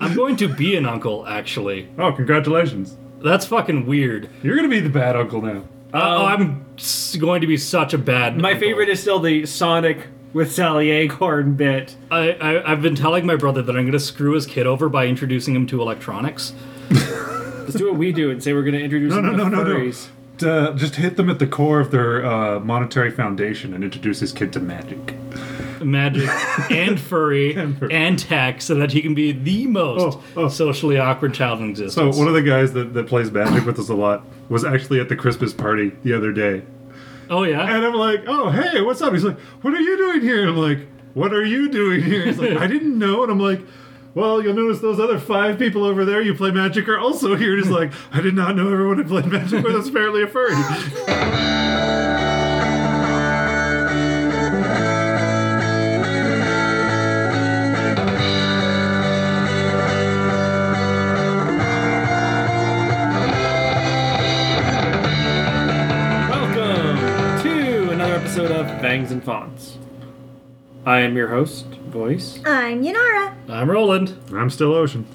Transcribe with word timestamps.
I'm 0.00 0.14
going 0.14 0.36
to 0.36 0.48
be 0.48 0.76
an 0.76 0.86
uncle, 0.86 1.26
actually. 1.26 1.88
Oh, 1.98 2.12
congratulations. 2.12 2.96
That's 3.20 3.46
fucking 3.46 3.86
weird. 3.86 4.28
You're 4.42 4.56
gonna 4.56 4.68
be 4.68 4.80
the 4.80 4.88
bad 4.88 5.16
uncle 5.16 5.42
now. 5.42 5.64
Uh, 5.92 5.98
oh, 6.20 6.26
I'm 6.26 6.66
s- 6.76 7.16
going 7.16 7.40
to 7.40 7.46
be 7.46 7.56
such 7.56 7.94
a 7.94 7.98
bad. 7.98 8.36
My 8.38 8.52
uncle. 8.52 8.60
favorite 8.68 8.88
is 8.88 9.00
still 9.00 9.18
the 9.20 9.44
Sonic 9.46 10.06
with 10.32 10.52
Sally 10.52 10.90
Acorn 10.90 11.54
bit. 11.54 11.96
I, 12.10 12.32
I 12.32 12.72
I've 12.72 12.82
been 12.82 12.94
telling 12.94 13.24
my 13.26 13.36
brother 13.36 13.62
that 13.62 13.72
I'm 13.74 13.82
going 13.82 13.92
to 13.92 13.98
screw 14.00 14.34
his 14.34 14.46
kid 14.46 14.66
over 14.66 14.88
by 14.88 15.06
introducing 15.06 15.54
him 15.54 15.66
to 15.68 15.80
electronics. 15.80 16.52
Let's 16.90 17.74
do 17.74 17.86
what 17.90 17.96
we 17.98 18.12
do 18.12 18.30
and 18.30 18.42
say 18.42 18.52
we're 18.52 18.62
going 18.62 18.74
to 18.74 18.82
introduce 18.82 19.10
No, 19.14 19.16
them 19.22 19.36
no, 19.36 19.44
to 19.44 19.50
no, 19.50 19.56
no, 19.56 19.64
no. 19.64 19.74
furries. 19.78 20.08
Uh, 20.40 20.72
just 20.74 20.94
hit 20.96 21.16
them 21.16 21.28
at 21.30 21.38
the 21.40 21.46
core 21.46 21.80
of 21.80 21.90
their 21.90 22.24
uh, 22.24 22.60
monetary 22.60 23.10
foundation 23.10 23.74
and 23.74 23.82
introduce 23.82 24.20
his 24.20 24.30
kid 24.32 24.52
to 24.52 24.60
magic. 24.60 25.14
Magic 25.82 26.28
and 26.70 26.98
furry 27.10 27.54
And 27.54 27.80
and, 27.90 28.18
tech 28.18 28.60
so 28.62 28.74
that 28.76 28.92
he 28.92 29.00
can 29.02 29.14
be 29.14 29.32
the 29.32 29.66
most 29.66 30.18
Oh, 30.36 30.44
oh. 30.44 30.48
socially 30.48 30.98
awkward 30.98 31.34
child 31.34 31.60
in 31.60 31.74
So 31.76 31.82
existence. 31.84 32.16
one 32.16 32.28
of 32.28 32.34
the 32.34 32.42
guys 32.42 32.72
that, 32.72 32.94
that 32.94 33.06
plays 33.06 33.30
magic 33.30 33.64
with 33.64 33.78
us 33.78 33.88
a 33.88 33.94
lot 33.94 34.24
was 34.48 34.64
actually 34.64 35.00
at 35.00 35.08
the 35.08 35.16
Christmas 35.16 35.52
party 35.52 35.92
the 36.02 36.12
other 36.14 36.32
day. 36.32 36.62
oh 37.30 37.42
yeah. 37.42 37.74
And 37.74 37.84
I'm 37.84 37.94
like, 37.94 38.24
oh, 38.26 38.50
hey, 38.50 38.80
what's 38.80 39.02
up? 39.02 39.12
He's 39.12 39.24
like, 39.24 39.38
what 39.62 39.74
are 39.74 39.80
you 39.80 39.96
doing 39.96 40.20
here? 40.22 40.40
And 40.40 40.50
I'm 40.50 40.56
like, 40.56 40.86
what 41.14 41.32
are 41.32 41.44
you 41.44 41.68
doing 41.68 42.02
here? 42.02 42.24
He's 42.26 42.38
like, 42.38 42.56
I 42.56 42.66
didn't 42.74 42.98
know. 42.98 43.22
And 43.22 43.30
I'm 43.32 43.40
like, 43.40 43.60
well, 44.14 44.42
you'll 44.42 44.54
notice 44.54 44.80
those 44.80 44.98
other 44.98 45.18
five 45.20 45.58
people 45.58 45.84
over 45.84 46.04
there 46.04 46.20
you 46.22 46.34
play 46.34 46.50
magic 46.50 46.88
are 46.88 46.98
also 46.98 47.36
here. 47.36 47.54
And 47.54 47.62
he's 47.62 47.70
like, 47.72 47.92
I 48.12 48.20
did 48.20 48.34
not 48.34 48.56
know 48.56 48.72
everyone 48.72 48.98
I 49.00 49.04
played 49.06 49.26
magic 49.26 49.62
with 49.64 49.74
was 49.74 49.88
apparently 49.88 50.22
a 50.22 50.26
furry. 50.26 50.54
episode 68.78 68.86
of 68.86 69.00
Fangs 69.00 69.10
and 69.12 69.24
Fonts. 69.24 69.78
I 70.86 71.00
am 71.00 71.16
your 71.16 71.28
host, 71.28 71.66
Voice. 71.66 72.38
I'm 72.44 72.82
Yanara. 72.82 73.34
I'm 73.48 73.70
Roland. 73.70 74.16
I'm 74.32 74.50
still 74.50 74.74
Ocean. 74.74 75.06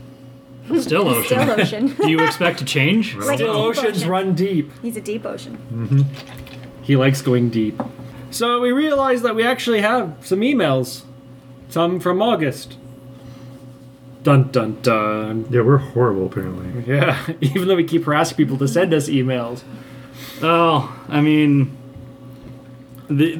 Still 0.80 1.10
ocean. 1.10 1.26
Still 1.26 1.52
ocean. 1.52 1.88
Do 1.96 2.10
you 2.10 2.24
expect 2.24 2.60
to 2.60 2.66
change? 2.66 3.16
Like 3.16 3.38
Still 3.38 3.52
a 3.52 3.74
deep 3.74 3.78
oceans 3.80 3.98
ocean. 3.98 4.10
run 4.10 4.34
deep. 4.36 4.72
He's 4.82 4.96
a 4.96 5.02
deep 5.02 5.26
ocean. 5.26 5.58
Mm-hmm. 5.74 6.84
He 6.84 6.96
likes 6.96 7.22
going 7.22 7.50
deep. 7.50 7.82
So 8.32 8.62
we 8.62 8.72
realized 8.72 9.24
that 9.24 9.36
we 9.36 9.46
actually 9.46 9.82
have 9.82 10.16
some 10.22 10.40
emails. 10.40 11.04
Some 11.70 12.00
from 12.00 12.22
August. 12.22 12.78
Dun 14.24 14.52
dun 14.52 14.80
dun. 14.82 15.48
Yeah, 15.50 15.62
we're 15.62 15.78
horrible, 15.78 16.28
apparently. 16.28 16.84
Yeah, 16.96 17.18
even 17.42 17.68
though 17.68 17.76
we 17.76 17.84
keep 17.84 18.06
harassing 18.06 18.38
people 18.38 18.58
to 18.60 18.68
send 18.68 18.94
us 18.94 19.10
emails. 19.10 19.64
Oh, 20.42 20.98
I 21.10 21.20
mean, 21.20 21.76
the, 23.10 23.40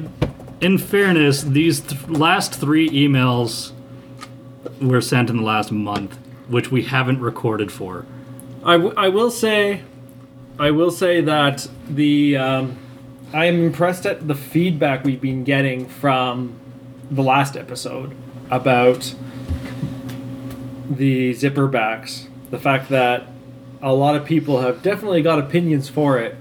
in 0.60 0.78
fairness, 0.78 1.42
these 1.42 1.80
th- 1.80 2.08
last 2.08 2.54
three 2.54 2.88
emails 2.90 3.72
were 4.80 5.00
sent 5.00 5.30
in 5.30 5.36
the 5.36 5.42
last 5.42 5.72
month, 5.72 6.16
which 6.48 6.70
we 6.70 6.82
haven't 6.84 7.20
recorded 7.20 7.70
for. 7.72 8.06
I, 8.64 8.72
w- 8.72 8.94
I 8.96 9.08
will 9.08 9.30
say, 9.30 9.82
I 10.58 10.70
will 10.70 10.90
say 10.90 11.20
that 11.20 11.68
the 11.88 12.36
um, 12.36 12.78
I 13.32 13.46
am 13.46 13.62
impressed 13.62 14.06
at 14.06 14.26
the 14.28 14.34
feedback 14.34 15.04
we've 15.04 15.20
been 15.20 15.44
getting 15.44 15.86
from 15.88 16.58
the 17.10 17.22
last 17.22 17.56
episode 17.56 18.14
about 18.50 19.14
the 20.88 21.32
zipper 21.32 21.66
backs. 21.66 22.28
The 22.50 22.58
fact 22.58 22.88
that 22.90 23.24
a 23.82 23.92
lot 23.92 24.14
of 24.14 24.24
people 24.24 24.60
have 24.60 24.82
definitely 24.82 25.20
got 25.22 25.38
opinions 25.38 25.88
for 25.88 26.18
it. 26.18 26.36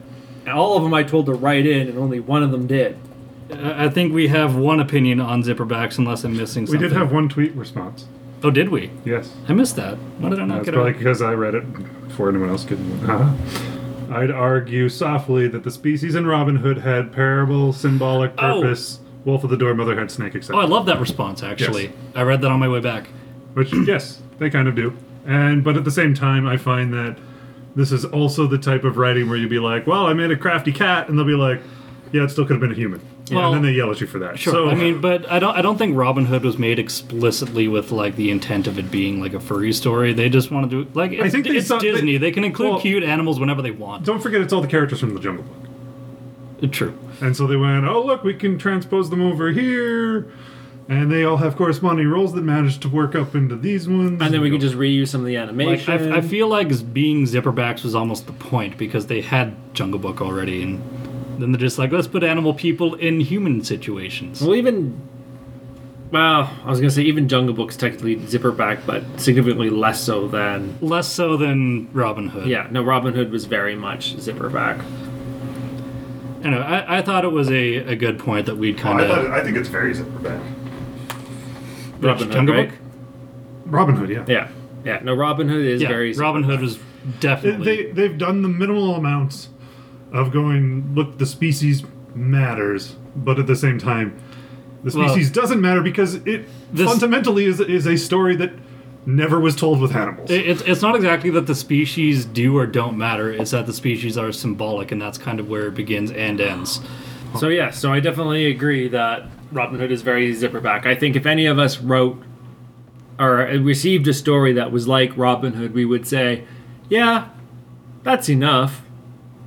All 0.48 0.78
of 0.78 0.84
them 0.84 0.94
I 0.94 1.04
told 1.04 1.26
to 1.28 1.34
write 1.34 1.66
in, 1.66 1.88
and 1.88 1.98
only 1.98 2.20
one 2.20 2.44
of 2.44 2.52
them 2.52 2.68
did. 2.68 2.98
I 3.52 3.90
think 3.90 4.14
we 4.14 4.28
have 4.30 4.56
one 4.56 4.80
opinion 4.80 5.20
on 5.20 5.44
zipperbacks, 5.44 5.98
unless 5.98 6.24
I'm 6.24 6.36
missing 6.38 6.66
something. 6.66 6.80
We 6.82 6.88
something. 6.88 6.90
did 6.90 6.98
have 6.98 7.12
one 7.12 7.30
tweet 7.30 7.54
response. 7.56 8.06
Oh, 8.44 8.52
did 8.52 8.70
we? 8.70 8.92
Yes. 9.06 9.34
I 9.48 9.54
missed 9.54 9.76
that. 9.78 9.96
Why 10.20 10.30
did 10.30 10.40
I 10.40 10.46
not 10.46 10.56
That's 10.56 10.66
get 10.66 10.74
probably 10.74 10.92
it? 10.92 10.98
because 10.98 11.22
I 11.22 11.34
read 11.34 11.56
it 11.56 12.08
before 12.08 12.30
anyone 12.30 12.50
else 12.50 12.66
could. 12.66 12.80
Uh, 13.08 13.34
I'd 14.12 14.32
argue 14.32 14.90
softly 14.90 15.48
that 15.48 15.64
the 15.64 15.72
species 15.72 16.16
in 16.16 16.26
Robin 16.28 16.58
Hood 16.58 16.80
had 16.80 17.12
parable, 17.12 17.74
symbolic 17.74 18.32
Oh. 18.38 18.62
purpose. 18.62 19.00
Wolf 19.26 19.44
of 19.46 19.50
the 19.50 19.56
Door, 19.58 19.76
Motherhead, 19.76 20.12
Snake, 20.12 20.36
etc. 20.36 20.58
Oh, 20.58 20.60
I 20.60 20.66
love 20.68 20.86
that 20.88 21.00
response. 21.00 21.42
Actually, 21.44 21.84
Yes. 21.84 21.94
I 22.16 22.24
read 22.24 22.42
that 22.42 22.52
on 22.52 22.60
my 22.60 22.68
way 22.68 22.82
back. 22.82 23.08
Which, 23.54 23.74
yes, 23.88 24.22
they 24.38 24.50
kind 24.50 24.68
of 24.68 24.76
do. 24.76 24.94
And 25.26 25.64
but 25.64 25.78
at 25.78 25.86
the 25.86 25.92
same 25.92 26.14
time, 26.14 26.46
I 26.46 26.58
find 26.58 26.94
that 26.94 27.16
this 27.76 27.94
is 27.94 28.04
also 28.04 28.46
the 28.48 28.58
type 28.58 28.84
of 28.84 28.98
writing 28.98 29.30
where 29.30 29.38
you'd 29.38 29.50
be 29.50 29.60
like, 29.60 29.88
"Well, 29.88 30.06
I 30.08 30.14
made 30.14 30.32
a 30.32 30.36
crafty 30.36 30.74
cat," 30.74 31.08
and 31.08 31.18
they'll 31.18 31.24
be 31.26 31.34
like, 31.36 31.62
"Yeah, 32.12 32.24
it 32.24 32.30
still 32.32 32.44
could 32.44 32.56
have 32.56 32.60
been 32.62 32.74
a 32.74 32.76
human." 32.76 33.00
Well, 33.32 33.54
and 33.54 33.56
then 33.56 33.72
they 33.72 33.78
yell 33.78 33.90
at 33.90 34.02
you 34.02 34.08
for 34.08 34.20
that. 34.20 34.38
Sure. 34.38 34.54
So 34.54 34.70
I 34.70 34.76
mean, 34.76 35.00
but 35.00 35.32
I 35.32 35.40
don't. 35.40 35.56
I 35.56 35.62
don't 35.62 35.78
think 35.78 35.96
Robin 35.96 36.26
Hood 36.26 36.44
was 36.44 36.58
made 36.58 36.78
explicitly 36.78 37.68
with 37.70 37.92
like 37.92 38.16
the 38.18 38.30
intent 38.30 38.68
of 38.68 38.78
it 38.78 38.92
being 38.92 39.22
like 39.22 39.34
a 39.34 39.40
furry 39.40 39.72
story. 39.72 40.12
They 40.12 40.28
just 40.30 40.52
want 40.52 40.70
to 40.70 40.84
do 40.84 40.92
like 40.94 41.14
it's, 41.14 41.34
think 41.34 41.48
it's 41.48 41.68
saw- 41.68 41.80
they- 41.80 41.92
Disney. 41.92 42.18
They, 42.18 42.32
can 42.32 42.44
include 42.44 42.72
well- 42.72 42.82
cute 42.82 43.04
animals 43.04 43.40
whenever 43.40 43.62
they 43.62 43.72
want. 43.72 44.06
don't 44.06 44.22
forget, 44.22 44.42
it's 44.42 44.52
all 44.52 44.62
the 44.62 44.68
characters 44.68 45.00
from 45.00 45.14
the 45.14 45.22
Jungle 45.22 45.46
Book. 45.46 46.72
True. 46.72 46.98
And 47.22 47.36
so 47.36 47.48
they 47.48 47.56
went, 47.56 47.86
"Oh, 47.86 48.02
look, 48.04 48.24
we 48.24 48.34
can 48.34 48.58
transpose 48.58 49.10
them 49.10 49.22
over 49.22 49.52
here." 49.52 50.32
And 50.90 51.10
they 51.10 51.24
all 51.24 51.38
have 51.38 51.56
corresponding 51.56 52.10
roles 52.10 52.34
that 52.34 52.42
manage 52.42 52.80
to 52.82 52.90
work 52.90 53.16
up 53.16 53.36
into 53.36 53.56
these 53.56 53.88
ones. 53.88 54.22
And 54.22 54.34
then 54.34 54.42
we 54.42 54.50
can 54.52 54.60
just 54.60 54.76
reuse 54.76 55.08
some 55.08 55.22
of 55.22 55.28
the 55.28 55.38
Like 55.38 55.48
animation. 55.48 56.12
I, 56.12 56.18
I 56.18 56.22
feel 56.22 56.50
like 56.50 56.94
being 56.94 57.24
zipperbacks 57.26 57.84
was 57.84 57.96
almost 57.96 58.28
the 58.28 58.34
point 58.34 58.78
because 58.78 59.08
they 59.08 59.22
had 59.22 59.56
Jungle 59.74 60.00
Book 60.00 60.22
already, 60.22 60.62
and 60.62 60.93
then 61.40 61.52
they're 61.52 61.60
just 61.60 61.78
like, 61.78 61.92
let's 61.92 62.08
put 62.08 62.24
animal 62.24 62.54
people 62.54 62.96
in 62.96 63.20
human 63.20 63.64
situations. 63.64 64.42
Well, 64.42 64.56
even 64.56 65.00
well, 66.12 66.52
I 66.64 66.70
was 66.70 66.80
gonna 66.80 66.92
say 66.92 67.02
even 67.04 67.28
Jungle 67.28 67.56
Book's 67.56 67.76
technically 67.76 68.18
zipperback, 68.18 68.86
but 68.86 69.04
significantly 69.20 69.72
less 69.72 70.00
so 70.04 70.28
than 70.28 70.78
Less 70.80 71.08
so 71.12 71.38
than 71.38 71.90
Robin 71.92 72.28
Hood. 72.30 72.48
yeah. 72.48 72.68
No, 72.70 72.84
Robin 72.84 73.14
Hood 73.16 73.32
was 73.32 73.46
very 73.46 73.76
much 73.76 74.16
zipperback. 74.18 74.84
Anyway, 76.44 76.62
I, 76.62 77.00
I 77.00 77.02
thought 77.02 77.24
it 77.26 77.32
was 77.32 77.50
a, 77.50 77.78
a 77.78 77.96
good 77.96 78.20
point 78.20 78.46
that 78.46 78.58
we'd 78.58 78.78
kind 78.78 79.00
of. 79.02 79.32
I 79.32 79.42
think 79.44 79.58
it's 79.58 79.70
very 79.70 79.94
zipperback. 79.96 80.40
Robin 82.00 82.28
Hood, 82.28 82.32
Jungle 82.32 82.56
right? 82.56 82.70
Book? 82.70 82.80
Robin 83.66 83.96
Hood, 83.96 84.10
yeah. 84.10 84.26
Yeah, 84.28 84.50
yeah. 84.84 85.00
No, 85.04 85.16
Robin 85.16 85.48
Hood 85.50 85.66
is 85.66 85.82
Yeah, 85.82 85.88
very 85.88 86.14
Robin 86.14 86.44
Hood 86.44 86.60
was 86.62 86.78
definitely. 87.22 87.66
They 87.66 87.92
they've 87.92 88.18
done 88.18 88.42
the 88.44 88.50
minimal 88.50 88.94
amounts 88.96 89.48
of 90.14 90.32
going. 90.32 90.94
Look, 90.96 91.18
the 91.18 91.26
species 91.26 91.84
matters, 92.16 92.96
but 93.16 93.40
at 93.40 93.48
the 93.48 93.56
same 93.56 93.80
time, 93.80 94.14
the 94.84 94.98
Well- 94.98 95.10
species 95.10 95.30
doesn't 95.32 95.60
matter 95.60 95.82
because 95.82 96.16
it 96.26 96.48
This- 96.72 96.88
fundamentally 96.90 97.46
is 97.46 97.60
is 97.60 97.86
a 97.88 97.98
story 97.98 98.36
that 98.38 98.52
never 99.06 99.38
was 99.40 99.56
told 99.56 99.82
with 99.82 99.94
animals. 99.96 100.32
It- 100.32 100.48
It's, 100.48 100.62
it's 100.62 100.82
not 100.82 100.96
exactly 100.96 101.30
that 101.32 101.46
the 101.48 101.56
species 101.56 102.24
do 102.24 102.58
or 102.58 102.66
don't 102.66 102.98
matter. 102.98 103.30
It's 103.30 103.52
that 103.52 103.66
the 103.66 103.74
species 103.74 104.18
are 104.18 104.32
symbolic, 104.32 104.92
and 104.94 105.02
that's 105.02 105.18
kind 105.18 105.40
of 105.42 105.50
where 105.50 105.68
it 105.68 105.76
begins 105.76 106.10
and 106.12 106.40
ends. 106.40 106.80
So 107.38 107.50
yeah, 107.50 107.72
so 107.72 107.92
I 107.92 108.00
definitely 108.00 108.46
agree 108.46 108.88
that 108.90 109.24
Robin 109.52 109.80
Hood 109.80 109.92
is 109.92 110.04
very 110.04 110.32
zipperback. 110.34 110.86
I 110.86 110.96
think 110.96 111.16
if 111.16 111.26
any 111.26 111.48
of 111.48 111.58
us 111.60 111.82
wrote 111.82 112.22
or 113.20 113.38
received 113.62 114.08
a 114.08 114.14
story 114.14 114.54
that 114.54 114.72
was 114.72 114.88
like 114.88 115.12
Robin 115.18 115.54
Hood, 115.54 115.74
we 115.74 115.84
would 115.84 116.06
say, 116.08 116.44
"Yeah, 116.90 117.26
that's 118.04 118.30
enough. 118.30 118.83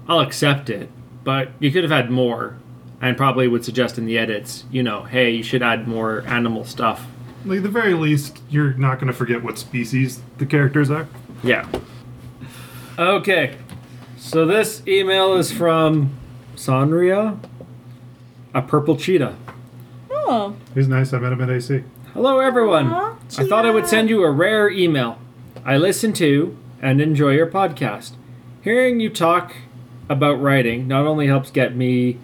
I'll 0.09 0.21
accept 0.21 0.71
it." 0.71 0.91
But 1.25 1.51
you 1.59 1.71
could 1.73 1.83
have 1.83 1.91
had 1.91 2.11
more, 2.11 2.57
and 3.01 3.17
probably 3.17 3.49
would 3.49 3.65
suggest 3.65 3.99
in 3.99 4.07
the 4.07 4.17
edits, 4.19 4.65
you 4.71 4.83
know, 4.83 5.03
hey, 5.03 5.31
you 5.31 5.43
should 5.43 5.63
add 5.63 5.89
more 5.89 6.23
animal 6.27 6.65
stuff. 6.65 7.07
like, 7.45 7.59
at 7.59 7.63
the 7.63 7.69
very 7.69 7.95
least, 7.95 8.41
you're 8.49 8.73
not 8.75 8.99
going 8.99 9.09
to 9.09 9.13
forget 9.13 9.43
what 9.43 9.59
species 9.59 10.21
the 10.39 10.47
characters 10.47 10.91
are. 10.91 11.07
Yeah. 11.43 11.67
Okay. 12.99 13.57
So 14.17 14.47
this 14.47 14.83
email 14.87 15.35
is 15.35 15.53
from 15.53 16.17
Sanria, 16.57 17.39
a 18.55 18.63
purple 18.63 18.97
cheetah. 18.97 19.37
Oh. 20.11 20.57
He's 20.75 20.89
nice. 20.89 21.13
I 21.13 21.19
met 21.19 21.33
him 21.33 21.41
at 21.43 21.51
AC. 21.51 21.85
Hello, 22.15 22.39
everyone. 22.41 22.87
Aw, 22.87 23.17
I 23.39 23.47
thought 23.47 23.67
I 23.67 23.71
would 23.71 23.87
send 23.87 24.09
you 24.09 24.25
a 24.25 24.31
rare 24.31 24.69
email. 24.71 25.19
I 25.65 25.77
listen 25.77 26.13
to 26.15 26.57
and 26.81 27.01
enjoy 27.01 27.33
your 27.33 27.47
podcast. 27.47 28.13
Hearing 28.63 28.99
you 28.99 29.11
talk 29.11 29.55
about 30.09 30.41
writing 30.41 30.87
not 30.87 31.07
only 31.07 31.27
helps 31.27 31.51
get 31.51 31.75
me 31.75 32.19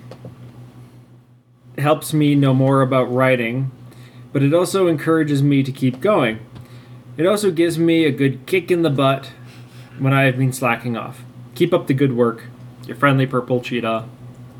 helps 1.78 2.12
me 2.12 2.34
know 2.34 2.52
more 2.54 2.82
about 2.82 3.12
writing, 3.12 3.70
but 4.32 4.42
it 4.42 4.52
also 4.52 4.86
encourages 4.86 5.42
me 5.42 5.62
to 5.62 5.72
keep 5.72 6.00
going. 6.00 6.38
It 7.16 7.26
also 7.26 7.50
gives 7.50 7.78
me 7.78 8.04
a 8.04 8.10
good 8.10 8.46
kick 8.46 8.70
in 8.70 8.82
the 8.82 8.90
butt 8.90 9.32
when 9.98 10.12
I 10.12 10.22
have 10.24 10.38
been 10.38 10.52
slacking 10.52 10.96
off. 10.96 11.24
Keep 11.54 11.72
up 11.72 11.86
the 11.86 11.94
good 11.94 12.14
work. 12.14 12.44
Your 12.86 12.96
friendly 12.96 13.26
purple 13.26 13.60
cheetah, 13.60 14.08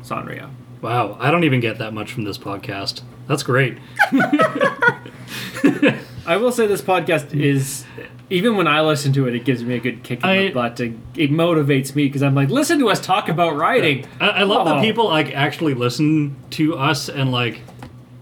Sanria. 0.01 0.49
Wow, 0.81 1.17
I 1.19 1.31
don't 1.31 1.43
even 1.43 1.59
get 1.59 1.77
that 1.79 1.93
much 1.93 2.11
from 2.11 2.23
this 2.23 2.37
podcast. 2.37 3.01
That's 3.27 3.43
great. 3.43 3.77
I 6.25 6.37
will 6.37 6.51
say 6.51 6.67
this 6.67 6.81
podcast 6.81 7.33
is 7.33 7.85
even 8.33 8.57
when 8.57 8.67
I 8.67 8.81
listen 8.81 9.13
to 9.13 9.27
it, 9.27 9.35
it 9.35 9.45
gives 9.45 9.63
me 9.63 9.75
a 9.75 9.79
good 9.79 10.01
kick 10.03 10.19
in 10.23 10.25
I- 10.29 10.37
the 10.47 10.49
butt. 10.51 10.79
It, 10.79 10.93
it 11.15 11.29
motivates 11.31 11.93
me 11.95 12.05
because 12.07 12.23
I'm 12.23 12.33
like, 12.35 12.49
listen 12.49 12.79
to 12.79 12.89
us 12.89 12.99
talk 12.99 13.29
about 13.29 13.55
writing. 13.55 14.07
I, 14.19 14.29
I 14.29 14.43
love 14.43 14.65
Oh. 14.67 14.71
that 14.75 14.81
people 14.81 15.05
like 15.07 15.33
actually 15.33 15.73
listen 15.75 16.35
to 16.51 16.75
us 16.77 17.09
and 17.09 17.31
like 17.31 17.61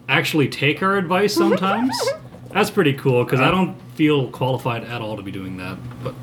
actually 0.10 0.50
take 0.50 0.84
our 0.84 0.98
advice 0.98 1.34
sometimes. 1.34 1.96
That's 2.52 2.70
pretty 2.70 2.94
cool 2.94 3.24
because 3.24 3.40
I 3.40 3.50
don't 3.50 3.76
feel 3.96 4.30
qualified 4.30 4.84
at 4.84 5.02
all 5.02 5.16
to 5.16 5.24
be 5.24 5.32
doing 5.32 5.56
that. 5.58 5.78
But 6.04 6.14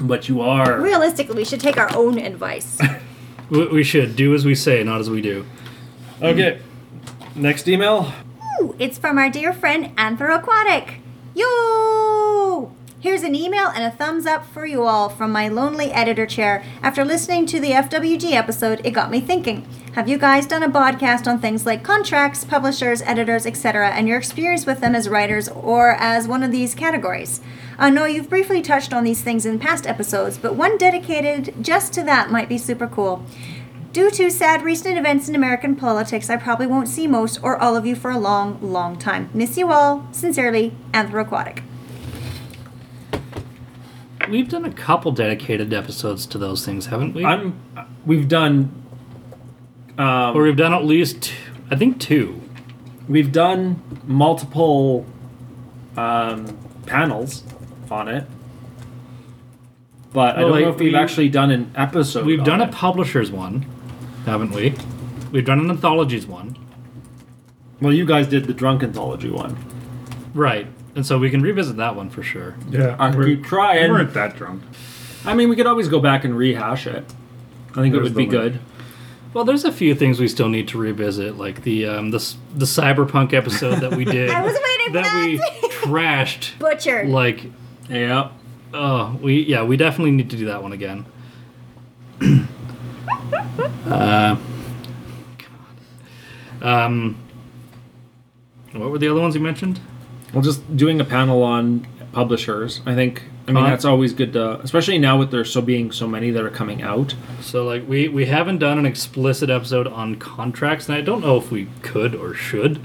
But 0.00 0.28
you 0.28 0.42
are. 0.42 0.78
Realistically, 0.80 1.36
we 1.36 1.44
should 1.46 1.60
take 1.60 1.78
our 1.78 1.94
own 1.96 2.18
advice. 2.18 2.78
we, 3.50 3.66
we 3.68 3.82
should 3.84 4.16
do 4.16 4.34
as 4.34 4.44
we 4.44 4.54
say, 4.54 4.84
not 4.84 5.00
as 5.00 5.08
we 5.08 5.22
do. 5.22 5.46
Okay. 6.20 6.60
Next 7.34 7.66
email. 7.68 8.12
Ooh, 8.60 8.74
it's 8.78 8.98
from 8.98 9.16
our 9.16 9.30
dear 9.30 9.52
friend 9.54 9.96
Anthro 9.96 10.36
Aquatic. 10.38 11.00
Yo! 11.34 12.72
Here's 13.04 13.22
an 13.22 13.34
email 13.34 13.66
and 13.66 13.84
a 13.84 13.90
thumbs 13.90 14.24
up 14.24 14.46
for 14.46 14.64
you 14.64 14.84
all 14.84 15.10
from 15.10 15.30
my 15.30 15.46
lonely 15.46 15.92
editor 15.92 16.24
chair. 16.24 16.64
After 16.82 17.04
listening 17.04 17.44
to 17.44 17.60
the 17.60 17.72
FWG 17.72 18.32
episode, 18.32 18.80
it 18.82 18.92
got 18.92 19.10
me 19.10 19.20
thinking. 19.20 19.68
Have 19.92 20.08
you 20.08 20.16
guys 20.16 20.46
done 20.46 20.62
a 20.62 20.70
podcast 20.70 21.26
on 21.26 21.38
things 21.38 21.66
like 21.66 21.82
contracts, 21.82 22.46
publishers, 22.46 23.02
editors, 23.02 23.44
etc., 23.44 23.90
and 23.90 24.08
your 24.08 24.16
experience 24.16 24.64
with 24.64 24.80
them 24.80 24.94
as 24.94 25.10
writers 25.10 25.50
or 25.50 25.90
as 25.90 26.26
one 26.26 26.42
of 26.42 26.50
these 26.50 26.74
categories? 26.74 27.42
I 27.76 27.90
know 27.90 28.06
you've 28.06 28.30
briefly 28.30 28.62
touched 28.62 28.94
on 28.94 29.04
these 29.04 29.20
things 29.20 29.44
in 29.44 29.58
past 29.58 29.86
episodes, 29.86 30.38
but 30.38 30.54
one 30.54 30.78
dedicated 30.78 31.56
just 31.60 31.92
to 31.92 32.02
that 32.04 32.30
might 32.30 32.48
be 32.48 32.56
super 32.56 32.86
cool. 32.86 33.22
Due 33.92 34.10
to 34.12 34.30
sad 34.30 34.62
recent 34.62 34.96
events 34.96 35.28
in 35.28 35.34
American 35.34 35.76
politics, 35.76 36.30
I 36.30 36.38
probably 36.38 36.66
won't 36.66 36.88
see 36.88 37.06
most 37.06 37.38
or 37.42 37.58
all 37.58 37.76
of 37.76 37.84
you 37.84 37.96
for 37.96 38.10
a 38.10 38.18
long, 38.18 38.58
long 38.62 38.96
time. 38.96 39.28
Miss 39.34 39.58
you 39.58 39.70
all. 39.70 40.08
Sincerely, 40.10 40.72
Anthroaquatic. 40.94 41.62
We've 44.30 44.48
done 44.48 44.64
a 44.64 44.72
couple 44.72 45.12
dedicated 45.12 45.72
episodes 45.72 46.26
to 46.26 46.38
those 46.38 46.64
things, 46.64 46.86
haven't 46.86 47.14
we? 47.14 47.24
I'm. 47.24 47.58
We've 48.06 48.28
done. 48.28 48.82
Um, 49.96 50.36
or 50.36 50.42
we've 50.42 50.56
done 50.56 50.74
at 50.74 50.84
least, 50.84 51.32
I 51.70 51.76
think, 51.76 52.00
two. 52.00 52.40
we've 53.08 53.30
done 53.30 53.80
multiple 54.06 55.06
um, 55.96 56.58
panels 56.86 57.44
on 57.90 58.08
it, 58.08 58.26
but 60.12 60.36
I 60.36 60.40
don't 60.40 60.50
like, 60.50 60.64
know 60.64 60.70
if 60.70 60.78
we've 60.78 60.92
we- 60.92 60.98
actually 60.98 61.28
done 61.28 61.50
an 61.52 61.70
episode. 61.76 62.26
We've 62.26 62.40
on 62.40 62.44
done 62.46 62.60
a 62.60 62.68
publishers 62.68 63.30
one, 63.30 63.66
haven't 64.26 64.50
we? 64.50 64.74
We've 65.30 65.44
done 65.44 65.60
an 65.60 65.70
anthologies 65.70 66.26
one. 66.26 66.56
Well, 67.80 67.92
you 67.92 68.04
guys 68.06 68.26
did 68.26 68.46
the 68.46 68.54
drunk 68.54 68.82
anthology 68.82 69.30
one. 69.30 69.56
Right. 70.34 70.66
And 70.96 71.04
so 71.04 71.18
we 71.18 71.28
can 71.30 71.42
revisit 71.42 71.76
that 71.78 71.96
one 71.96 72.08
for 72.10 72.22
sure. 72.22 72.54
Yeah, 72.70 72.96
I 72.98 73.10
we're- 73.14 73.34
keep 73.36 73.44
trying. 73.44 73.84
We 73.90 73.96
weren't 73.98 74.14
that 74.14 74.36
drunk. 74.36 74.62
I 75.24 75.34
mean, 75.34 75.48
we 75.48 75.56
could 75.56 75.66
always 75.66 75.88
go 75.88 75.98
back 76.00 76.24
and 76.24 76.36
rehash 76.36 76.86
it. 76.86 77.04
I 77.70 77.74
think 77.82 77.88
it 77.94 77.98
There's 77.98 78.04
would 78.04 78.14
be 78.16 78.26
the 78.26 78.30
good. 78.30 78.60
Well, 79.32 79.44
there's 79.44 79.64
a 79.64 79.72
few 79.72 79.94
things 79.96 80.20
we 80.20 80.28
still 80.28 80.48
need 80.48 80.68
to 80.68 80.78
revisit, 80.78 81.36
like 81.36 81.62
the 81.64 81.86
um, 81.86 82.10
the 82.12 82.18
s- 82.18 82.36
the 82.54 82.66
cyberpunk 82.66 83.32
episode 83.32 83.80
that 83.80 83.90
we 83.96 84.04
did. 84.18 84.30
I 84.30 84.42
was 84.42 84.52
waiting 84.54 84.86
for 84.86 84.92
that 84.92 85.26
we 85.26 85.36
that. 85.38 85.70
trashed. 85.82 86.56
Butchered. 86.60 87.08
Like, 87.08 87.46
Yeah. 87.88 88.28
oh, 88.72 89.18
we 89.20 89.40
yeah, 89.42 89.64
we 89.64 89.76
definitely 89.76 90.12
need 90.12 90.30
to 90.30 90.36
do 90.36 90.44
that 90.46 90.62
one 90.62 90.72
again. 90.72 91.04
uh, 93.86 94.36
come 95.38 95.58
on. 96.62 96.68
Um, 96.68 97.16
what 98.72 98.90
were 98.90 98.98
the 98.98 99.08
other 99.08 99.20
ones 99.20 99.34
you 99.34 99.40
mentioned? 99.40 99.80
Well, 100.34 100.42
just 100.42 100.76
doing 100.76 101.00
a 101.00 101.04
panel 101.04 101.42
on 101.42 101.86
publishers. 102.12 102.80
I 102.86 102.94
think. 102.94 103.22
I 103.46 103.52
mean, 103.52 103.62
Uh, 103.64 103.68
that's 103.70 103.84
always 103.84 104.14
good 104.14 104.32
to, 104.32 104.58
especially 104.60 104.96
now 104.96 105.18
with 105.18 105.30
there 105.30 105.44
so 105.44 105.60
being 105.60 105.92
so 105.92 106.08
many 106.08 106.30
that 106.30 106.42
are 106.42 106.48
coming 106.50 106.80
out. 106.82 107.14
So 107.42 107.64
like 107.64 107.86
we 107.86 108.08
we 108.08 108.24
haven't 108.26 108.58
done 108.58 108.78
an 108.78 108.86
explicit 108.86 109.50
episode 109.50 109.86
on 109.86 110.14
contracts, 110.16 110.88
and 110.88 110.96
I 110.96 111.02
don't 111.02 111.20
know 111.20 111.36
if 111.36 111.50
we 111.50 111.68
could 111.82 112.14
or 112.14 112.32
should, 112.34 112.80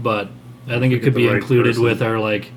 but 0.00 0.28
I 0.68 0.78
think 0.78 0.92
it 0.94 1.00
could 1.02 1.14
be 1.14 1.26
right 1.26 1.36
included 1.36 1.70
person. 1.70 1.82
with 1.82 2.00
our 2.02 2.18
like 2.20 2.52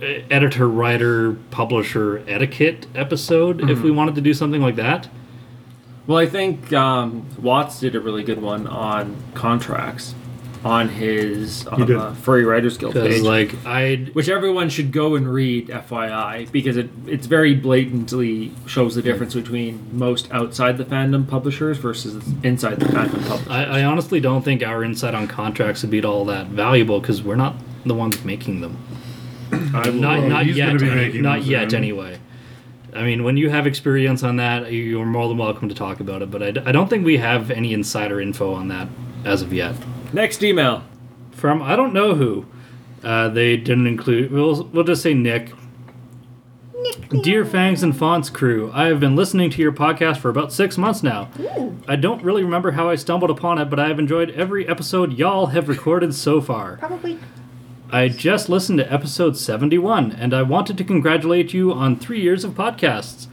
editor, 0.00 0.68
writer, 0.68 1.32
publisher 1.50 2.22
etiquette 2.28 2.86
episode 2.94 3.62
if 3.62 3.68
Mm-hmm. 3.78 3.82
we 3.82 3.90
wanted 3.90 4.14
to 4.16 4.20
do 4.20 4.34
something 4.34 4.60
like 4.60 4.76
that. 4.76 5.08
Well, 6.06 6.18
I 6.18 6.26
think 6.26 6.72
um, 6.72 7.26
Watts 7.42 7.80
did 7.80 7.96
a 7.96 8.00
really 8.00 8.22
good 8.22 8.40
one 8.40 8.66
on 8.68 9.16
contracts 9.34 10.14
on 10.66 10.88
his 10.88 11.66
on 11.68 11.86
did. 11.86 11.98
the 11.98 12.12
Furry 12.16 12.44
Writers 12.44 12.76
Guild 12.76 12.94
page, 12.94 13.22
like 13.22 13.54
I 13.64 13.96
which 14.12 14.28
everyone 14.28 14.68
should 14.68 14.90
go 14.92 15.14
and 15.14 15.32
read, 15.32 15.68
FYI, 15.68 16.50
because 16.50 16.76
it 16.76 16.90
it's 17.06 17.26
very 17.26 17.54
blatantly 17.54 18.50
shows 18.66 18.94
the 18.96 19.02
difference 19.02 19.34
between 19.34 19.88
most 19.96 20.30
outside 20.32 20.76
the 20.76 20.84
fandom 20.84 21.28
publishers 21.28 21.78
versus 21.78 22.24
inside 22.42 22.80
the 22.80 22.86
fandom 22.86 23.26
publishers. 23.28 23.48
I, 23.48 23.64
I 23.80 23.84
honestly 23.84 24.18
don't 24.20 24.42
think 24.42 24.62
our 24.64 24.82
insight 24.82 25.14
on 25.14 25.28
contracts 25.28 25.82
would 25.82 25.90
be 25.90 26.02
all 26.02 26.24
that 26.26 26.46
valuable 26.48 27.00
because 27.00 27.22
we're 27.22 27.36
not 27.36 27.54
the 27.84 27.94
ones 27.94 28.24
making 28.24 28.60
them. 28.60 28.76
I 29.52 29.88
will- 29.88 29.92
Not 29.94 30.18
uh, 30.18 30.20
Well, 30.22 30.28
not 30.30 30.46
yet. 30.46 30.82
any- 30.82 31.20
not 31.20 31.44
yet 31.44 31.70
soon. 31.70 31.78
anyway. 31.78 32.18
I 32.94 33.02
mean, 33.02 33.22
when 33.24 33.36
you 33.36 33.50
have 33.50 33.66
experience 33.66 34.22
on 34.22 34.36
that, 34.36 34.72
you're 34.72 35.04
more 35.04 35.28
than 35.28 35.36
welcome 35.36 35.68
to 35.68 35.74
talk 35.74 36.00
about 36.00 36.22
it. 36.22 36.30
But 36.30 36.42
I, 36.42 36.50
d- 36.50 36.62
I 36.64 36.72
don't 36.72 36.88
think 36.88 37.04
we 37.04 37.18
have 37.18 37.50
any 37.50 37.72
insider 37.74 38.20
info 38.20 38.54
on 38.54 38.68
that 38.68 38.88
as 39.24 39.42
of 39.42 39.52
yet. 39.52 39.74
Next 40.12 40.42
email. 40.42 40.82
From 41.32 41.62
I 41.62 41.76
don't 41.76 41.92
know 41.92 42.14
who. 42.14 42.46
Uh, 43.02 43.28
they 43.28 43.56
didn't 43.56 43.86
include. 43.86 44.32
We'll 44.32 44.64
we'll 44.64 44.84
just 44.84 45.02
say 45.02 45.14
Nick. 45.14 45.52
Nick, 46.74 47.22
Dear 47.22 47.44
Fangs 47.44 47.82
and 47.82 47.96
Fonts 47.96 48.30
crew, 48.30 48.70
I 48.72 48.86
have 48.86 49.00
been 49.00 49.16
listening 49.16 49.50
to 49.50 49.62
your 49.62 49.72
podcast 49.72 50.18
for 50.18 50.28
about 50.28 50.52
six 50.52 50.76
months 50.78 51.02
now. 51.02 51.30
Ooh, 51.40 51.76
I 51.88 51.96
don't 51.96 52.22
really 52.22 52.44
remember 52.44 52.72
how 52.72 52.88
I 52.88 52.94
stumbled 52.96 53.30
upon 53.30 53.58
it, 53.58 53.66
but 53.66 53.80
I 53.80 53.88
have 53.88 53.98
enjoyed 53.98 54.30
every 54.30 54.68
episode 54.68 55.14
y'all 55.14 55.46
have 55.46 55.68
recorded 55.68 56.14
so 56.14 56.40
far. 56.40 56.76
probably. 56.76 57.18
I 57.90 58.08
just 58.08 58.48
listened 58.48 58.78
to 58.78 58.92
episode 58.92 59.36
71, 59.36 60.12
and 60.12 60.34
I 60.34 60.42
wanted 60.42 60.76
to 60.78 60.84
congratulate 60.84 61.54
you 61.54 61.72
on 61.72 61.96
three 61.96 62.20
years 62.20 62.42
of 62.44 62.52
podcasts. 62.52 63.28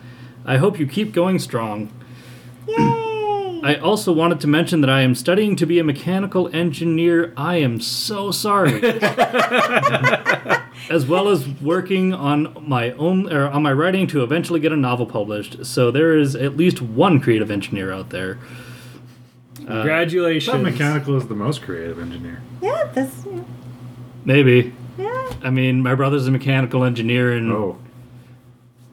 I 0.46 0.58
hope 0.58 0.78
you 0.80 0.86
keep 0.86 1.12
going 1.12 1.40
strong. 1.40 1.92
Yay! 2.68 3.10
I 3.64 3.76
also 3.76 4.12
wanted 4.12 4.40
to 4.42 4.48
mention 4.48 4.82
that 4.82 4.90
I 4.90 5.02
am 5.02 5.16
studying 5.16 5.56
to 5.56 5.66
be 5.66 5.80
a 5.80 5.84
mechanical 5.84 6.50
engineer. 6.54 7.34
I 7.38 7.56
am 7.58 7.80
so 7.80 8.30
sorry. 8.32 8.82
as 10.90 11.06
well 11.06 11.30
as 11.30 11.48
working 11.62 12.14
on 12.14 12.56
my 12.68 12.92
own 12.92 13.32
or 13.32 13.48
on 13.48 13.64
my 13.64 13.72
writing 13.72 14.06
to 14.08 14.22
eventually 14.24 14.60
get 14.60 14.72
a 14.72 14.78
novel 14.78 15.06
published. 15.06 15.66
So 15.66 15.92
there 15.92 16.18
is 16.18 16.36
at 16.36 16.58
least 16.58 16.82
one 16.82 17.20
creative 17.22 17.50
engineer 17.50 17.92
out 17.94 18.10
there. 18.10 18.38
Uh, 19.60 19.64
I 19.64 19.66
Congratulations. 19.66 20.52
thought 20.54 20.62
mechanical 20.62 21.16
is 21.16 21.28
the 21.28 21.36
most 21.36 21.62
creative 21.62 22.00
engineer. 22.00 22.42
yeah, 22.62 22.84
this. 22.94 23.26
Yeah. 23.32 23.44
Maybe. 24.26 24.74
yeah. 24.98 25.34
I 25.42 25.50
mean, 25.50 25.82
my 25.82 25.96
brother's 25.96 26.28
a 26.28 26.32
mechanical 26.32 26.84
engineer, 26.84 27.32
and 27.32 27.52
Oh, 27.52 27.78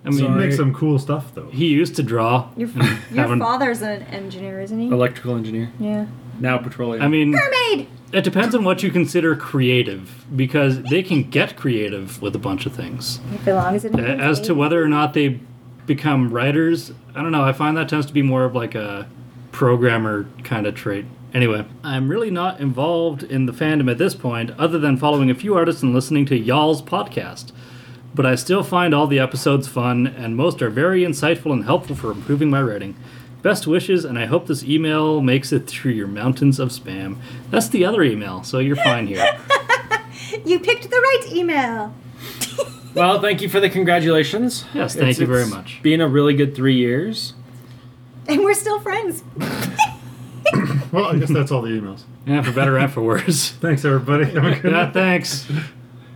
I 0.04 0.10
mean, 0.10 0.20
he 0.20 0.28
makes 0.28 0.56
some 0.56 0.72
cool 0.74 0.98
stuff 0.98 1.34
though. 1.34 1.48
he 1.50 1.66
used 1.66 1.94
to 1.96 2.02
draw. 2.02 2.48
Your, 2.56 2.68
and 2.70 2.82
your 2.84 2.94
haven't- 3.22 3.40
father's 3.40 3.82
an 3.82 4.02
engineer, 4.04 4.60
isn't 4.60 4.78
he? 4.78 4.88
Electrical 4.88 5.36
engineer. 5.36 5.70
Yeah. 5.78 6.06
Now 6.38 6.56
petroleum. 6.58 7.02
I 7.02 7.08
mean, 7.08 7.32
Mermaid! 7.32 7.86
it 8.12 8.24
depends 8.24 8.54
on 8.54 8.64
what 8.64 8.82
you 8.82 8.90
consider 8.90 9.36
creative, 9.36 10.24
because 10.34 10.82
they 10.84 11.02
can 11.02 11.28
get 11.28 11.54
creative 11.56 12.20
with 12.22 12.34
a 12.34 12.38
bunch 12.38 12.64
of 12.64 12.74
things. 12.74 13.20
It 13.34 13.44
belongs 13.44 13.84
in 13.84 13.98
A- 14.00 14.02
As 14.02 14.40
to 14.42 14.54
whether 14.54 14.82
or 14.82 14.88
not 14.88 15.12
they 15.12 15.38
become 15.86 16.30
writers, 16.32 16.92
I 17.14 17.20
don't 17.22 17.32
know. 17.32 17.44
I 17.44 17.52
find 17.52 17.76
that 17.76 17.90
tends 17.90 18.06
to 18.06 18.14
be 18.14 18.22
more 18.22 18.44
of 18.44 18.54
like 18.54 18.74
a 18.74 19.06
programmer 19.52 20.26
kind 20.44 20.66
of 20.66 20.74
trait. 20.74 21.04
Anyway, 21.34 21.64
I'm 21.84 22.08
really 22.08 22.30
not 22.30 22.58
involved 22.58 23.22
in 23.22 23.44
the 23.46 23.52
fandom 23.52 23.90
at 23.90 23.98
this 23.98 24.14
point, 24.14 24.50
other 24.58 24.78
than 24.78 24.96
following 24.96 25.30
a 25.30 25.34
few 25.34 25.54
artists 25.54 25.82
and 25.82 25.92
listening 25.94 26.24
to 26.26 26.36
y'all's 26.38 26.80
podcast. 26.82 27.52
But 28.14 28.26
I 28.26 28.34
still 28.34 28.62
find 28.62 28.92
all 28.94 29.06
the 29.06 29.18
episodes 29.20 29.68
fun, 29.68 30.06
and 30.06 30.36
most 30.36 30.60
are 30.62 30.70
very 30.70 31.02
insightful 31.02 31.52
and 31.52 31.64
helpful 31.64 31.94
for 31.96 32.10
improving 32.10 32.50
my 32.50 32.60
writing. 32.62 32.96
Best 33.42 33.66
wishes, 33.66 34.04
and 34.04 34.18
I 34.18 34.26
hope 34.26 34.46
this 34.46 34.64
email 34.64 35.20
makes 35.20 35.52
it 35.52 35.66
through 35.66 35.92
your 35.92 36.08
mountains 36.08 36.58
of 36.58 36.70
spam. 36.70 37.16
That's 37.50 37.68
the 37.68 37.84
other 37.84 38.02
email, 38.02 38.42
so 38.42 38.58
you're 38.58 38.76
fine 38.76 39.06
here. 39.06 39.24
You 40.44 40.60
picked 40.60 40.88
the 40.90 40.96
right 40.96 41.32
email. 41.32 41.92
well, 42.94 43.20
thank 43.20 43.40
you 43.42 43.48
for 43.48 43.58
the 43.58 43.68
congratulations. 43.68 44.64
Yes, 44.72 44.94
thank 44.94 45.18
you 45.18 45.26
very 45.26 45.46
much. 45.46 45.82
Been 45.82 46.00
a 46.00 46.06
really 46.06 46.34
good 46.34 46.54
three 46.54 46.76
years. 46.76 47.34
And 48.28 48.40
we're 48.44 48.54
still 48.54 48.78
friends. 48.80 49.24
Well, 50.92 51.04
I 51.06 51.16
guess 51.18 51.30
that's 51.32 51.52
all 51.52 51.62
the 51.62 51.68
emails. 51.70 52.02
Yeah, 52.26 52.42
for 52.42 52.50
better 52.52 52.76
and 52.76 52.92
for 52.92 53.00
worse. 53.02 53.50
Thanks, 53.52 53.84
everybody. 53.84 54.24
Have 54.24 54.44
a 54.44 54.54
good 54.58 54.72
Yeah, 54.72 54.84
night. 54.86 54.92
thanks. 54.92 55.46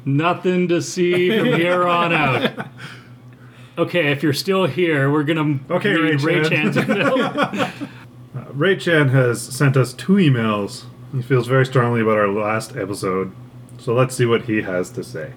Nothing 0.05 0.69
to 0.69 0.83
see 0.83 1.37
from 1.37 1.47
here 1.59 1.87
on 1.89 2.13
out. 2.13 2.69
Okay, 3.77 4.13
if 4.13 4.23
you're 4.23 4.33
still 4.33 4.67
here, 4.67 5.11
we're 5.11 5.25
gonna 5.25 5.59
Okay, 5.71 5.95
read 5.97 6.23
Ray 6.23 6.41
Ray 6.41 6.49
Chan. 6.49 6.73
Chan's 6.73 6.77
email. 6.79 7.71
Ray 8.53 8.77
Chan 8.77 9.09
has 9.09 9.43
sent 9.43 9.77
us 9.77 9.93
two 9.93 10.15
emails. 10.15 10.85
He 11.13 11.23
feels 11.23 11.47
very 11.49 11.67
strongly 11.67 12.01
about 12.01 12.19
our 12.19 12.29
last 12.29 12.77
episode. 12.77 13.33
So 13.79 13.93
let's 13.95 14.15
see 14.15 14.27
what 14.27 14.43
he 14.43 14.63
has 14.63 14.91
to 14.91 15.03
say. 15.05 15.33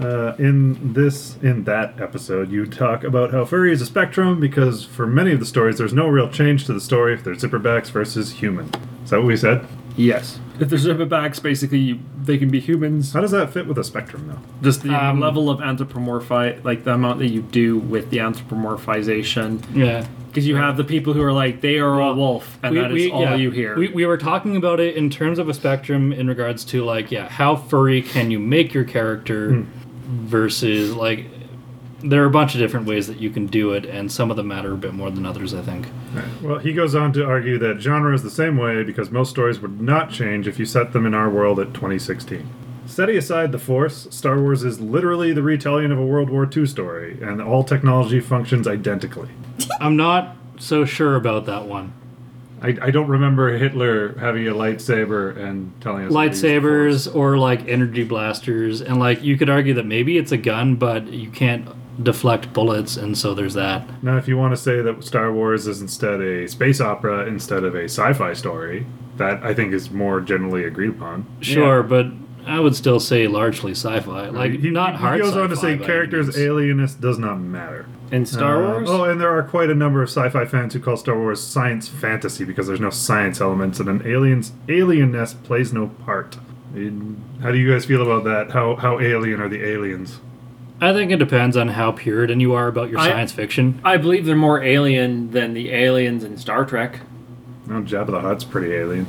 Uh, 0.00 0.34
in 0.38 0.92
this, 0.92 1.36
in 1.42 1.64
that 1.64 2.00
episode, 2.00 2.50
you 2.52 2.66
talk 2.66 3.02
about 3.02 3.32
how 3.32 3.44
furry 3.44 3.72
is 3.72 3.82
a 3.82 3.86
spectrum 3.86 4.38
because 4.38 4.84
for 4.84 5.06
many 5.06 5.32
of 5.32 5.40
the 5.40 5.46
stories, 5.46 5.78
there's 5.78 5.92
no 5.92 6.06
real 6.06 6.28
change 6.28 6.66
to 6.66 6.72
the 6.72 6.80
story 6.80 7.14
if 7.14 7.24
they're 7.24 7.34
zipperbacks 7.34 7.90
versus 7.90 8.30
human. 8.32 8.70
Is 9.02 9.10
that 9.10 9.18
what 9.18 9.26
we 9.26 9.36
said? 9.36 9.66
Yes. 9.98 10.38
If 10.60 10.68
they're 10.70 10.78
zipperbacks, 10.78 11.42
basically 11.42 12.00
they 12.24 12.38
can 12.38 12.48
be 12.50 12.60
humans. 12.60 13.12
How 13.12 13.20
does 13.20 13.32
that 13.32 13.52
fit 13.52 13.66
with 13.66 13.76
a 13.78 13.84
spectrum, 13.84 14.28
though? 14.28 14.38
Just 14.62 14.82
the 14.82 14.94
Um, 14.94 15.20
level 15.20 15.50
of 15.50 15.58
anthropomorphi, 15.58 16.64
like 16.64 16.84
the 16.84 16.94
amount 16.94 17.18
that 17.18 17.28
you 17.28 17.42
do 17.42 17.78
with 17.78 18.08
the 18.10 18.18
anthropomorphization. 18.18 19.62
Yeah. 19.74 20.06
Because 20.28 20.46
you 20.46 20.56
have 20.56 20.76
the 20.76 20.84
people 20.84 21.14
who 21.14 21.22
are 21.22 21.32
like, 21.32 21.60
they 21.62 21.78
are 21.78 22.00
a 22.00 22.14
wolf, 22.14 22.58
and 22.62 22.76
that 22.76 22.92
is 22.92 23.10
all 23.10 23.22
yeah, 23.22 23.34
you 23.34 23.50
hear. 23.50 23.76
We, 23.76 23.88
we 23.88 24.06
were 24.06 24.18
talking 24.18 24.56
about 24.56 24.78
it 24.78 24.94
in 24.94 25.10
terms 25.10 25.38
of 25.38 25.48
a 25.48 25.54
spectrum 25.54 26.12
in 26.12 26.28
regards 26.28 26.64
to 26.66 26.84
like, 26.84 27.10
yeah, 27.10 27.28
how 27.28 27.56
furry 27.56 28.02
can 28.02 28.30
you 28.30 28.38
make 28.38 28.72
your 28.74 28.84
character 28.84 29.50
Hmm. 29.52 29.62
versus 30.26 30.94
like 30.94 31.26
there 32.02 32.22
are 32.22 32.26
a 32.26 32.30
bunch 32.30 32.54
of 32.54 32.60
different 32.60 32.86
ways 32.86 33.06
that 33.08 33.18
you 33.18 33.30
can 33.30 33.46
do 33.46 33.72
it, 33.72 33.84
and 33.84 34.10
some 34.10 34.30
of 34.30 34.36
them 34.36 34.48
matter 34.48 34.72
a 34.72 34.76
bit 34.76 34.94
more 34.94 35.10
than 35.10 35.26
others, 35.26 35.52
I 35.52 35.62
think. 35.62 35.88
Well, 36.42 36.58
he 36.58 36.72
goes 36.72 36.94
on 36.94 37.12
to 37.14 37.24
argue 37.24 37.58
that 37.58 37.80
genre 37.80 38.14
is 38.14 38.22
the 38.22 38.30
same 38.30 38.56
way 38.56 38.84
because 38.84 39.10
most 39.10 39.30
stories 39.30 39.60
would 39.60 39.80
not 39.80 40.10
change 40.10 40.46
if 40.46 40.58
you 40.58 40.64
set 40.64 40.92
them 40.92 41.06
in 41.06 41.14
our 41.14 41.28
world 41.28 41.58
at 41.58 41.74
2016. 41.74 42.48
Setting 42.86 43.16
aside 43.16 43.52
the 43.52 43.58
Force, 43.58 44.06
Star 44.10 44.40
Wars 44.40 44.64
is 44.64 44.80
literally 44.80 45.32
the 45.32 45.42
retelling 45.42 45.90
of 45.90 45.98
a 45.98 46.06
World 46.06 46.30
War 46.30 46.48
II 46.50 46.66
story, 46.66 47.18
and 47.20 47.42
all 47.42 47.64
technology 47.64 48.20
functions 48.20 48.66
identically. 48.66 49.30
I'm 49.80 49.96
not 49.96 50.36
so 50.58 50.84
sure 50.84 51.16
about 51.16 51.46
that 51.46 51.66
one. 51.66 51.92
I, 52.60 52.76
I 52.80 52.90
don't 52.90 53.08
remember 53.08 53.56
Hitler 53.56 54.18
having 54.18 54.48
a 54.48 54.52
lightsaber 54.52 55.36
and 55.36 55.72
telling 55.80 56.06
us 56.06 56.12
how 56.12 56.20
to 56.20 56.26
use 56.28 56.40
the 56.40 56.48
Force. 56.48 57.06
Lightsabers 57.06 57.14
or 57.14 57.38
like 57.38 57.68
energy 57.68 58.04
blasters, 58.04 58.80
and 58.80 58.98
like 58.98 59.22
you 59.22 59.36
could 59.36 59.50
argue 59.50 59.74
that 59.74 59.86
maybe 59.86 60.16
it's 60.16 60.32
a 60.32 60.36
gun, 60.36 60.76
but 60.76 61.08
you 61.08 61.30
can't 61.30 61.68
deflect 62.02 62.52
bullets, 62.52 62.96
and 62.96 63.16
so 63.18 63.34
there's 63.34 63.54
that. 63.54 64.02
Now, 64.02 64.16
if 64.16 64.28
you 64.28 64.36
want 64.36 64.52
to 64.52 64.56
say 64.56 64.80
that 64.82 65.02
Star 65.04 65.32
Wars 65.32 65.66
is 65.66 65.80
instead 65.80 66.20
a 66.20 66.46
space 66.48 66.80
opera 66.80 67.26
instead 67.26 67.64
of 67.64 67.74
a 67.74 67.84
sci-fi 67.84 68.32
story, 68.34 68.86
that 69.16 69.42
I 69.42 69.52
think 69.54 69.72
is 69.72 69.90
more 69.90 70.20
generally 70.20 70.64
agreed 70.64 70.90
upon. 70.90 71.26
Sure, 71.40 71.82
but 71.82 72.06
I 72.46 72.60
would 72.60 72.76
still 72.76 73.00
say 73.00 73.26
largely 73.26 73.72
sci-fi. 73.72 74.28
Like 74.28 74.52
he, 74.52 74.70
not 74.70 74.92
he, 74.92 74.98
hard. 74.98 75.16
He 75.16 75.22
goes 75.22 75.36
on 75.36 75.48
to 75.50 75.56
say 75.56 75.76
characters 75.76 76.26
means. 76.28 76.38
alienist 76.38 77.00
does 77.00 77.18
not 77.18 77.40
matter. 77.40 77.86
in 78.12 78.24
Star 78.24 78.64
Uh, 78.64 78.72
Wars? 78.74 78.88
oh, 78.90 79.04
and 79.04 79.20
there 79.20 79.30
are 79.36 79.42
quite 79.42 79.68
a 79.68 79.74
number 79.74 80.00
of 80.02 80.08
sci-fi 80.08 80.44
fans 80.46 80.72
who 80.74 80.80
call 80.80 80.96
Star 80.96 81.18
Wars 81.18 81.42
science 81.42 81.88
fantasy 81.88 82.44
because 82.44 82.66
there's 82.68 82.80
no 82.80 82.90
science 82.90 83.40
elements 83.40 83.80
and 83.80 83.88
an 83.88 84.06
alien's 84.06 84.52
alienness 84.68 85.34
plays 85.42 85.72
no 85.72 85.88
part. 85.88 86.36
How 87.42 87.50
do 87.50 87.56
you 87.58 87.70
guys 87.72 87.84
feel 87.86 88.02
about 88.02 88.24
that? 88.24 88.52
How 88.52 88.76
how 88.76 89.00
alien 89.00 89.40
are 89.40 89.48
the 89.48 89.62
aliens? 89.64 90.20
I 90.80 90.92
think 90.92 91.10
it 91.10 91.16
depends 91.16 91.56
on 91.56 91.68
how 91.68 91.92
puritan 91.92 92.38
you 92.40 92.54
are 92.54 92.68
about 92.68 92.88
your 92.90 93.00
I- 93.00 93.08
science 93.08 93.32
fiction. 93.32 93.80
I 93.84 93.96
believe 93.96 94.24
they're 94.26 94.36
more 94.36 94.62
alien 94.62 95.30
than 95.32 95.54
the 95.54 95.70
aliens 95.72 96.22
in 96.24 96.36
Star 96.38 96.64
Trek. 96.64 97.00
No, 97.66 97.82
Jabba 97.82 98.06
the 98.12 98.20
Hutt's 98.20 98.44
pretty 98.44 98.72
alien. 98.74 99.06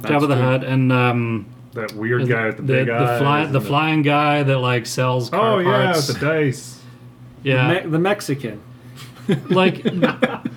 That's 0.00 0.06
Jabba 0.06 0.28
the 0.28 0.34
true. 0.34 0.42
Hutt 0.44 0.64
and 0.64 0.90
um, 0.92 1.46
That 1.74 1.92
weird 1.92 2.26
guy 2.28 2.46
with 2.46 2.56
the, 2.56 2.62
the, 2.62 2.72
big 2.72 2.86
the, 2.86 2.94
eyes. 2.94 3.20
fly, 3.20 3.40
and 3.42 3.54
the 3.54 3.60
flying 3.60 4.02
guy 4.02 4.42
that 4.42 4.58
like 4.58 4.86
sells 4.86 5.30
car 5.30 5.54
Oh 5.54 5.58
yeah, 5.58 5.84
parts. 5.92 6.08
with 6.08 6.18
the 6.18 6.26
dice. 6.26 6.80
yeah, 7.42 7.74
Me- 7.84 7.90
the 7.90 7.98
Mexican. 7.98 8.60
like 9.50 9.82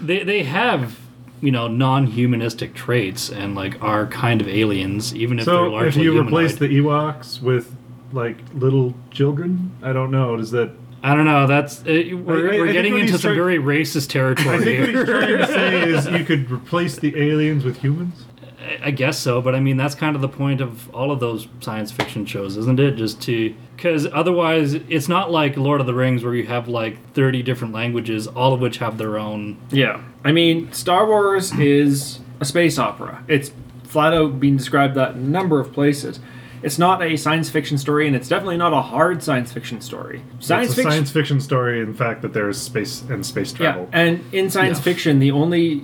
they 0.02 0.24
they 0.24 0.44
have 0.44 0.98
you 1.42 1.52
know 1.52 1.68
non-humanistic 1.68 2.74
traits 2.76 3.30
and 3.30 3.56
like 3.56 3.82
are 3.84 4.06
kind 4.08 4.42
of 4.42 4.48
aliens, 4.48 5.14
even 5.16 5.40
if 5.40 5.46
they're 5.46 5.56
So 5.56 5.66
if 5.68 5.72
largely 5.72 6.04
you 6.04 6.12
humanoid. 6.14 6.28
replace 6.32 6.56
the 6.58 6.68
Ewoks 6.68 7.42
with 7.42 7.76
like 8.12 8.38
little 8.54 8.94
children, 9.12 9.72
I 9.82 9.94
don't 9.94 10.12
know. 10.12 10.36
Does 10.38 10.52
that? 10.52 10.72
I 11.02 11.16
don't 11.16 11.26
know. 11.26 11.48
That's 11.48 11.80
uh, 11.82 11.86
we're, 11.86 12.52
I- 12.52 12.56
I 12.56 12.60
we're 12.60 12.66
think 12.66 12.74
getting 12.74 12.98
into 12.98 13.14
some 13.14 13.22
trying- 13.22 13.36
very 13.36 13.58
racist 13.58 14.10
territory 14.10 14.56
I 14.58 14.64
think 14.64 14.80
what 14.80 14.90
here. 14.90 14.98
he's 15.06 15.10
trying 15.10 15.38
to 15.38 15.48
say 15.48 15.90
is 15.90 16.08
you 16.08 16.26
could 16.26 16.52
replace 16.52 16.98
the 16.98 17.18
aliens 17.18 17.64
with 17.64 17.78
humans. 17.78 18.26
I- 18.60 18.88
I 18.88 18.92
guess 18.92 19.18
so, 19.18 19.42
but 19.42 19.56
I 19.56 19.60
mean 19.62 19.78
that's 19.78 19.96
kind 19.96 20.16
of 20.16 20.22
the 20.22 20.28
point 20.30 20.60
of 20.60 20.94
all 20.94 21.12
of 21.12 21.20
those 21.22 21.48
science 21.62 21.92
fiction 21.92 22.26
shows, 22.26 22.58
isn't 22.58 22.80
it? 22.80 22.92
Just 22.98 23.22
to 23.24 23.56
because 23.78 24.06
otherwise 24.12 24.74
it's 24.74 25.08
not 25.08 25.32
like 25.32 25.56
Lord 25.56 25.80
of 25.80 25.88
the 25.88 25.94
Rings 25.94 26.24
where 26.24 26.36
you 26.36 26.46
have 26.48 26.68
like 26.68 27.14
thirty 27.14 27.42
different 27.42 27.74
languages, 27.74 28.28
all 28.28 28.54
of 28.54 28.60
which 28.60 28.80
have 28.80 28.98
their 28.98 29.18
own. 29.18 29.58
Yeah. 29.72 30.02
I 30.26 30.34
mean, 30.34 30.72
Star 30.74 31.08
Wars 31.08 31.54
is 31.58 32.20
a 32.42 32.46
space 32.46 32.78
opera. 32.78 33.24
It's 33.30 33.54
flat 33.84 34.14
out 34.14 34.40
being 34.42 34.58
described 34.58 34.96
that 34.96 35.12
in 35.16 35.20
a 35.20 35.30
number 35.30 35.62
of 35.62 35.72
places. 35.72 36.20
It's 36.62 36.78
not 36.80 37.02
a 37.02 37.16
science 37.18 37.50
fiction 37.50 37.78
story, 37.78 38.08
and 38.08 38.16
it's 38.16 38.28
definitely 38.28 38.58
not 38.58 38.74
a 38.74 38.82
hard 38.82 39.24
science 39.24 39.52
fiction 39.52 39.82
story. 39.82 40.22
Science 40.40 40.70
it's 40.70 40.74
a 40.74 40.76
fiction. 40.78 40.92
science 40.92 41.12
fiction 41.12 41.40
story, 41.40 41.82
in 41.82 41.94
fact, 41.94 42.22
that 42.22 42.34
there 42.34 42.50
is 42.50 42.60
space 42.62 43.04
and 43.10 43.26
space 43.26 43.54
travel. 43.54 43.84
yeah, 43.84 43.90
travel. 43.92 44.22
and 44.24 44.34
in 44.34 44.50
science 44.50 44.78
Yeah. 44.80 44.84
fiction, 44.84 45.20
the 45.20 45.32
only 45.32 45.84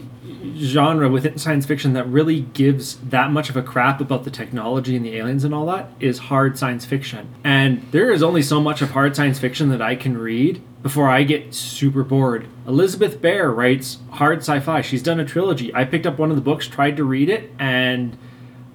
genre 0.58 1.10
within 1.10 1.38
science 1.38 1.66
fiction 1.66 1.94
that 1.94 2.08
really 2.08 2.42
gives 2.54 2.98
that 2.98 3.32
much 3.32 3.50
of 3.50 3.58
a 3.58 3.62
crap 3.64 4.00
about 4.00 4.24
the 4.26 4.30
technology 4.30 4.96
and 4.96 5.04
the 5.06 5.16
aliens 5.18 5.44
and 5.44 5.54
all 5.56 5.66
that 5.66 5.90
is 6.00 6.18
hard 6.20 6.58
science 6.58 6.86
fiction. 6.86 7.28
And 7.44 7.84
there 7.92 8.12
is 8.12 8.22
only 8.22 8.42
so 8.42 8.62
much 8.62 8.82
of 8.82 8.92
hard 8.92 9.16
science 9.16 9.40
fiction 9.40 9.70
that 9.70 9.82
I 9.82 9.96
can 9.96 10.18
read 10.18 10.62
before 10.84 11.10
I 11.10 11.24
get 11.24 11.54
super 11.56 12.04
bored. 12.04 12.46
Elizabeth 12.68 13.22
Bear 13.22 13.52
writes 13.52 13.98
hard 14.12 14.40
sci-fi. 14.40 14.82
She's 14.82 15.02
done 15.02 15.20
a 15.20 15.26
trilogy. 15.26 15.74
I 15.74 15.84
picked 15.84 16.06
up 16.06 16.20
one 16.20 16.30
of 16.30 16.36
the 16.36 16.44
books, 16.44 16.68
tried 16.68 16.96
to 16.98 17.04
read 17.04 17.30
it, 17.30 17.52
and 17.58 18.16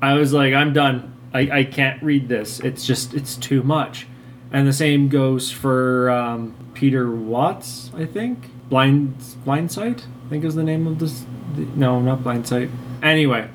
I 0.03 0.15
was 0.15 0.33
like, 0.33 0.53
I'm 0.55 0.73
done. 0.73 1.13
I, 1.33 1.59
I 1.61 1.65
can't 1.65 2.03
read 2.03 2.29
this. 2.29 2.61
It's 2.61 2.87
just 2.87 3.15
it's 3.15 3.37
too 3.37 3.63
much. 3.63 4.07
And 4.53 4.67
the 4.67 4.73
same 4.73 5.09
goes 5.09 5.51
for 5.51 6.11
um, 6.11 6.55
Peter 6.75 7.11
Watts, 7.11 7.91
I 7.95 8.05
think. 8.05 8.51
Blind 8.69 9.17
Blindsight, 9.45 10.07
I 10.27 10.29
think 10.29 10.45
is 10.45 10.55
the 10.55 10.65
name 10.65 10.87
of 10.87 10.99
this. 10.99 11.25
The, 11.55 11.63
no, 11.77 12.01
not 12.01 12.23
Blindsight. 12.23 12.71
Anyway, 13.03 13.49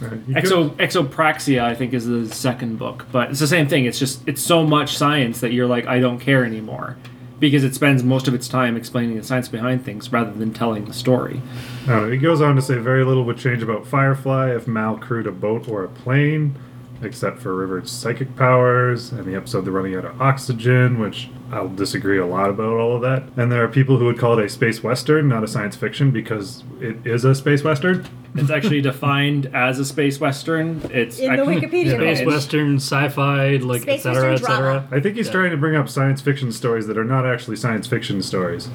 Right. 0.00 0.26
Exo 0.28 0.70
Echopraxia, 0.76 1.62
I 1.62 1.74
think, 1.74 1.92
is 1.92 2.06
the 2.06 2.26
second 2.28 2.78
book. 2.78 3.06
But 3.12 3.30
it's 3.30 3.40
the 3.40 3.46
same 3.46 3.68
thing. 3.68 3.84
It's 3.84 3.98
just 3.98 4.26
it's 4.26 4.40
so 4.40 4.64
much 4.64 4.96
science 4.96 5.40
that 5.40 5.52
you're 5.52 5.66
like, 5.66 5.86
I 5.86 6.00
don't 6.00 6.18
care 6.18 6.42
anymore, 6.44 6.96
because 7.38 7.64
it 7.64 7.74
spends 7.74 8.02
most 8.02 8.26
of 8.26 8.32
its 8.32 8.48
time 8.48 8.76
explaining 8.76 9.18
the 9.18 9.22
science 9.22 9.48
behind 9.48 9.84
things 9.84 10.10
rather 10.10 10.32
than 10.32 10.54
telling 10.54 10.86
the 10.86 10.94
story. 10.94 11.42
Uh, 11.86 12.06
he 12.06 12.16
goes 12.16 12.40
on 12.40 12.56
to 12.56 12.62
say 12.62 12.78
very 12.78 13.04
little 13.04 13.24
would 13.24 13.36
change 13.36 13.62
about 13.62 13.86
Firefly 13.86 14.54
if 14.54 14.66
Mal 14.66 14.96
crewed 14.96 15.26
a 15.26 15.32
boat 15.32 15.68
or 15.68 15.84
a 15.84 15.88
plane, 15.88 16.56
except 17.02 17.38
for 17.38 17.54
River's 17.54 17.90
psychic 17.90 18.36
powers 18.36 19.10
and 19.12 19.24
the 19.24 19.34
episode 19.34 19.62
they're 19.62 19.72
running 19.72 19.94
out 19.96 20.04
of 20.04 20.20
oxygen, 20.20 20.98
which 20.98 21.30
I'll 21.50 21.68
disagree 21.68 22.18
a 22.18 22.26
lot 22.26 22.50
about 22.50 22.74
all 22.78 22.94
of 22.96 23.02
that. 23.02 23.22
And 23.36 23.50
there 23.50 23.64
are 23.64 23.68
people 23.68 23.96
who 23.98 24.04
would 24.06 24.18
call 24.18 24.38
it 24.38 24.44
a 24.44 24.48
space 24.48 24.82
western, 24.82 25.28
not 25.28 25.42
a 25.42 25.48
science 25.48 25.76
fiction, 25.76 26.10
because 26.10 26.62
it 26.80 26.98
is 27.06 27.24
a 27.24 27.34
space 27.34 27.64
western. 27.64 28.06
It's 28.34 28.50
actually 28.50 28.80
defined 28.92 29.46
as 29.54 29.78
a 29.78 29.84
space 29.84 30.20
western. 30.20 30.80
It's 30.92 31.18
In 31.18 31.26
the 31.34 31.40
actually, 31.40 31.56
Wikipedia 31.60 31.96
Space 31.96 32.18
page. 32.18 32.26
western, 32.26 32.76
sci-fi, 32.76 33.56
like 33.56 33.82
Space 33.82 34.04
etc. 34.06 34.30
western 34.32 34.32
etc. 34.52 34.72
drama. 34.72 34.88
I 34.92 35.00
think 35.00 35.16
he's 35.16 35.26
Yeah. 35.26 35.32
trying 35.32 35.50
to 35.52 35.56
bring 35.56 35.76
up 35.76 35.88
science 35.88 36.20
fiction 36.20 36.52
stories 36.52 36.86
that 36.86 36.98
are 36.98 37.04
not 37.04 37.26
actually 37.26 37.56
science 37.56 37.86
fiction 37.86 38.22
stories. 38.22 38.68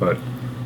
But 0.00 0.16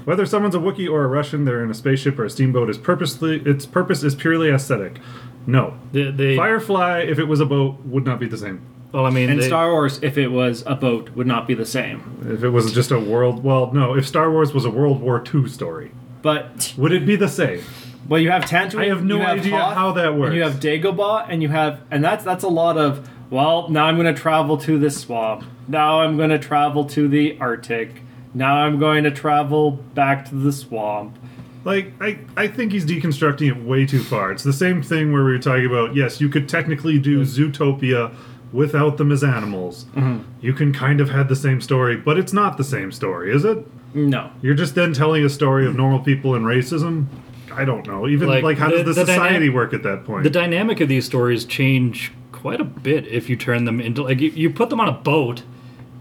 whether 0.04 0.26
someone's 0.26 0.54
a 0.56 0.58
Wookiee 0.58 0.90
or 0.90 1.04
a 1.04 1.08
Russian, 1.08 1.44
they're 1.44 1.62
in 1.62 1.70
a 1.70 1.74
spaceship 1.74 2.18
or 2.18 2.24
a 2.24 2.30
steamboat 2.30 2.68
is 2.68 2.78
purposely 2.78 3.40
its 3.44 3.66
purpose 3.66 4.02
is 4.02 4.14
purely 4.16 4.50
aesthetic. 4.50 4.98
No. 5.46 5.74
They, 5.92 6.10
they, 6.10 6.36
Firefly, 6.36 7.00
if 7.00 7.18
it 7.18 7.24
was 7.24 7.40
a 7.40 7.46
boat, 7.46 7.78
would 7.84 8.04
not 8.04 8.20
be 8.20 8.26
the 8.26 8.38
same. 8.38 8.60
well, 8.92 9.06
I 9.06 9.10
mean, 9.10 9.30
and 9.30 9.40
they, 9.40 9.46
Star 9.46 9.70
Wars, 9.72 9.98
if 10.02 10.16
it 10.18 10.28
was 10.28 10.62
a 10.66 10.74
boat, 10.74 11.10
would 11.10 11.26
not 11.26 11.46
be 11.46 11.54
the 11.54 11.66
same. 11.66 12.18
If 12.28 12.42
it 12.44 12.50
was 12.50 12.72
just 12.72 12.90
a 12.90 12.98
world, 12.98 13.42
well, 13.42 13.72
no. 13.72 13.96
If 13.96 14.06
Star 14.06 14.30
Wars 14.30 14.52
was 14.52 14.64
a 14.64 14.70
World 14.70 15.00
War 15.00 15.22
II 15.34 15.48
story, 15.48 15.90
But 16.22 16.74
would 16.76 16.92
it 16.92 17.04
be 17.06 17.16
the 17.16 17.28
same? 17.28 17.62
well, 18.08 18.20
you 18.20 18.30
have 18.30 18.44
Tatooine. 18.44 18.80
I 18.80 18.86
have 18.88 19.04
no 19.04 19.16
you 19.16 19.22
idea 19.22 19.56
how 19.56 19.92
that 19.92 20.12
And 20.12 20.34
you 20.34 20.42
have 20.42 20.54
Dagobah, 20.54 21.26
and 21.28 21.42
you 21.42 21.48
have, 21.48 21.80
and 21.90 22.04
that's 22.04 22.24
that's 22.24 22.44
a 22.44 22.48
lot 22.48 22.76
of. 22.76 23.08
Well, 23.30 23.70
now 23.70 23.86
I'm 23.86 23.96
going 23.96 24.14
to 24.14 24.20
travel 24.20 24.58
to 24.58 24.78
this 24.78 25.00
swamp. 25.00 25.44
Now 25.66 26.02
I'm 26.02 26.18
going 26.18 26.30
to 26.30 26.38
travel 26.38 26.84
to 26.86 27.08
the 27.08 27.38
Arctic. 27.40 28.02
Now 28.34 28.56
I'm 28.56 28.78
going 28.78 29.04
to 29.04 29.10
travel 29.10 29.70
back 29.70 30.28
to 30.28 30.34
the 30.34 30.52
swamp. 30.52 31.16
Like, 31.64 31.92
I, 32.00 32.18
I 32.36 32.48
think 32.48 32.72
he's 32.72 32.84
deconstructing 32.84 33.48
it 33.48 33.62
way 33.64 33.86
too 33.86 34.02
far. 34.02 34.32
It's 34.32 34.42
the 34.42 34.52
same 34.52 34.82
thing 34.82 35.12
where 35.12 35.24
we 35.24 35.32
were 35.32 35.38
talking 35.38 35.66
about. 35.66 35.94
Yes, 35.94 36.20
you 36.20 36.28
could 36.28 36.48
technically 36.48 36.98
do 36.98 37.22
Zootopia 37.22 38.14
without 38.52 38.96
them 38.96 39.12
as 39.12 39.22
animals. 39.24 39.84
Mm-hmm. 39.94 40.22
You 40.40 40.52
can 40.52 40.72
kind 40.72 41.00
of 41.00 41.08
have 41.10 41.28
the 41.28 41.36
same 41.36 41.60
story, 41.60 41.96
but 41.96 42.18
it's 42.18 42.32
not 42.32 42.56
the 42.56 42.64
same 42.64 42.90
story, 42.92 43.32
is 43.32 43.44
it? 43.44 43.64
No. 43.94 44.30
You're 44.42 44.54
just 44.54 44.74
then 44.74 44.92
telling 44.92 45.24
a 45.24 45.28
story 45.28 45.66
of 45.66 45.76
normal 45.76 46.00
people 46.00 46.34
and 46.34 46.44
racism. 46.44 47.06
I 47.52 47.64
don't 47.64 47.86
know. 47.86 48.08
Even 48.08 48.28
like, 48.28 48.42
Like, 48.42 48.58
how 48.58 48.68
the- 48.70 48.82
does 48.82 48.96
the, 48.96 49.04
the 49.04 49.06
society 49.12 49.34
dynamic- 49.34 49.54
work 49.54 49.72
at 49.74 49.82
that 49.84 50.04
point? 50.04 50.24
the 50.24 50.30
dynamic 50.30 50.80
of 50.80 50.88
these 50.88 51.04
stories 51.04 51.44
change 51.44 52.12
quite 52.32 52.60
a 52.60 52.64
bit 52.64 53.06
if 53.06 53.30
you 53.30 53.36
turn 53.36 53.66
them 53.66 53.80
into 53.80 54.02
like 54.02 54.18
you, 54.20 54.30
you 54.30 54.50
put 54.50 54.68
them 54.68 54.80
on 54.80 54.88
a 54.88 54.92
boat 54.92 55.44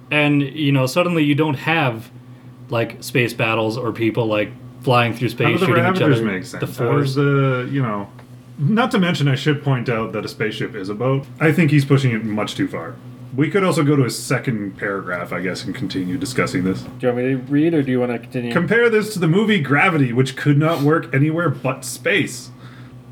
and 0.10 0.42
you 0.42 0.72
know 0.72 0.88
suddenly 0.88 1.24
you 1.24 1.36
don't 1.36 1.54
have 1.54 2.10
like 2.70 3.04
space 3.04 3.32
battles 3.34 3.78
or 3.78 3.92
people 3.92 4.26
like 4.26 4.50
flying 4.82 5.14
through 5.14 5.30
space 5.30 5.60
the 5.60 5.66
shooting 5.66 5.86
each 5.96 6.02
other 6.02 6.22
make 6.24 6.46
sense? 6.46 6.60
the 6.60 6.84
How 6.84 6.90
force 6.92 7.16
the 7.16 7.70
you 7.72 7.82
know? 7.82 8.10
Not 8.58 8.92
to 8.92 9.00
mention, 9.00 9.28
I 9.28 9.36
should 9.36 9.64
point 9.64 9.90
out 9.90 10.12
that 10.14 10.24
a 10.24 10.28
spaceship 10.28 10.76
is 10.76 10.90
a 10.90 10.94
boat. 10.94 11.26
I 11.40 11.52
think 11.52 11.72
he's 11.72 11.86
pushing 11.86 12.12
it 12.12 12.24
much 12.24 12.56
too 12.56 12.68
far. 12.68 12.96
we 13.36 13.50
could 13.50 13.64
also 13.64 13.84
go 13.84 13.96
to 13.96 14.04
a 14.04 14.10
second 14.10 14.78
paragraph, 14.78 15.32
I 15.32 15.42
guess, 15.42 15.64
and 15.64 15.74
continue 15.74 16.18
discussing 16.18 16.64
this. 16.64 16.82
Do 16.82 16.90
you 17.00 17.14
want 17.14 17.18
me 17.18 17.24
to 17.32 17.36
read, 17.38 17.74
or 17.74 17.82
do 17.82 17.92
you 17.92 18.00
want 18.00 18.12
to 18.12 18.20
continue? 18.20 18.52
Compare 18.52 18.90
this 18.90 19.14
to 19.14 19.20
the 19.20 19.28
movie 19.28 19.60
Gravity, 19.62 20.14
which 20.14 20.36
could 20.36 20.58
not 20.58 20.82
work 20.82 21.14
anywhere 21.14 21.50
but 21.50 21.86
space. 21.86 22.52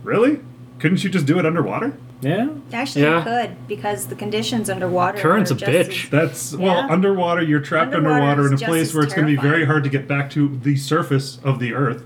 Really? 0.04 0.42
Couldn't 0.80 1.04
you 1.04 1.10
just 1.10 1.26
do 1.26 1.40
it 1.40 1.46
underwater? 1.46 1.98
Yeah. 2.22 2.50
Actually, 2.74 3.04
Yeah. 3.04 3.18
you 3.18 3.24
could 3.24 3.68
because 3.68 4.08
the 4.08 4.16
conditions 4.16 4.70
underwater. 4.70 5.18
Current's 5.20 5.52
are 5.52 5.56
a 5.56 5.58
just 5.58 5.72
bitch. 5.90 6.04
as- 6.06 6.10
That's 6.10 6.56
well, 6.56 6.86
underwater. 6.92 7.42
You're 7.42 7.60
trapped 7.62 7.94
Underwater 7.94 8.22
underwater 8.22 8.48
in 8.48 8.54
a 8.54 8.58
place 8.66 8.94
where 8.94 9.04
it's 9.04 9.14
going 9.14 9.28
to 9.28 9.36
be 9.36 9.42
very 9.42 9.66
hard 9.66 9.84
to 9.84 9.90
get 9.90 10.08
back 10.08 10.30
to 10.32 10.58
the 10.64 10.76
surface 10.76 11.40
of 11.44 11.60
the 11.60 11.74
Earth. 11.74 12.04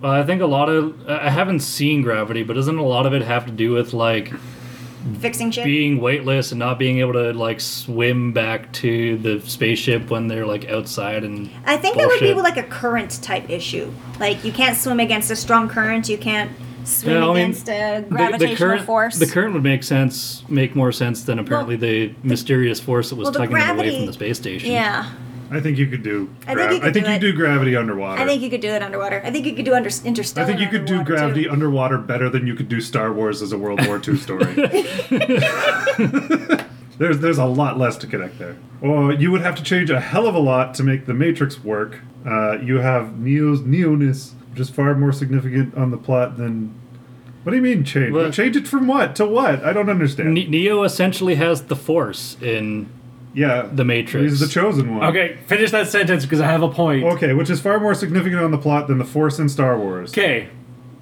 Well, 0.00 0.12
I 0.12 0.22
think 0.22 0.42
a 0.42 0.46
lot 0.46 0.68
of 0.68 0.94
I 1.08 1.30
haven't 1.30 1.60
seen 1.60 2.02
Gravity, 2.02 2.42
but 2.42 2.54
doesn't 2.54 2.76
a 2.78 2.84
lot 2.84 3.06
of 3.06 3.14
it 3.14 3.22
have 3.22 3.46
to 3.46 3.52
do 3.52 3.70
with 3.72 3.92
like 3.94 4.32
fixing 5.20 5.50
shit. 5.50 5.64
being 5.64 6.00
weightless 6.00 6.50
and 6.52 6.58
not 6.58 6.78
being 6.78 6.98
able 6.98 7.12
to 7.12 7.32
like 7.32 7.60
swim 7.60 8.32
back 8.32 8.72
to 8.72 9.18
the 9.18 9.40
spaceship 9.42 10.10
when 10.10 10.28
they're 10.28 10.46
like 10.46 10.68
outside 10.70 11.24
and 11.24 11.50
I 11.66 11.76
think 11.76 11.96
that 11.96 12.06
would 12.06 12.20
be 12.20 12.32
like 12.34 12.56
a 12.56 12.62
current 12.62 13.22
type 13.22 13.48
issue. 13.50 13.92
Like 14.18 14.44
you 14.44 14.52
can't 14.52 14.76
swim 14.76 15.00
against 15.00 15.30
a 15.30 15.36
strong 15.36 15.68
current. 15.68 16.08
You 16.08 16.16
can't 16.18 16.50
swim 16.84 17.16
Yeah, 17.16 17.28
I 17.28 17.34
mean, 17.34 17.50
a 17.50 17.54
the, 17.54 18.06
gravitational 18.08 18.50
the 18.50 18.56
current 18.56 18.86
force. 18.86 19.18
the 19.18 19.26
current 19.26 19.54
would 19.54 19.62
make 19.62 19.82
sense 19.82 20.44
make 20.48 20.74
more 20.76 20.92
sense 20.92 21.24
than 21.24 21.38
apparently 21.38 21.76
the 21.76 22.14
mysterious 22.22 22.80
force 22.80 23.10
that 23.10 23.16
was 23.16 23.26
well, 23.26 23.32
the 23.32 23.38
tugging 23.40 23.56
them 23.56 23.78
away 23.78 23.96
from 23.96 24.06
the 24.06 24.12
space 24.12 24.38
station. 24.38 24.70
yeah, 24.70 25.10
I 25.50 25.60
think 25.60 25.78
you 25.78 25.86
could 25.86 26.02
do. 26.02 26.28
I 26.46 26.54
think 26.54 26.72
you 26.72 26.80
could 26.80 26.88
I 26.88 26.92
think 26.92 27.04
do 27.06 27.10
you 27.10 27.16
it. 27.16 27.20
do 27.20 27.32
gravity 27.32 27.76
underwater. 27.76 28.20
I 28.20 28.26
think 28.26 28.42
you 28.42 28.50
could 28.50 28.60
do 28.60 28.68
it 28.70 28.82
underwater. 28.82 29.22
I 29.24 29.30
think 29.30 29.46
you 29.46 29.54
could 29.54 29.64
do 29.64 29.74
under, 29.74 29.90
interstellar. 30.04 30.44
I 30.44 30.48
think 30.48 30.60
you 30.60 30.68
could 30.68 30.84
do 30.86 30.98
underwater, 30.98 31.20
gravity 31.20 31.44
too. 31.44 31.50
underwater 31.50 31.98
better 31.98 32.28
than 32.30 32.46
you 32.46 32.54
could 32.54 32.68
do 32.68 32.80
Star 32.80 33.12
Wars 33.12 33.42
as 33.42 33.52
a 33.52 33.58
World 33.58 33.86
War 33.86 34.00
II 34.06 34.16
story. 34.16 34.44
there's 36.98 37.18
there's 37.18 37.38
a 37.38 37.44
lot 37.44 37.78
less 37.78 37.96
to 37.98 38.06
connect 38.06 38.38
there. 38.38 38.56
Or 38.80 39.12
you 39.12 39.30
would 39.30 39.42
have 39.42 39.54
to 39.56 39.62
change 39.62 39.90
a 39.90 40.00
hell 40.00 40.26
of 40.26 40.34
a 40.34 40.38
lot 40.40 40.74
to 40.74 40.82
make 40.82 41.06
the 41.06 41.14
Matrix 41.14 41.62
work. 41.62 42.00
Uh, 42.26 42.58
you 42.60 42.78
have 42.78 43.18
Neo's 43.18 43.60
neoness, 43.60 44.32
which 44.54 44.60
is 44.60 44.70
far 44.70 44.94
more 44.94 45.12
significant 45.12 45.74
on 45.74 45.90
the 45.90 45.96
plot 45.96 46.36
than. 46.36 46.72
What 47.42 47.50
do 47.50 47.56
you 47.56 47.62
mean 47.62 47.82
change? 47.84 48.12
What? 48.12 48.32
Change 48.32 48.54
it 48.56 48.68
from 48.68 48.86
what 48.86 49.16
to 49.16 49.26
what? 49.26 49.64
I 49.64 49.72
don't 49.72 49.90
understand. 49.90 50.32
Ne- 50.32 50.46
Neo 50.46 50.84
essentially 50.84 51.34
has 51.34 51.64
the 51.64 51.74
force 51.74 52.36
in 52.40 52.88
yeah, 53.34 53.68
The 53.70 53.84
Matrix. 53.84 54.30
He's 54.30 54.40
the 54.40 54.46
chosen 54.46 54.96
one. 54.96 55.08
Okay, 55.08 55.38
finish 55.48 55.72
that 55.72 55.88
sentence 55.88 56.24
because 56.24 56.40
I 56.40 56.46
have 56.46 56.62
a 56.62 56.68
point. 56.68 57.04
Okay, 57.04 57.34
which 57.34 57.50
is 57.50 57.60
far 57.60 57.80
more 57.80 57.94
significant 57.94 58.40
on 58.42 58.52
the 58.52 58.58
plot 58.58 58.86
than 58.86 58.98
the 58.98 59.04
Force 59.04 59.40
in 59.40 59.48
Star 59.48 59.76
Wars. 59.76 60.12
Okay, 60.12 60.48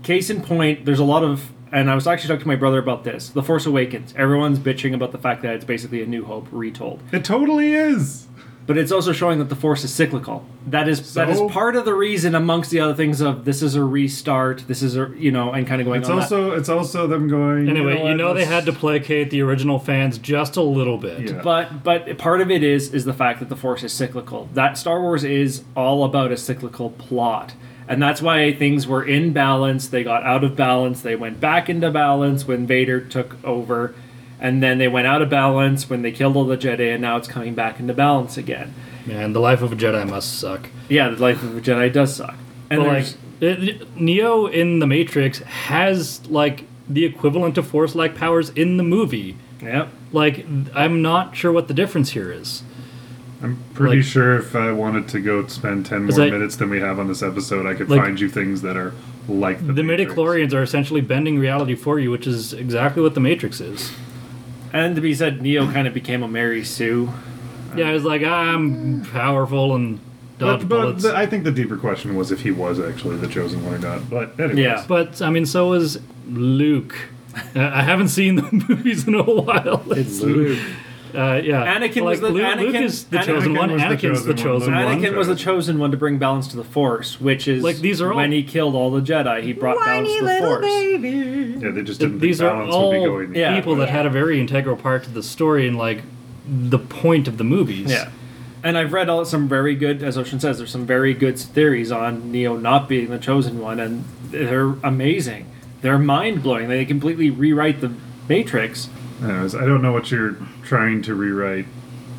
case 0.02 0.30
in 0.30 0.40
point, 0.40 0.86
there's 0.86 0.98
a 0.98 1.04
lot 1.04 1.22
of, 1.22 1.50
and 1.70 1.90
I 1.90 1.94
was 1.94 2.06
actually 2.06 2.28
talking 2.28 2.44
to 2.44 2.48
my 2.48 2.56
brother 2.56 2.78
about 2.78 3.04
this. 3.04 3.28
The 3.28 3.42
Force 3.42 3.66
Awakens. 3.66 4.14
Everyone's 4.16 4.58
bitching 4.58 4.94
about 4.94 5.12
the 5.12 5.18
fact 5.18 5.42
that 5.42 5.54
it's 5.56 5.66
basically 5.66 6.02
a 6.02 6.06
New 6.06 6.24
Hope 6.24 6.48
retold, 6.50 7.02
It 7.12 7.22
totally 7.22 7.74
is. 7.74 8.28
But 8.66 8.78
it's 8.78 8.92
also 8.92 9.12
showing 9.12 9.38
that 9.38 9.48
the 9.48 9.56
Force 9.56 9.84
is 9.84 9.92
cyclical. 9.92 10.44
That 10.66 10.88
is 10.88 11.14
that 11.14 11.28
is 11.28 11.40
part 11.50 11.74
of 11.76 11.84
the 11.84 11.94
reason, 11.94 12.34
amongst 12.34 12.70
the 12.70 12.80
other 12.80 12.94
things, 12.94 13.20
of 13.20 13.44
this 13.44 13.62
is 13.62 13.74
a 13.74 13.82
restart. 13.82 14.64
This 14.68 14.82
is 14.82 14.96
a 14.96 15.12
you 15.16 15.30
know, 15.32 15.52
and 15.52 15.66
kind 15.66 15.80
of 15.80 15.86
going 15.86 16.00
It's 16.00 16.10
on. 16.10 16.16
that. 16.16 16.22
also 16.22 16.52
it's 16.52 16.68
also 16.68 17.06
them 17.06 17.28
going. 17.28 17.68
Anyway, 17.68 17.98
you 17.98 18.04
what, 18.04 18.16
know, 18.16 18.34
they 18.34 18.44
had 18.44 18.64
to 18.66 18.72
placate 18.72 19.30
the 19.30 19.40
original 19.42 19.78
fans 19.78 20.18
just 20.18 20.56
a 20.56 20.62
little 20.62 20.98
bit. 20.98 21.30
Yeah. 21.30 21.42
But 21.42 21.82
but 21.82 22.18
part 22.18 22.40
of 22.40 22.50
it 22.50 22.62
is 22.62 22.94
is 22.94 23.04
the 23.04 23.12
fact 23.14 23.40
that 23.40 23.48
the 23.48 23.56
Force 23.56 23.82
is 23.82 23.92
cyclical. 23.92 24.48
That 24.54 24.78
Star 24.78 25.00
Wars 25.00 25.24
is 25.24 25.64
all 25.76 26.04
about 26.04 26.30
a 26.32 26.36
cyclical 26.36 26.90
plot. 26.90 27.54
And 27.88 28.00
that's 28.00 28.22
why 28.22 28.54
things 28.54 28.86
were 28.86 29.04
in 29.04 29.32
balance, 29.32 29.88
they 29.88 30.04
got 30.04 30.22
out 30.22 30.44
of 30.44 30.54
balance, 30.54 31.02
they 31.02 31.16
went 31.16 31.40
back 31.40 31.68
into 31.68 31.90
balance 31.90 32.46
when 32.46 32.64
Vader 32.66 33.00
took 33.00 33.36
over, 33.44 33.92
and 34.42 34.62
then 34.62 34.76
they 34.78 34.88
went 34.88 35.06
out 35.06 35.22
of 35.22 35.30
balance 35.30 35.88
when 35.88 36.02
they 36.02 36.10
killed 36.12 36.36
all 36.36 36.44
the 36.44 36.56
Jedi, 36.58 36.92
and 36.92 37.00
now 37.00 37.16
it's 37.16 37.28
coming 37.28 37.54
back 37.54 37.78
into 37.80 37.94
balance 37.94 38.36
again. 38.36 38.74
Man, 39.06 39.32
the 39.32 39.40
life 39.40 39.62
of 39.62 39.72
a 39.72 39.76
Jedi 39.76 40.06
must 40.06 40.38
suck. 40.38 40.68
Yeah, 40.90 41.08
the 41.08 41.22
life 41.22 41.42
of 41.42 41.56
a 41.56 41.60
Jedi 41.60 41.90
does 41.92 42.14
suck. 42.16 42.34
And 42.68 42.80
But 42.80 42.86
like 42.88 43.06
there's- 43.38 43.58
it, 43.62 43.96
Neo 44.00 44.46
in 44.46 44.80
the 44.80 44.86
Matrix 44.86 45.38
has 45.38 46.20
like 46.28 46.64
the 46.88 47.04
equivalent 47.04 47.56
of 47.56 47.66
force-like 47.66 48.14
powers 48.16 48.50
in 48.50 48.76
the 48.76 48.82
movie. 48.82 49.36
Yep. 49.62 49.88
Like 50.12 50.44
I'm 50.74 51.00
not 51.02 51.36
sure 51.36 51.52
what 51.52 51.68
the 51.68 51.74
difference 51.74 52.10
here 52.10 52.30
is. 52.32 52.62
I'm 53.42 53.58
pretty 53.74 53.96
like- 53.98 54.04
sure 54.04 54.36
if 54.38 54.54
I 54.56 54.70
wanted 54.72 55.08
to 55.08 55.20
go 55.20 55.46
spend 55.46 55.86
ten 55.86 56.04
more 56.04 56.12
that- 56.16 56.30
minutes 56.32 56.56
than 56.56 56.68
we 56.70 56.80
have 56.80 56.98
on 56.98 57.06
this 57.08 57.22
episode, 57.22 57.66
I 57.66 57.74
could 57.74 57.88
Like- 57.88 58.00
find 58.02 58.20
you 58.20 58.28
things 58.28 58.62
that 58.62 58.76
are 58.76 58.92
like 59.28 59.64
the, 59.64 59.72
The 59.72 59.82
Matrix. 59.84 60.10
midi-chlorians 60.12 60.52
are 60.52 60.62
essentially 60.62 61.00
bending 61.00 61.38
reality 61.38 61.74
for 61.76 61.98
you, 62.00 62.10
which 62.10 62.26
is 62.26 62.52
exactly 62.52 63.02
what 63.02 63.14
the 63.14 63.20
Matrix 63.20 63.60
is. 63.60 63.92
And 64.72 64.94
to 64.94 65.00
be 65.02 65.14
said, 65.14 65.42
Neo 65.42 65.70
kind 65.70 65.86
of 65.86 65.94
became 65.94 66.22
a 66.22 66.28
Mary 66.28 66.64
Sue. 66.64 67.12
Yeah, 67.76 67.90
it's 67.90 68.04
like 68.04 68.22
I'm 68.22 69.04
powerful 69.06 69.74
and 69.74 69.98
dodge 70.38 70.60
But, 70.60 70.68
but 70.68 70.80
bullets. 70.82 71.02
the, 71.04 71.16
I 71.16 71.26
think 71.26 71.44
the 71.44 71.52
deeper 71.52 71.76
question 71.76 72.16
was 72.16 72.30
if 72.32 72.40
he 72.40 72.50
was 72.50 72.78
actually 72.80 73.16
the 73.16 73.28
chosen 73.28 73.64
one 73.64 73.74
or 73.74 73.78
not. 73.78 74.08
But 74.10 74.38
anyways, 74.38 74.58
Yeah. 74.58 74.84
But 74.88 75.20
I 75.22 75.30
mean, 75.30 75.46
so 75.46 75.68
was 75.68 76.00
Luke. 76.28 76.94
Uh, 77.56 77.60
I 77.74 77.82
haven't 77.82 78.08
seen 78.08 78.36
the 78.36 78.42
movies 78.68 79.06
in 79.08 79.14
a 79.14 79.22
while. 79.22 79.82
It's 79.92 80.20
Luke. 80.20 80.58
Luke. 81.12 81.22
Uh, 81.22 81.40
yeah, 81.44 81.78
Anakin 81.78 82.02
was 82.04 82.20
the- 82.20 82.28
Luke, 82.30 82.42
Luke 82.58 82.74
Anakin- 82.74 82.82
is 82.82 83.04
the 83.04 83.18
Anakin 83.18 83.24
chosen 83.26 83.54
one. 83.54 83.72
was 83.72 83.82
the 83.82 83.88
Anakin's 83.88 84.24
the 84.24 84.34
chosen 84.34 84.34
one. 84.34 84.36
chosen 84.36 84.74
one. 84.74 84.98
Anakin 85.02 85.16
was 85.16 85.26
the 85.28 85.34
chosen 85.36 85.78
one 85.78 85.90
to 85.90 85.96
bring 85.96 86.18
balance 86.18 86.48
to 86.48 86.56
the 86.56 86.64
Force, 86.64 87.20
which 87.20 87.46
is 87.48 87.62
Like, 87.62 87.78
these 87.78 88.00
are 88.00 88.10
all- 88.10 88.16
when 88.16 88.32
he 88.32 88.42
killed 88.42 88.74
all 88.74 88.90
the 88.90 89.00
Jedi, 89.00 89.42
he 89.42 89.52
brought 89.52 89.76
balance 89.84 90.08
to 90.16 90.24
the 90.24 90.36
Force. 90.38 90.64
baby. 90.64 91.56
yeah, 91.60 91.70
they 91.70 91.82
just 91.82 92.00
didn't 92.00 92.18
These 92.20 92.38
think 92.38 92.50
are 92.50 92.62
all 92.62 92.90
would 92.90 92.98
be 93.00 93.04
going. 93.04 93.34
Yeah. 93.34 93.54
people 93.56 93.76
that 93.76 93.88
had 93.88 94.06
a 94.06 94.10
very 94.10 94.40
integral 94.40 94.76
part 94.76 95.04
to 95.04 95.10
the 95.10 95.22
story 95.22 95.66
and 95.68 95.76
like 95.76 96.02
the 96.48 96.78
point 96.78 97.28
of 97.28 97.38
the 97.38 97.44
movies. 97.44 97.90
Yeah. 97.90 98.08
And 98.64 98.78
I've 98.78 98.92
read 98.92 99.08
all, 99.08 99.24
some 99.24 99.48
very 99.48 99.74
good, 99.74 100.02
as 100.04 100.16
Ocean 100.16 100.38
says, 100.38 100.58
there's 100.58 100.70
some 100.70 100.86
very 100.86 101.14
good 101.14 101.36
theories 101.38 101.90
on 101.90 102.30
Neo 102.30 102.56
not 102.56 102.88
being 102.88 103.08
the 103.10 103.18
chosen 103.18 103.58
one, 103.58 103.80
and 103.80 104.04
they're 104.30 104.74
amazing. 104.84 105.46
They're 105.82 105.98
mind 105.98 106.44
blowing. 106.44 106.68
They 106.68 106.84
completely 106.84 107.28
rewrite 107.28 107.80
the 107.80 107.90
Matrix. 108.28 108.88
Anyways, 109.22 109.54
I 109.54 109.64
don't 109.64 109.82
know 109.82 109.92
what 109.92 110.10
you're 110.10 110.36
trying 110.64 111.02
to 111.02 111.14
rewrite 111.14 111.66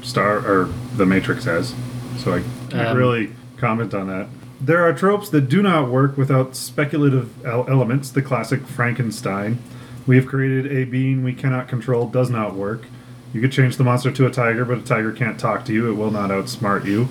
Star 0.02 0.38
or 0.38 0.70
The 0.96 1.06
Matrix 1.06 1.48
as, 1.48 1.74
so 2.18 2.34
I 2.34 2.44
can't 2.70 2.90
Um, 2.90 2.98
really 2.98 3.32
comment 3.58 3.94
on 3.94 4.08
that. 4.08 4.28
There 4.62 4.82
are 4.88 4.94
tropes 4.94 5.30
that 5.30 5.50
do 5.50 5.62
not 5.62 5.90
work 5.90 6.18
without 6.18 6.56
speculative 6.56 7.30
elements. 7.46 8.10
The 8.10 8.22
classic 8.22 8.66
Frankenstein. 8.66 9.60
We 10.08 10.16
have 10.16 10.26
created 10.26 10.72
a 10.72 10.86
being 10.86 11.24
we 11.24 11.34
cannot 11.34 11.68
control 11.68 12.08
does 12.08 12.30
not 12.30 12.56
work. 12.56 12.86
You 13.34 13.42
could 13.42 13.52
change 13.52 13.78
the 13.78 13.84
monster 13.84 14.12
to 14.12 14.26
a 14.26 14.30
tiger, 14.32 14.64
but 14.64 14.78
a 14.78 14.82
tiger 14.82 15.12
can't 15.12 15.40
talk 15.40 15.66
to 15.66 15.74
you. 15.74 15.90
It 15.90 15.96
will 15.96 16.12
not 16.12 16.30
outsmart 16.30 16.86
you. 16.86 17.10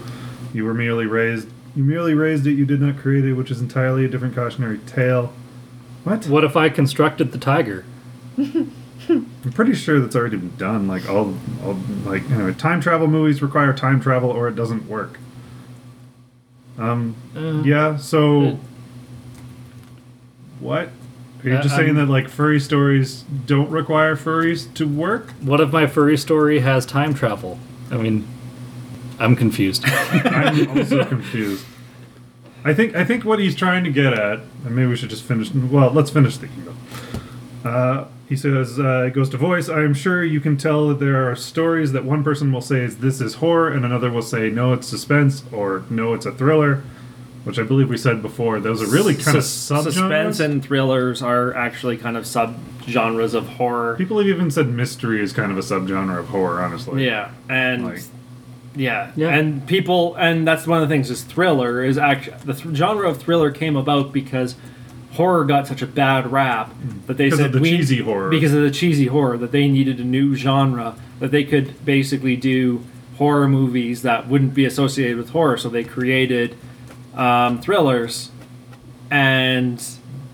You 0.55 0.64
were 0.64 0.74
merely 0.74 1.07
raised. 1.07 1.48
You 1.74 1.85
merely 1.85 2.14
raised 2.14 2.46
it. 2.46 2.52
You 2.52 2.64
did 2.64 2.81
not 2.81 2.96
create 2.98 3.24
it, 3.24 3.33
which 3.35 3.50
is 3.50 3.61
entirely 3.61 4.05
a 4.05 4.09
different 4.09 4.35
cautionary 4.35 4.78
tale. 4.87 5.33
What? 6.05 6.26
What 6.26 6.44
if 6.44 6.57
I 6.57 6.68
constructed 6.68 7.33
the 7.33 7.38
tiger? 7.38 7.85
I'm 9.09 9.53
pretty 9.55 9.75
sure 9.75 10.01
that's 10.01 10.15
already 10.17 10.37
been 10.37 10.57
done. 10.57 10.87
Like 10.88 11.09
all, 11.09 11.35
all 11.65 11.77
like 12.05 12.29
anyway, 12.31 12.55
time 12.55 12.81
travel 12.81 13.07
movies 13.09 13.43
require 13.43 13.73
time 13.73 14.01
travel 14.01 14.31
or 14.31 14.49
it 14.49 14.55
doesn't 14.57 14.88
work. 14.88 15.19
Um, 16.79 17.15
Uh, 17.37 17.62
yeah. 17.65 17.97
So, 17.97 18.43
it- 18.43 18.57
what? 20.61 20.91
Are 21.45 21.49
you 21.49 21.55
Uh, 21.57 21.62
just 21.62 21.75
saying 21.75 21.97
I'm- 21.97 22.07
that 22.07 22.09
like 22.12 22.29
furry 22.29 22.61
stories 22.61 23.25
don't 23.47 23.71
require 23.71 24.15
furries 24.17 24.73
to 24.75 24.87
work? 24.87 25.33
What 25.41 25.61
if 25.61 25.73
my 25.73 25.87
furry 25.87 26.17
story 26.17 26.61
has 26.61 26.87
time 26.87 27.15
travel? 27.15 27.59
I 27.91 27.97
mean, 27.97 28.25
I'm 29.19 29.35
confused. 29.37 29.85
I'm 30.25 30.69
also 30.79 31.05
confused. 31.17 31.65
I 32.65 32.73
think 32.75 32.95
I 32.95 33.05
think 33.05 33.25
what 33.25 33.41
he's 33.41 33.57
trying 33.57 33.83
to 33.85 33.91
get 33.91 34.12
at, 34.12 34.38
and 34.65 34.77
maybe 34.77 34.87
we 34.87 34.97
should 34.97 35.11
just 35.11 35.25
finish. 35.25 35.53
Well, 35.53 35.91
let's 35.91 36.11
finish 36.11 36.37
the 36.37 36.47
email. 36.47 36.75
Uh, 37.64 38.07
he 38.29 38.37
says, 38.37 38.79
uh, 38.81 39.05
it 39.07 39.12
goes 39.14 39.29
to 39.31 39.37
voice. 39.37 39.68
I 39.68 39.83
am 39.83 39.94
sure 39.94 40.25
you 40.25 40.40
can 40.40 40.57
tell 40.57 40.88
that 40.88 40.98
there 41.01 41.31
are 41.31 41.37
stories 41.37 41.92
that 41.92 42.05
one 42.05 42.25
person 42.25 42.51
will 42.53 42.61
say 42.62 42.81
is 42.81 42.96
this 42.98 43.20
is 43.20 43.35
horror, 43.35 43.70
and 43.70 43.85
another 43.85 44.11
will 44.11 44.22
say 44.22 44.48
no, 44.51 44.72
it's 44.72 44.87
suspense, 44.88 45.42
or 45.53 45.85
no, 45.90 46.14
it's 46.14 46.25
a 46.27 46.33
thriller, 46.33 46.83
which 47.44 47.59
I 47.59 47.62
believe 47.62 47.88
we 47.90 47.98
said 47.98 48.22
before. 48.22 48.59
Those 48.59 48.83
are 48.83 48.87
really 48.92 49.14
kind 49.14 49.37
of 49.37 49.44
Sus- 49.44 49.51
sub 49.51 49.85
suspense 49.85 50.40
and 50.40 50.64
thrillers 50.64 51.22
are 51.22 51.55
actually 51.55 51.98
kind 51.98 52.16
of 52.16 52.27
sub 52.27 52.57
genres 52.88 53.35
of 53.35 53.46
horror. 53.46 53.96
People 53.96 54.18
have 54.18 54.27
even 54.27 54.51
said 54.51 54.68
mystery 54.68 55.22
is 55.22 55.33
kind 55.33 55.53
of 55.53 55.59
a 55.59 55.62
subgenre 55.62 56.18
of 56.18 56.29
horror. 56.29 56.62
Honestly, 56.62 57.05
Yeah, 57.05 57.31
and 57.48 57.85
Like- 57.85 58.03
yeah. 58.75 59.11
Yeah. 59.14 59.29
and 59.29 59.64
people, 59.66 60.14
and 60.16 60.48
that's 60.48 60.66
one 60.66 60.83
of 60.83 60.88
the 60.88 60.92
things 60.92 61.11
is 61.11 61.22
thriller 61.22 61.85
is 61.85 61.98
actually 61.98 62.37
the 62.44 62.55
th- 62.55 62.75
genre 62.75 63.09
of 63.09 63.18
thriller 63.18 63.51
came 63.51 63.77
about 63.77 64.12
because 64.12 64.57
horror 65.12 65.44
got 65.44 65.66
such 65.66 65.83
a 65.83 65.87
bad 65.87 66.31
rap 66.33 66.72
that 67.07 67.16
they 67.16 67.25
Because 67.27 67.38
of 67.40 67.44
said 67.46 67.53
the 67.53 67.61
we, 67.61 67.70
cheesy 67.70 67.98
horror. 68.01 68.31
because 68.31 68.53
of 68.55 68.62
the 68.62 68.70
cheesy 68.70 69.07
horror 69.07 69.37
that 69.38 69.53
they 69.53 69.68
needed 69.68 70.01
a 70.01 70.05
new 70.05 70.35
genre 70.35 70.94
that 71.20 71.31
they 71.31 71.44
could 71.44 71.85
basically 71.85 72.35
do 72.37 72.83
horror 73.18 73.46
movies 73.46 74.03
that 74.03 74.27
wouldn't 74.29 74.55
be 74.55 74.64
associated 74.64 75.16
with 75.18 75.31
horror. 75.31 75.57
So 75.59 75.68
they 75.68 75.85
created 75.85 76.57
um, 77.14 77.61
thrillers, 77.61 78.31
and 79.11 79.77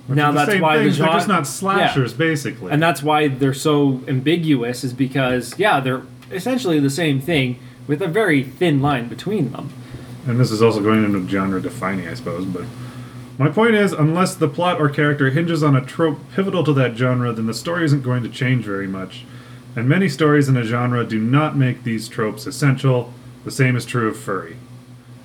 Which 0.07 0.17
now 0.17 0.33
that's 0.33 0.59
why 0.61 0.79
things, 0.79 0.97
the 0.97 1.05
genre 1.05 1.13
they're 1.13 1.19
just 1.19 1.29
not 1.29 1.39
Yeah. 1.41 1.43
slashers, 1.43 2.13
basically. 2.15 2.71
and 2.73 2.83
that's 2.83 3.03
why 3.03 3.29
they're 3.29 3.53
so 3.55 4.01
ambiguous 4.09 4.85
is 4.85 4.93
because 4.93 5.59
yeah 5.59 5.81
they're 5.81 6.03
essentially 6.31 6.79
the 6.79 6.91
same 6.91 7.21
thing 7.21 7.59
with 7.87 8.01
a 8.03 8.07
very 8.07 8.43
thin 8.45 8.81
line 8.81 9.09
between 9.09 9.51
them. 9.53 9.71
And 10.27 10.39
this 10.39 10.51
is 10.51 10.61
also 10.63 10.81
going 10.81 11.05
into 11.05 11.27
genre 11.29 11.61
defining, 11.61 12.07
I 12.07 12.15
suppose. 12.15 12.45
But 12.45 12.65
my 13.39 13.49
point 13.49 13.77
is, 13.77 13.93
unless 13.93 14.35
the 14.35 14.49
plot 14.49 14.81
or 14.81 14.89
character 14.89 15.31
hinges 15.31 15.63
on 15.63 15.77
a 15.77 15.85
trope 15.85 16.19
pivotal 16.35 16.65
to 16.65 16.73
that 16.75 16.97
genre, 16.97 17.33
then 17.33 17.47
the 17.47 17.55
story 17.55 17.85
isn't 17.85 18.03
going 18.03 18.25
to 18.25 18.29
change 18.29 18.65
very 18.65 18.89
much. 18.89 19.25
And 19.77 19.89
many 19.89 20.09
stories 20.09 20.49
in 20.49 20.57
a 20.57 20.65
genre 20.65 21.05
do 21.05 21.21
not 21.21 21.57
make 21.57 21.85
these 21.85 22.09
tropes 22.09 22.47
essential. 22.47 23.13
The 23.45 23.53
same 23.53 23.77
is 23.77 23.87
true 23.87 24.09
of 24.09 24.19
furry. 24.19 24.57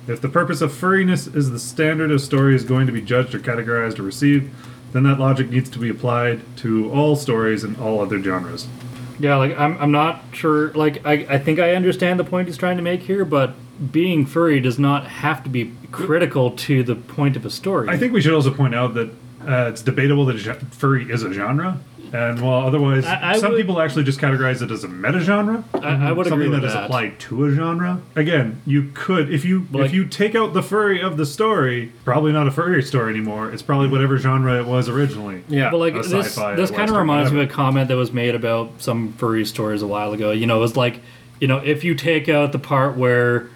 If 0.06 0.20
the 0.20 0.28
purpose 0.28 0.60
of 0.60 0.70
furriness 0.70 1.34
is 1.34 1.50
the 1.50 1.58
standard 1.58 2.12
a 2.12 2.18
story 2.18 2.54
is 2.54 2.62
going 2.62 2.86
to 2.86 2.92
be 2.92 3.02
judged 3.02 3.34
or 3.34 3.40
categorized 3.40 3.98
or 3.98 4.02
received, 4.02 4.54
then 4.92 5.02
that 5.02 5.18
logic 5.18 5.50
needs 5.50 5.68
to 5.70 5.78
be 5.80 5.88
applied 5.88 6.40
to 6.58 6.90
all 6.92 7.16
stories 7.16 7.64
in 7.64 7.74
all 7.76 8.00
other 8.00 8.22
genres. 8.22 8.68
Yeah, 9.18 9.36
like 9.36 9.58
I'm, 9.58 9.76
I'm 9.78 9.90
not 9.90 10.22
sure. 10.32 10.72
Like 10.72 11.04
I, 11.04 11.26
I 11.28 11.38
think 11.38 11.58
I 11.58 11.74
understand 11.74 12.20
the 12.20 12.24
point 12.24 12.46
he's 12.46 12.56
trying 12.56 12.76
to 12.76 12.82
make 12.82 13.02
here, 13.02 13.24
but 13.24 13.54
being 13.92 14.26
furry 14.26 14.60
does 14.60 14.78
not 14.78 15.06
have 15.06 15.42
to 15.44 15.50
be 15.50 15.72
critical 15.92 16.50
to 16.52 16.82
the 16.82 16.94
point 16.94 17.36
of 17.36 17.44
a 17.44 17.50
story. 17.50 17.88
I 17.88 17.96
think 17.96 18.12
we 18.12 18.20
should 18.20 18.34
also 18.34 18.52
point 18.52 18.74
out 18.74 18.94
that 18.94 19.08
uh, 19.46 19.68
it's 19.70 19.82
debatable 19.82 20.24
that 20.26 20.38
furry 20.72 21.10
is 21.10 21.22
a 21.22 21.32
genre, 21.32 21.78
and 22.12 22.40
while 22.40 22.66
otherwise, 22.66 23.04
I- 23.04 23.32
I 23.32 23.38
some 23.38 23.52
would- 23.52 23.58
people 23.58 23.80
actually 23.80 24.04
just 24.04 24.18
categorize 24.20 24.62
it 24.62 24.70
as 24.70 24.84
a 24.84 24.88
meta 24.88 25.20
genre. 25.20 25.64
I, 25.74 26.08
I 26.08 26.12
would 26.12 26.26
something 26.26 26.46
agree 26.46 26.48
with 26.48 26.60
that 26.62 26.66
is 26.68 26.72
that. 26.72 26.84
applied 26.84 27.18
to 27.20 27.44
a 27.44 27.50
genre. 27.50 28.00
Again, 28.16 28.62
you 28.64 28.90
could 28.94 29.30
if 29.32 29.44
you 29.44 29.66
Like- 29.72 29.86
if 29.86 29.94
you 29.94 30.06
take 30.06 30.34
out 30.34 30.54
the 30.54 30.62
furry 30.62 31.02
of 31.02 31.16
the 31.18 31.26
story, 31.26 31.92
probably 32.04 32.32
not 32.32 32.46
a 32.46 32.50
furry 32.50 32.82
story 32.82 33.10
anymore. 33.12 33.50
It's 33.50 33.62
probably 33.62 33.88
whatever 33.88 34.16
genre 34.16 34.58
it 34.58 34.66
was 34.66 34.88
originally. 34.88 35.42
Yeah. 35.48 35.70
But 35.70 35.78
like 35.78 35.94
a 35.94 35.98
this, 36.02 36.10
this 36.10 36.36
kind 36.36 36.58
of 36.58 36.70
western, 36.70 36.96
reminds 36.96 37.32
me 37.32 37.42
of 37.42 37.50
a 37.50 37.52
comment 37.52 37.88
that 37.88 37.96
was 37.96 38.12
made 38.12 38.34
about 38.34 38.70
some 38.78 39.12
furry 39.14 39.44
stories 39.44 39.82
a 39.82 39.86
while 39.86 40.12
ago. 40.12 40.30
You 40.30 40.46
know, 40.46 40.56
it 40.56 40.60
was 40.60 40.76
like, 40.76 41.00
you 41.40 41.48
know, 41.48 41.58
if 41.58 41.84
you 41.84 41.94
take 41.96 42.28
out 42.30 42.52
the 42.52 42.58
part 42.60 42.96
where, 42.96 43.48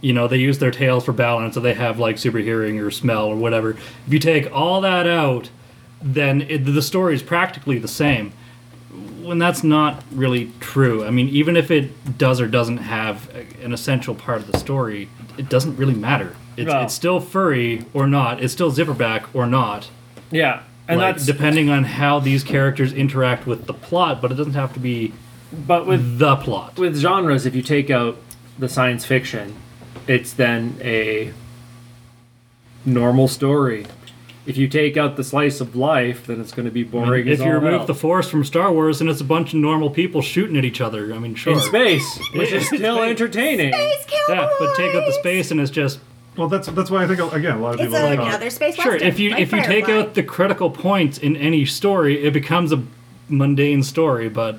you 0.00 0.12
know, 0.12 0.28
they 0.28 0.36
use 0.36 0.58
their 0.58 0.70
tails 0.70 1.04
for 1.04 1.12
balance, 1.12 1.54
so 1.54 1.60
they 1.60 1.74
have 1.74 1.98
like 1.98 2.18
super 2.18 2.38
hearing 2.38 2.78
or 2.78 2.90
smell 2.90 3.26
or 3.26 3.36
whatever. 3.36 3.70
If 3.70 4.12
you 4.12 4.18
take 4.18 4.50
all 4.52 4.80
that 4.82 5.06
out, 5.06 5.50
then 6.00 6.42
it, 6.42 6.58
the 6.64 6.82
story 6.82 7.14
is 7.14 7.22
practically 7.22 7.78
the 7.78 7.88
same. 7.88 8.32
When 9.22 9.38
that's 9.38 9.62
not 9.62 10.02
really 10.12 10.52
true. 10.60 11.04
I 11.04 11.10
mean, 11.10 11.28
even 11.28 11.56
if 11.56 11.70
it 11.70 12.16
does 12.16 12.40
or 12.40 12.46
doesn't 12.48 12.78
have 12.78 13.34
an 13.62 13.72
essential 13.72 14.14
part 14.14 14.38
of 14.40 14.50
the 14.50 14.58
story, 14.58 15.10
it 15.36 15.48
doesn't 15.48 15.76
really 15.76 15.94
matter. 15.94 16.34
It's, 16.56 16.72
it's 16.72 16.94
still 16.94 17.20
furry 17.20 17.84
or 17.92 18.06
not. 18.06 18.42
It's 18.42 18.52
still 18.52 18.72
zipperback 18.72 19.26
or 19.32 19.46
not 19.46 19.90
Yeah, 20.32 20.62
and 20.88 20.98
like, 21.00 21.16
that's 21.16 21.26
depending 21.26 21.68
on 21.68 21.84
how 21.84 22.18
these 22.18 22.42
characters 22.42 22.92
interact 22.92 23.46
with 23.46 23.66
the 23.66 23.74
plot, 23.74 24.22
but 24.22 24.32
it 24.32 24.36
doesn't 24.36 24.54
have 24.54 24.72
to 24.74 24.80
be 24.80 25.12
but 25.52 25.86
with 25.86 26.18
the 26.18 26.36
plot. 26.36 26.78
with 26.78 26.96
genres, 26.96 27.46
if 27.46 27.54
you 27.54 27.62
take 27.62 27.90
out 27.90 28.16
the 28.58 28.68
science 28.68 29.04
fiction, 29.04 29.54
it's 30.06 30.32
then 30.32 30.78
a 30.82 31.32
normal 32.84 33.28
story. 33.28 33.86
If 34.46 34.56
you 34.56 34.66
take 34.66 34.96
out 34.96 35.16
the 35.16 35.24
slice 35.24 35.60
of 35.60 35.76
life, 35.76 36.26
then 36.26 36.40
it's 36.40 36.52
going 36.52 36.64
to 36.64 36.72
be 36.72 36.82
boring. 36.82 37.26
if 37.26 37.34
as 37.34 37.40
you 37.40 37.46
all 37.46 37.52
remove 37.52 37.72
hell. 37.80 37.86
the 37.86 37.94
Force 37.94 38.30
from 38.30 38.44
Star 38.44 38.72
Wars, 38.72 39.00
and 39.02 39.10
it's 39.10 39.20
a 39.20 39.24
bunch 39.24 39.52
of 39.52 39.60
normal 39.60 39.90
people 39.90 40.22
shooting 40.22 40.56
at 40.56 40.64
each 40.64 40.80
other, 40.80 41.12
I 41.12 41.18
mean, 41.18 41.34
sure. 41.34 41.52
in 41.52 41.60
space, 41.60 42.18
which 42.34 42.52
is 42.52 42.66
still 42.66 43.02
entertaining. 43.02 43.74
Space 43.74 44.06
Yeah, 44.28 44.48
but 44.58 44.74
take 44.74 44.94
out 44.94 45.04
the 45.06 45.12
space, 45.12 45.50
and 45.50 45.60
it's 45.60 45.70
just 45.70 46.00
Well, 46.38 46.48
that's 46.48 46.66
that's 46.68 46.90
why 46.90 47.04
I 47.04 47.06
think 47.06 47.20
again 47.32 47.58
a 47.58 47.60
lot 47.60 47.74
of 47.74 47.80
It's 47.80 47.92
people 47.92 47.98
a, 47.98 48.08
like, 48.08 48.18
uh, 48.20 48.22
another 48.22 48.48
space 48.48 48.76
sure. 48.76 48.92
western. 48.92 49.06
If 49.08 49.18
you 49.18 49.30
like 49.30 49.40
if 49.40 49.52
you 49.52 49.62
take 49.62 49.84
Firefly. 49.84 49.94
out 50.08 50.14
the 50.14 50.22
critical 50.22 50.70
points 50.70 51.18
in 51.18 51.36
any 51.36 51.66
story, 51.66 52.24
it 52.24 52.32
becomes 52.32 52.72
a 52.72 52.82
mundane 53.28 53.82
story. 53.82 54.30
But 54.30 54.58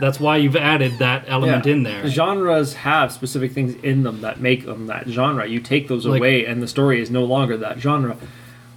that's 0.00 0.20
why 0.20 0.36
you've 0.36 0.56
added 0.56 0.98
that 0.98 1.24
element 1.28 1.66
Yeah. 1.66 1.72
in 1.72 1.82
there. 1.82 2.06
Genres 2.08 2.74
have 2.74 3.12
specific 3.12 3.52
things 3.52 3.74
in 3.82 4.02
them 4.02 4.20
that 4.20 4.40
make 4.40 4.66
them 4.66 4.86
that 4.88 5.08
genre. 5.08 5.46
You 5.46 5.60
take 5.60 5.88
those 5.88 6.06
Like- 6.06 6.18
away, 6.20 6.44
and 6.44 6.62
the 6.62 6.68
story 6.68 7.00
is 7.00 7.10
no 7.10 7.24
longer 7.24 7.56
that 7.56 7.80
genre. 7.80 8.16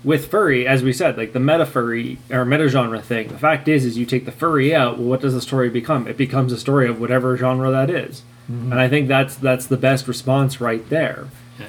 With 0.03 0.27
furry, 0.27 0.65
as 0.65 0.81
we 0.81 0.93
said, 0.93 1.17
like 1.17 1.33
the 1.33 1.41
meta 1.41 1.65
furry 1.65 2.19
or 2.31 2.45
meta 2.45 2.69
genre 2.69 3.01
thing, 3.01 3.27
the 3.27 3.37
fact 3.37 3.67
is, 3.67 3.83
is 3.83 3.97
you 3.97 4.05
take 4.05 4.25
the 4.25 4.31
furry 4.31 4.73
out. 4.73 4.97
Well, 4.97 5.07
what 5.09 5.19
does 5.21 5.33
the 5.33 5.41
story 5.41 5.69
become? 5.69 6.07
It 6.07 6.15
becomes 6.15 6.53
a 6.53 6.57
story 6.57 6.87
of 6.87 7.01
whatever 7.01 7.35
genre 7.35 7.69
that 7.71 7.89
is. 7.89 8.21
Mm-hmm. 8.49 8.71
and 8.71 8.81
I 8.81 8.87
think 8.87 9.07
that's 9.07 9.35
that's 9.35 9.67
the 9.67 9.77
best 9.77 10.07
response 10.07 10.59
right 10.59 10.87
there. 10.89 11.25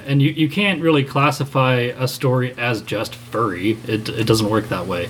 And 0.07 0.19
you, 0.21 0.31
you 0.31 0.47
can't 0.49 0.81
really 0.81 1.03
classify 1.03 1.75
a 1.75 2.07
story 2.07 2.55
as 2.57 2.81
just 2.81 3.13
furry. 3.13 3.77
It, 3.85 4.07
it 4.09 4.25
doesn't 4.25 4.49
work 4.49 4.69
that 4.69 4.87
way. 4.87 5.09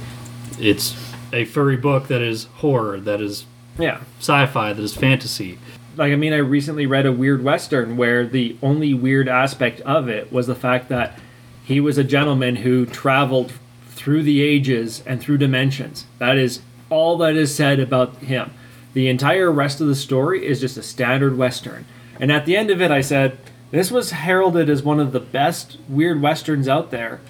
It's 0.60 0.95
a 1.32 1.45
furry 1.45 1.77
book 1.77 2.08
that 2.08 2.21
is 2.21 2.45
horror, 2.56 2.99
that 2.99 3.21
is 3.21 3.45
Yeah, 3.77 4.01
sci 4.19 4.45
fi, 4.47 4.73
that 4.73 4.81
is 4.81 4.95
fantasy. 4.95 5.57
like 5.97 6.12
I 6.12 6.15
mean, 6.15 6.34
I 6.34 6.38
recently 6.38 6.86
read 6.86 7.05
a 7.05 7.12
weird 7.12 7.43
western 7.43 7.97
where 7.97 8.25
the 8.25 8.57
only 8.62 8.93
weird 8.93 9.27
aspect 9.27 9.81
of 9.81 10.07
it 10.10 10.31
was 10.31 10.47
the 10.47 10.55
fact 10.55 10.89
that 10.89 11.17
he 11.63 11.79
was 11.79 11.97
a 11.97 12.03
gentleman 12.03 12.57
who 12.57 12.86
traveled 12.86 13.53
through 13.89 14.23
the 14.23 14.41
ages 14.41 15.03
and 15.05 15.21
through 15.21 15.38
dimensions. 15.38 16.05
That 16.17 16.38
is 16.38 16.62
all 16.89 17.17
that 17.19 17.36
is 17.36 17.53
said 17.53 17.79
about 17.79 18.17
him. 18.17 18.51
The 18.93 19.07
entire 19.07 19.51
rest 19.51 19.79
of 19.79 19.88
the 19.88 19.95
story 19.95 20.45
is 20.45 20.60
just 20.60 20.77
a 20.77 20.84
standard 20.84 21.38
western. 21.38 21.86
And 22.19 22.31
at 22.31 22.45
the 22.45 22.57
end 22.57 22.69
of 22.69 22.81
it, 22.81 22.91
I 22.91 23.01
said, 23.01 23.38
"This 23.71 23.89
was 23.89 24.12
heralded 24.12 24.69
as 24.69 24.84
one 24.84 24.99
of 24.99 25.12
the 25.12 25.19
best 25.19 25.77
weird 25.88 26.21
westerns 26.21 26.67
out 26.67 26.91
there. 26.91 27.21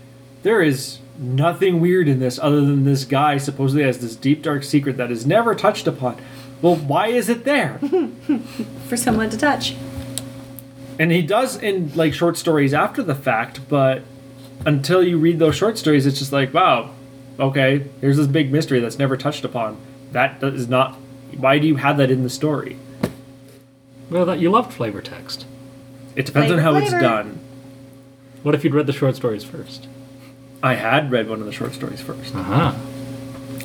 There 0.43 0.62
is." 0.62 0.99
Nothing 1.19 1.82
weird 1.82 2.08
in 2.08 2.19
this 2.19 2.39
other 2.41 2.62
than 2.62 2.84
this 2.84 3.04
guy 3.06 3.38
supposedly 3.38 3.84
has 3.84 3.99
this 3.99 4.15
deep 4.15 4.41
dark 4.41 4.63
secret 4.63 4.97
that 4.97 5.12
is 5.12 5.23
never 5.23 5.54
touched 5.54 5.86
upon. 5.86 6.19
Well, 6.63 6.77
why 6.77 7.08
is 7.08 7.30
it 7.30 7.43
there? 7.43 7.80
for 8.88 8.97
someone 8.97 9.30
to 9.30 9.38
touch. 9.38 9.75
and 10.97 11.12
he 11.12 11.21
does 11.21 11.62
in 11.62 11.91
like 11.95 12.15
short 12.15 12.38
stories 12.38 12.73
after 12.73 13.04
the 13.04 13.13
fact 13.13 13.60
but 13.69 14.01
until 14.65 15.04
you 15.04 15.17
read 15.19 15.38
those 15.38 15.56
short 15.56 15.77
stories 15.77 16.06
it's 16.08 16.17
just 16.19 16.32
like 16.32 16.54
wow 16.56 16.89
okay 17.39 17.86
here's 18.01 18.17
this 18.17 18.27
big 18.27 18.51
mystery 18.51 18.80
that's 18.80 18.97
never 18.99 19.15
touched 19.15 19.45
upon 19.45 19.77
that 20.12 20.41
is 20.43 20.67
not 20.67 20.95
why 21.38 21.60
do 21.60 21.67
you 21.67 21.75
have 21.75 21.97
that 21.97 22.10
in 22.12 22.23
the 22.23 22.30
story 22.30 22.77
Well, 24.10 24.25
that, 24.25 24.39
you 24.39 24.49
loved 24.49 24.73
flavor 24.73 25.01
text. 25.01 25.45
it 26.15 26.25
depends 26.25 26.51
on 26.51 26.58
Flavor, 26.58 26.62
how 26.62 26.75
it's 26.77 26.91
done 26.91 27.39
What 28.43 28.56
if 28.56 28.63
you'd 28.63 28.73
read 28.73 28.88
the 28.88 28.93
short 28.93 29.15
stories 29.15 29.43
first? 29.43 29.88
I 30.63 30.74
had 30.76 31.12
read 31.12 31.28
one 31.30 31.39
of 31.39 31.45
the 31.45 31.52
short 31.52 31.74
stories 31.74 32.02
first 32.02 32.34
Uh 32.36 32.43
huh. 32.43 32.74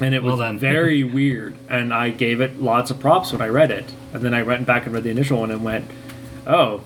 and 0.01 0.15
it 0.15 0.23
was 0.23 0.39
then. 0.39 0.59
very 0.59 1.03
weird 1.19 1.55
and 1.69 1.93
i 1.93 2.11
gave 2.11 2.41
it 2.41 2.61
lots 2.61 2.91
of 2.91 2.99
props 3.01 3.33
when 3.33 3.41
i 3.41 3.49
read 3.49 3.71
it 3.71 3.93
and 4.13 4.23
then 4.23 4.35
i 4.35 4.43
went 4.43 4.67
back 4.67 4.87
and 4.87 4.95
read 4.95 5.05
the 5.05 5.11
initial 5.11 5.41
one 5.41 5.51
and 5.51 5.63
went 5.65 5.91
oh 6.47 6.83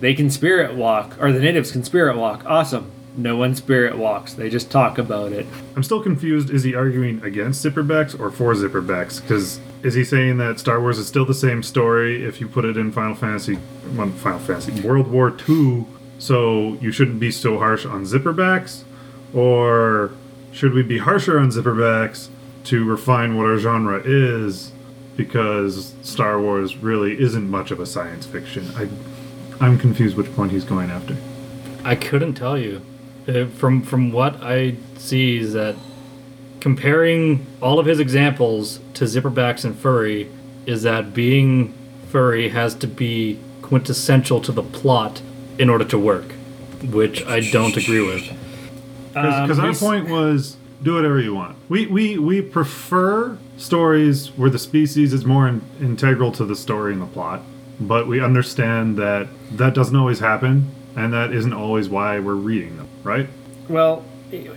they 0.00 0.14
can 0.14 0.30
spirit 0.30 0.74
walk 0.74 1.16
or 1.20 1.32
the 1.32 1.40
natives 1.40 1.72
can 1.72 1.82
spirit 1.84 2.16
walk 2.16 2.44
awesome 2.46 2.90
no 3.16 3.34
one 3.36 3.52
spirit 3.54 3.98
walks 3.98 4.32
they 4.34 4.48
just 4.48 4.70
talk 4.70 4.96
about 4.98 5.32
it 5.32 5.44
I'm 5.74 5.82
still 5.84 6.02
confused. 6.02 6.50
Is 6.50 6.64
he 6.64 6.74
arguing 6.74 7.22
against 7.22 7.64
zipperbacks 7.64 8.18
or 8.18 8.30
for 8.32 8.52
zipperbacks? 8.54 9.20
Because 9.22 9.60
is 9.84 9.94
he 9.94 10.02
saying 10.04 10.38
that 10.38 10.58
Star 10.58 10.80
Wars 10.80 10.98
is 10.98 11.06
still 11.06 11.24
the 11.24 11.34
same 11.34 11.62
story 11.62 12.24
if 12.24 12.40
you 12.40 12.48
put 12.48 12.64
it 12.64 12.76
in 12.76 12.90
Final 12.90 13.14
Fantasy, 13.14 13.58
well, 13.94 14.08
Final 14.10 14.40
Fantasy, 14.40 14.80
World 14.80 15.06
War 15.06 15.36
II? 15.48 15.84
So 16.18 16.74
you 16.80 16.90
shouldn't 16.90 17.20
be 17.20 17.30
so 17.30 17.58
harsh 17.58 17.86
on 17.86 18.02
zipperbacks, 18.04 18.82
or 19.34 20.12
should 20.52 20.72
we 20.72 20.82
be 20.82 20.98
harsher 20.98 21.38
on 21.38 21.50
zipperbacks 21.50 22.28
to 22.64 22.84
refine 22.84 23.36
what 23.36 23.46
our 23.46 23.58
genre 23.58 24.00
is? 24.04 24.72
Because 25.16 25.94
Star 26.02 26.40
Wars 26.40 26.76
really 26.76 27.20
isn't 27.20 27.50
much 27.50 27.70
of 27.70 27.80
a 27.80 27.86
science 27.86 28.26
fiction. 28.26 28.70
I, 28.76 28.88
I'm 29.64 29.78
confused 29.78 30.16
which 30.16 30.32
point 30.34 30.52
he's 30.52 30.64
going 30.64 30.90
after. 30.90 31.16
I 31.84 31.96
couldn't 31.96 32.34
tell 32.34 32.58
you. 32.58 32.82
Uh, 33.26 33.46
from 33.46 33.82
from 33.82 34.10
what 34.10 34.36
I 34.42 34.76
see 34.96 35.38
is 35.38 35.52
that 35.52 35.76
comparing 36.60 37.46
all 37.60 37.78
of 37.78 37.86
his 37.86 38.00
examples 38.00 38.80
to 38.94 39.04
zipperbacks 39.04 39.64
and 39.64 39.76
furry 39.76 40.30
is 40.66 40.82
that 40.82 41.14
being 41.14 41.74
furry 42.08 42.48
has 42.48 42.74
to 42.76 42.86
be 42.86 43.38
quintessential 43.62 44.40
to 44.40 44.52
the 44.52 44.62
plot 44.62 45.20
in 45.58 45.68
order 45.68 45.84
to 45.84 45.98
work, 45.98 46.32
which 46.82 47.24
I 47.26 47.40
don't 47.40 47.76
agree 47.76 48.00
with. 48.00 48.32
Because 49.22 49.58
Um, 49.58 49.64
our 49.64 49.74
point 49.74 50.08
was 50.08 50.56
do 50.82 50.94
whatever 50.94 51.20
you 51.20 51.34
want. 51.34 51.56
We 51.68 51.86
we 51.86 52.18
we 52.18 52.40
prefer 52.40 53.36
stories 53.56 54.28
where 54.36 54.50
the 54.50 54.58
species 54.58 55.12
is 55.12 55.24
more 55.24 55.48
in, 55.48 55.62
integral 55.80 56.32
to 56.32 56.44
the 56.44 56.54
story 56.56 56.92
and 56.92 57.02
the 57.02 57.06
plot, 57.06 57.42
but 57.80 58.06
we 58.06 58.20
understand 58.20 58.96
that 58.98 59.28
that 59.52 59.74
doesn't 59.74 59.96
always 59.96 60.20
happen, 60.20 60.70
and 60.96 61.12
that 61.12 61.32
isn't 61.32 61.52
always 61.52 61.88
why 61.88 62.18
we're 62.20 62.34
reading 62.34 62.76
them, 62.76 62.88
right? 63.02 63.28
Well, 63.68 64.04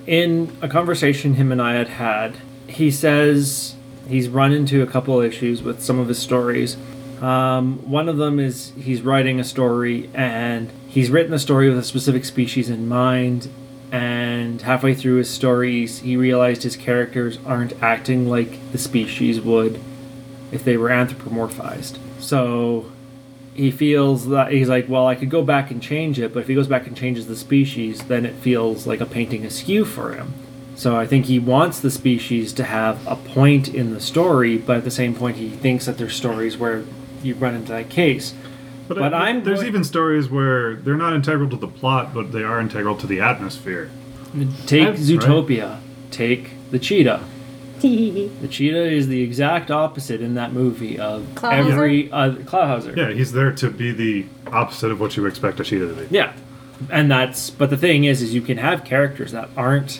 in 0.06 0.56
a 0.62 0.67
conversation 0.67 1.36
him 1.36 1.52
and 1.52 1.62
I 1.62 1.74
had 1.74 1.89
had, 1.89 2.38
he 2.67 2.91
says 2.91 3.76
he's 4.08 4.30
run 4.30 4.52
into 4.52 4.82
a 4.82 4.88
couple 4.88 5.19
issues 5.21 5.63
with 5.63 5.82
some 5.82 5.97
of 6.00 6.08
his 6.08 6.19
stories. 6.19 6.78
Um, 7.21 7.78
one 7.89 8.10
of 8.10 8.17
them 8.17 8.39
is 8.39 8.74
he's 8.80 9.02
writing 9.02 9.39
a 9.39 9.43
story 9.43 10.10
and 10.13 10.71
he's 10.88 11.10
written 11.12 11.34
a 11.34 11.39
story 11.39 11.69
with 11.69 11.78
a 11.78 11.84
specific 11.84 12.26
species 12.26 12.69
in 12.69 12.88
mind. 12.88 13.50
And 13.92 14.62
halfway 14.62 14.96
through 14.96 15.18
his 15.18 15.30
stories, 15.30 16.00
he 16.00 16.16
realized 16.16 16.64
his 16.64 16.78
characters 16.78 17.38
aren't 17.46 17.82
acting 17.84 18.30
like 18.30 18.72
the 18.72 18.78
species 18.78 19.42
would 19.42 19.82
if 20.52 20.64
they 20.64 20.78
were 20.78 20.90
anthropomorphized. 20.90 21.98
So 22.20 22.92
he 23.54 23.70
feels 23.70 24.30
that 24.30 24.52
he's 24.52 24.70
like, 24.70 24.88
well, 24.88 25.08
I 25.08 25.16
could 25.16 25.30
go 25.30 25.44
back 25.44 25.72
and 25.72 25.82
change 25.82 26.20
it, 26.20 26.34
but 26.34 26.40
if 26.40 26.48
he 26.48 26.56
goes 26.56 26.68
back 26.68 26.88
and 26.88 26.96
changes 26.96 27.28
the 27.28 27.36
species, 27.36 28.04
then 28.06 28.26
it 28.26 28.36
feels 28.36 28.88
like 28.88 29.02
a 29.02 29.06
painting 29.06 29.46
askew 29.46 29.84
for 29.84 30.14
him. 30.14 30.34
So 30.76 30.96
I 30.96 31.06
think 31.06 31.26
he 31.26 31.38
wants 31.38 31.80
the 31.80 31.92
species 31.92 32.54
to 32.54 32.64
have 32.64 33.06
a 33.06 33.16
point 33.16 33.68
in 33.68 33.94
the 33.94 34.00
story, 34.00 34.58
but 34.58 34.78
at 34.78 34.84
the 34.84 34.92
same 34.92 35.14
point, 35.14 35.38
he 35.38 35.50
thinks 35.50 35.86
that 35.86 35.98
there's 35.98 36.16
stories 36.16 36.58
where 36.58 36.86
you 37.22 37.36
run 37.36 37.56
into 37.56 37.72
that 37.74 37.90
case. 37.90 38.34
But, 38.94 39.00
But 39.00 39.14
I, 39.14 39.30
I'm 39.30 39.44
there's 39.46 39.60
going- 39.60 39.68
even 39.70 39.84
stories 39.86 40.30
where 40.30 40.76
they're 40.76 40.98
not 40.98 41.14
integral 41.14 41.50
to 41.50 41.56
the 41.56 41.68
plot, 41.68 42.14
but 42.14 42.32
they 42.34 42.44
are 42.44 42.60
integral 42.60 42.98
to 42.98 43.08
the 43.08 43.22
atmosphere. 43.22 43.90
Take 44.66 44.88
I've- 44.90 44.98
Zootopia. 44.98 45.80
Take 46.12 46.52
the 46.72 46.80
cheetah. 46.80 47.22
The 47.82 48.48
cheetah 48.48 48.92
is 48.92 49.08
the 49.08 49.24
exact 49.24 49.72
opposite 49.72 50.22
in 50.22 50.36
that 50.36 50.54
movie 50.54 51.00
of 51.00 51.24
Clawhauser? 51.34 51.72
every 51.72 52.12
uh, 52.12 52.32
Clawhauser. 52.34 52.96
Yeah, 52.96 53.12
he's 53.12 53.32
there 53.32 53.52
to 53.54 53.70
be 53.72 53.92
the 53.92 54.26
opposite 54.52 54.92
of 54.92 55.00
what 55.00 55.18
you 55.18 55.26
expect 55.26 55.60
a 55.60 55.64
cheetah 55.64 55.88
to 55.88 55.94
be. 55.96 56.08
Yeah, 56.16 56.34
and 56.92 57.10
that's 57.10 57.50
but 57.50 57.72
the 57.72 57.78
thing 57.78 58.04
is, 58.04 58.22
is 58.22 58.36
you 58.36 58.42
can 58.42 58.58
have 58.58 58.84
characters 58.84 59.32
that 59.32 59.50
aren't, 59.58 60.00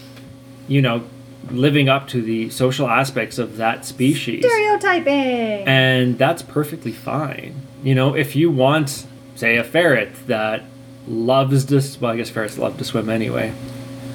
you 0.68 0.80
know, 0.82 1.06
living 1.50 1.90
up 1.90 2.08
to 2.10 2.22
the 2.22 2.52
social 2.52 2.88
aspects 2.88 3.40
of 3.40 3.58
that 3.58 3.84
species, 3.84 4.46
Stereotyping. 4.46 5.68
and 5.68 6.20
that's 6.20 6.44
perfectly 6.44 6.92
fine. 6.92 7.56
You 7.84 7.96
know, 7.96 8.16
if 8.16 8.36
you 8.36 8.52
want, 8.52 9.06
say, 9.36 9.58
a 9.58 9.64
ferret 9.64 10.28
that 10.28 10.64
loves 11.08 11.66
to, 11.66 11.82
well, 12.00 12.12
I 12.12 12.18
guess 12.18 12.30
ferrets 12.30 12.58
love 12.58 12.78
to 12.78 12.84
swim 12.84 13.10
anyway. 13.10 13.54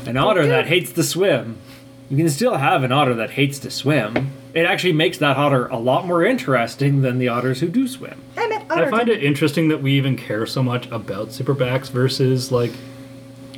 An 0.07 0.17
otter 0.17 0.47
that 0.47 0.67
hates 0.69 0.93
to 0.93 1.03
swim. 1.03 1.59
You 2.09 2.17
can 2.17 2.29
still 2.31 2.57
have 2.57 2.85
an 2.85 2.93
otter 2.93 3.15
that 3.15 3.31
hates 3.31 3.59
to 3.61 3.71
swim. 3.71 4.31
It 4.55 4.65
actually 4.65 4.93
makes 4.93 5.19
that 5.19 5.37
otter 5.37 5.67
a 5.67 5.77
lot 5.77 6.07
more 6.07 6.25
interesting 6.25 7.03
than 7.03 7.19
the 7.19 7.29
otters 7.29 7.59
who 7.59 7.69
do 7.69 7.89
swim. 7.89 8.23
I 8.37 8.47
meant 8.47 8.71
I 8.71 8.89
find 8.89 9.09
it 9.09 9.25
interesting 9.25 9.69
that 9.69 9.83
we 9.83 9.93
even 9.95 10.17
care 10.17 10.47
so 10.47 10.63
much 10.63 10.87
about 10.93 11.29
zipperbacks 11.29 11.91
versus 11.91 12.53
like 12.53 12.73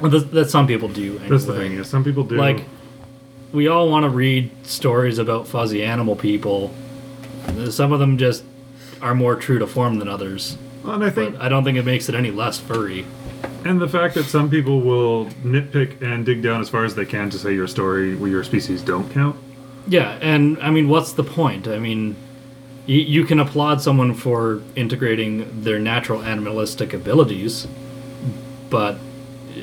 that, 0.01 0.31
that 0.33 0.49
some 0.49 0.67
people 0.67 0.89
do. 0.89 1.13
Anyway. 1.17 1.29
That's 1.29 1.45
the 1.45 1.55
thing. 1.55 1.73
Is 1.73 1.89
some 1.89 2.03
people 2.03 2.25
do 2.25 2.37
Like, 2.37 2.65
we 3.53 3.69
all 3.69 3.91
want 3.91 4.05
to 4.05 4.11
read 4.11 4.51
stories 4.67 5.19
about 5.19 5.47
fuzzy 5.47 5.83
animal 5.85 6.17
people. 6.17 6.73
Some 7.71 7.93
of 7.93 8.01
them 8.01 8.17
just 8.19 8.45
are 9.01 9.15
more 9.15 9.37
true 9.37 9.59
to 9.59 9.67
form 9.67 9.99
than 9.99 10.09
others. 10.09 10.57
Well, 10.85 10.95
and 10.95 11.05
I 11.05 11.11
think, 11.11 11.35
But 11.35 11.43
I 11.43 11.49
don't 11.49 11.65
think 11.65 11.77
it 11.79 11.85
makes 11.85 12.09
it 12.09 12.15
any 12.15 12.31
less 12.31 12.59
furry. 12.59 13.05
and 13.65 13.81
the 13.81 13.89
fact 13.89 14.15
that 14.15 14.25
some 14.25 14.49
people 14.51 14.81
will 14.81 15.27
nitpick 15.45 16.01
and 16.03 16.25
dig 16.25 16.43
down 16.43 16.61
as 16.61 16.69
far 16.69 16.85
as 16.85 16.95
they 16.95 17.05
can 17.05 17.31
to 17.31 17.39
say 17.39 17.55
your 17.55 17.67
story, 17.67 18.15
where 18.15 18.31
your 18.31 18.45
species 18.45 18.83
don't 18.83 19.11
count. 19.13 19.37
Yeah, 19.87 20.19
and 20.21 20.59
I 20.61 20.71
mean, 20.71 20.89
what's 20.89 21.13
the 21.13 21.25
point? 21.25 21.67
I 21.67 21.79
mean, 21.79 22.17
you, 22.87 23.01
you 23.01 23.25
can 23.25 23.39
applaud 23.41 23.81
someone 23.83 24.15
for 24.15 24.63
integrating 24.77 25.63
their 25.63 25.79
natural 25.79 26.23
animalistic 26.23 26.93
abilities, 26.93 27.67
but 28.71 28.99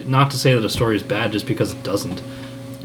not 0.06 0.32
to 0.32 0.38
say 0.38 0.54
that 0.54 0.64
a 0.66 0.70
story 0.70 0.96
is 0.96 1.04
bad 1.04 1.32
just 1.32 1.46
because 1.46 1.72
it 1.74 1.84
doesn't. 1.84 2.22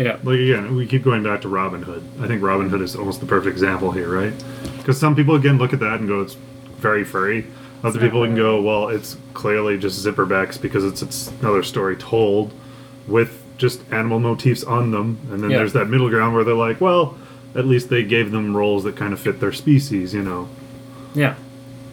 Yeah. 0.00 0.16
Like 0.24 0.38
again, 0.38 0.74
we 0.76 0.86
keep 0.86 1.04
going 1.04 1.22
back 1.22 1.42
to 1.42 1.48
Robin 1.48 1.82
Hood. 1.82 2.02
I 2.22 2.26
think 2.26 2.42
Robin 2.42 2.70
Hood 2.70 2.80
is 2.80 2.96
almost 2.96 3.20
the 3.20 3.26
perfect 3.26 3.52
example 3.52 3.92
here, 3.92 4.08
right? 4.08 4.32
Because 4.78 4.98
some 4.98 5.14
people 5.14 5.34
again 5.34 5.58
look 5.58 5.74
at 5.74 5.80
that 5.80 6.00
and 6.00 6.08
go, 6.08 6.22
"It's 6.22 6.36
very 6.78 7.04
furry." 7.04 7.46
Other 7.84 8.00
people 8.00 8.24
can 8.24 8.34
go, 8.34 8.60
"Well, 8.62 8.88
it's 8.88 9.18
clearly 9.34 9.76
just 9.76 10.02
zipperbacks 10.04 10.58
because 10.60 10.84
it's 10.86 11.02
it's 11.02 11.30
another 11.42 11.62
story 11.62 11.96
told 11.96 12.52
with 13.06 13.42
just 13.58 13.82
animal 13.92 14.20
motifs 14.20 14.64
on 14.64 14.90
them." 14.90 15.18
And 15.30 15.42
then 15.42 15.50
Yeah. 15.50 15.58
there's 15.58 15.74
that 15.74 15.90
middle 15.90 16.08
ground 16.08 16.34
where 16.34 16.44
they're 16.44 16.54
like, 16.54 16.80
"Well, 16.80 17.18
at 17.54 17.66
least 17.66 17.90
they 17.90 18.02
gave 18.02 18.30
them 18.30 18.56
roles 18.56 18.84
that 18.84 18.96
kind 18.96 19.12
of 19.12 19.20
fit 19.20 19.38
their 19.38 19.52
species," 19.52 20.14
you 20.14 20.22
know. 20.22 20.48
Yeah. 21.14 21.34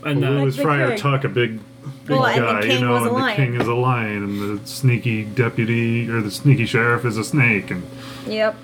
And 0.06 0.22
Well, 0.22 0.32
uh, 0.32 0.38
Who 0.40 0.46
was 0.46 0.56
Friar. 0.58 0.98
Tuck, 0.98 1.26
a 1.26 1.30
big, 1.30 1.60
big 2.06 2.16
Well, 2.18 2.26
and 2.26 2.42
the 2.42 2.46
guy, 2.54 2.62
king 2.62 2.72
you 2.72 2.86
know, 2.86 2.94
was 2.94 3.04
a 3.04 3.14
and 3.14 3.24
the 3.26 3.34
king 3.34 3.54
is 3.62 3.68
a 3.68 3.74
lion, 3.74 4.24
and 4.24 4.60
the 4.60 4.66
sneaky 4.68 5.24
deputy 5.24 6.10
or 6.10 6.22
the 6.22 6.32
sneaky 6.32 6.66
sheriff 6.66 7.04
is 7.04 7.18
a 7.18 7.24
snake, 7.26 7.70
and 7.72 7.84
Yep. 8.26 8.56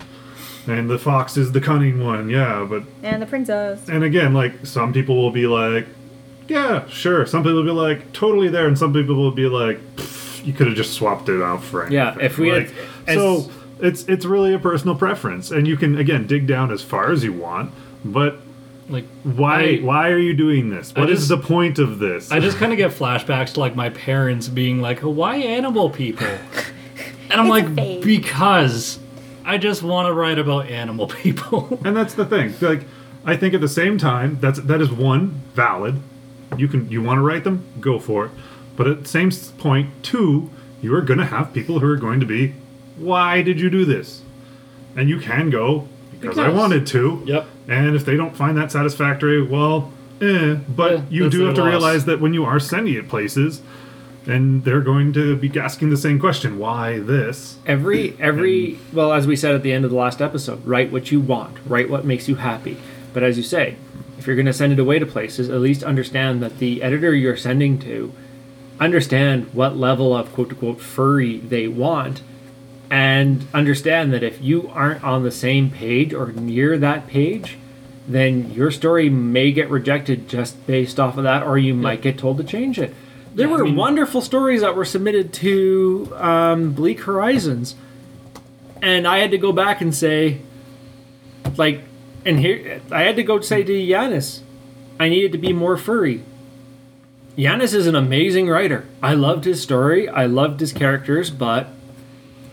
and 0.68 0.90
the 0.90 0.98
fox 0.98 1.36
is 1.38 1.52
the 1.52 1.60
cunning 1.62 2.04
one, 2.04 2.30
yeah. 2.30 2.66
But 2.70 2.84
And 3.04 3.22
the 3.22 3.26
princess. 3.26 3.88
and 3.90 4.04
again, 4.04 4.34
like 4.34 4.66
some 4.66 4.94
people 4.94 5.16
will 5.18 5.32
be 5.32 5.46
like, 5.48 5.86
yeah, 6.48 6.88
sure. 6.88 7.26
Some 7.26 7.44
people 7.44 7.56
will 7.56 7.64
be 7.64 7.72
like, 7.72 8.12
totally 8.14 8.48
there, 8.50 8.68
and 8.68 8.78
some 8.78 8.94
people 8.94 9.16
will 9.16 9.32
be 9.32 9.48
like, 9.48 9.80
you 10.44 10.54
could 10.54 10.68
have 10.68 10.76
just 10.76 10.94
swapped 10.94 11.30
it 11.30 11.42
out 11.42 11.64
for 11.64 11.82
anything. 11.84 11.96
Yeah, 11.98 12.18
if 12.20 12.38
we 12.38 12.50
had- 12.50 12.68
like, 12.68 12.76
as- 13.08 13.16
so 13.18 13.52
it's 13.80 14.04
it's 14.06 14.26
really 14.26 14.54
a 14.54 14.60
personal 14.60 14.96
preference, 14.96 15.52
and 15.52 15.68
you 15.68 15.76
can 15.78 15.98
again 15.98 16.28
dig 16.28 16.48
down 16.48 16.72
as 16.72 16.82
far 16.82 17.12
as 17.12 17.24
you 17.24 17.34
want, 17.34 17.72
but. 18.04 18.40
Like, 18.90 19.06
Why? 19.24 19.62
I- 19.62 19.78
why 19.78 20.10
are 20.12 20.18
you 20.18 20.34
doing 20.34 20.70
this? 20.70 20.92
I 20.94 21.00
What 21.00 21.10
is 21.10 21.20
just- 21.20 21.30
the 21.30 21.38
point 21.38 21.80
of 21.80 22.00
this? 22.00 22.30
I 22.34 22.42
just 22.42 22.58
kind 22.58 22.74
of 22.74 22.78
get 22.78 22.92
flashbacks 22.92 23.54
to 23.54 23.62
like 23.62 23.78
my 23.78 23.90
parents 23.90 24.50
being 24.50 24.82
like, 24.82 25.00
"Why 25.00 25.38
animal 25.38 25.90
people?" 25.90 26.28
And 27.32 27.40
I'm 27.40 27.46
It's 27.46 27.78
like, 27.78 28.02
"Because 28.04 29.00
I 29.46 29.58
just 29.58 29.84
want 29.84 30.08
to 30.08 30.14
write 30.14 30.40
about 30.40 30.68
animal 30.70 31.08
people." 31.24 31.80
And 31.86 31.96
that's 31.96 32.14
the 32.14 32.26
thing. 32.26 32.54
Like, 32.62 32.86
I 33.26 33.36
think 33.38 33.54
at 33.54 33.62
the 33.62 33.68
same 33.68 33.98
time, 33.98 34.38
that's 34.42 34.60
that 34.62 34.82
is 34.82 34.92
one 34.92 35.42
valid. 35.54 36.00
You 36.58 36.68
can 36.68 36.90
you 36.90 37.02
want 37.02 37.18
to 37.18 37.22
write 37.22 37.44
them, 37.44 37.66
go 37.80 38.00
for 38.00 38.26
it. 38.26 38.32
But 38.76 38.88
at 38.88 39.04
the 39.04 39.10
same 39.10 39.32
point, 39.58 39.90
two, 40.04 40.50
you 40.82 40.94
are 40.96 41.02
going 41.02 41.20
to 41.20 41.26
have 41.26 41.54
people 41.54 41.80
who 41.80 41.88
are 41.88 41.96
going 41.96 42.20
to 42.20 42.26
be, 42.26 42.56
why 42.98 43.42
did 43.44 43.60
you 43.60 43.70
do 43.70 43.86
this? 43.86 44.24
And 44.96 45.10
you 45.10 45.20
can 45.20 45.50
go 45.50 45.88
because, 46.12 46.38
I 46.40 46.50
wanted 46.50 46.88
to. 46.88 47.22
Yep. 47.26 47.48
And 47.68 47.96
if 47.96 48.04
they 48.06 48.16
don't 48.16 48.36
find 48.36 48.58
that 48.58 48.72
satisfactory, 48.72 49.42
well, 49.42 49.92
eh. 50.22 50.56
But 50.68 50.92
Yeah, 50.92 51.02
you 51.10 51.30
do 51.30 51.42
have 51.46 51.56
to 51.56 51.62
loss. 51.62 51.70
realize 51.70 52.06
that 52.06 52.20
when 52.20 52.34
you 52.34 52.46
are 52.46 52.60
sending 52.60 52.94
it 52.96 53.08
places, 53.10 53.62
and 54.26 54.64
they're 54.64 54.82
going 54.82 55.14
to 55.14 55.36
be 55.36 55.60
asking 55.60 55.90
the 55.90 55.98
same 55.98 56.20
question, 56.20 56.58
why 56.58 57.00
this? 57.00 57.58
every 57.66 58.16
every 58.20 58.80
well, 58.92 59.14
as 59.14 59.28
we 59.28 59.36
said 59.36 59.56
at 59.56 59.64
the 59.64 59.74
end 59.74 59.86
of 59.86 59.92
the 59.92 59.98
last 59.98 60.22
episode, 60.22 60.66
write 60.66 60.92
what 60.92 61.12
you 61.12 61.20
want, 61.20 61.58
write 61.66 61.90
what 61.90 62.06
makes 62.06 62.28
you 62.28 62.36
happy. 62.36 62.78
But 63.14 63.24
as 63.24 63.38
you 63.38 63.44
say, 63.44 63.76
if 64.18 64.28
you're 64.28 64.36
going 64.36 64.46
to 64.46 64.54
send 64.54 64.74
it 64.74 64.80
away 64.80 65.00
to 65.00 65.06
places, 65.06 65.50
at 65.50 65.60
least 65.60 65.84
understand 65.84 66.42
that 66.42 66.60
the 66.60 66.82
editor 66.82 67.14
you're 67.14 67.38
sending 67.38 67.78
to 67.80 68.14
understand 68.80 69.54
what 69.54 69.78
level 69.78 70.16
of 70.16 70.34
quote 70.34 70.50
unquote 70.50 70.82
furry 70.82 71.38
they 71.38 71.68
want 71.68 72.22
and 72.90 73.46
understand 73.54 74.14
that 74.14 74.24
if 74.24 74.42
you 74.42 74.70
aren't 74.70 75.04
on 75.04 75.24
the 75.24 75.32
same 75.32 75.70
page 75.70 76.14
or 76.14 76.32
near 76.32 76.78
that 76.78 77.08
page 77.08 77.58
then 78.08 78.52
your 78.52 78.70
story 78.70 79.10
may 79.10 79.52
get 79.52 79.70
rejected 79.70 80.28
just 80.28 80.66
based 80.68 81.00
off 81.00 81.18
of 81.18 81.24
that 81.24 81.44
or 81.44 81.58
you 81.58 81.74
might 81.74 82.02
get 82.02 82.18
told 82.18 82.38
to 82.38 82.44
change 82.44 82.78
it 82.78 82.94
there 83.36 83.48
Yeah, 83.48 83.54
I 83.54 83.58
were 83.58 83.64
mean- 83.66 83.76
wonderful 83.76 84.22
stories 84.22 84.62
that 84.62 84.76
were 84.76 84.86
submitted 84.86 85.34
to 85.34 86.12
um, 86.18 86.72
bleak 86.74 87.02
horizons 87.02 87.76
and 88.82 89.08
i 89.08 89.20
had 89.20 89.32
to 89.32 89.38
go 89.38 89.52
back 89.52 89.80
and 89.82 89.94
say 89.96 90.40
like 91.58 91.82
and 92.26 92.40
here 92.40 92.82
i 92.92 93.04
had 93.04 93.16
to 93.16 93.24
go 93.24 93.40
say 93.42 93.64
to 93.64 93.72
Yanis, 93.72 94.42
i 95.00 95.10
needed 95.10 95.32
to 95.32 95.38
be 95.38 95.54
more 95.54 95.78
furry 95.78 96.24
Yanis 97.38 97.74
is 97.74 97.88
an 97.88 97.96
amazing 97.96 98.48
writer. 98.48 98.86
I 99.02 99.16
loved 99.16 99.46
his 99.46 99.60
story. 99.60 100.08
I 100.08 100.28
loved 100.28 100.60
his 100.60 100.72
characters, 100.72 101.32
but 101.32 101.70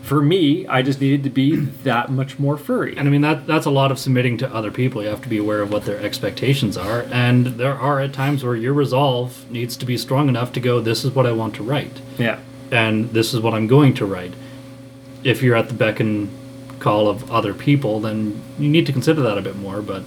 for 0.01 0.21
me, 0.21 0.65
I 0.67 0.81
just 0.81 0.99
needed 0.99 1.23
to 1.23 1.29
be 1.29 1.55
that 1.55 2.09
much 2.09 2.37
more 2.39 2.57
furry. 2.57 2.97
And 2.97 3.07
I 3.07 3.11
mean 3.11 3.21
that 3.21 3.45
that's 3.47 3.65
a 3.65 3.71
lot 3.71 3.91
of 3.91 3.99
submitting 3.99 4.37
to 4.39 4.53
other 4.53 4.71
people. 4.71 5.01
You 5.01 5.09
have 5.09 5.21
to 5.21 5.29
be 5.29 5.37
aware 5.37 5.61
of 5.61 5.71
what 5.71 5.85
their 5.85 5.99
expectations 5.99 6.75
are, 6.77 7.05
and 7.11 7.45
there 7.47 7.75
are 7.77 7.99
at 7.99 8.11
times 8.13 8.43
where 8.43 8.55
your 8.55 8.73
resolve 8.73 9.49
needs 9.51 9.77
to 9.77 9.85
be 9.85 9.97
strong 9.97 10.27
enough 10.29 10.51
to 10.53 10.59
go. 10.59 10.79
This 10.79 11.03
is 11.05 11.11
what 11.11 11.25
I 11.25 11.31
want 11.31 11.55
to 11.55 11.63
write, 11.63 12.01
Yeah. 12.17 12.39
and 12.71 13.11
this 13.11 13.33
is 13.33 13.39
what 13.41 13.53
I'm 13.53 13.67
going 13.67 13.93
to 13.95 14.05
write. 14.05 14.33
If 15.23 15.41
you're 15.43 15.55
at 15.55 15.67
the 15.67 15.75
beck 15.75 15.99
and 15.99 16.29
call 16.79 17.07
of 17.07 17.31
other 17.31 17.53
people, 17.53 17.99
then 17.99 18.41
you 18.57 18.67
need 18.69 18.87
to 18.87 18.91
consider 18.91 19.21
that 19.21 19.37
a 19.37 19.41
bit 19.41 19.55
more. 19.55 19.81
But 19.83 20.03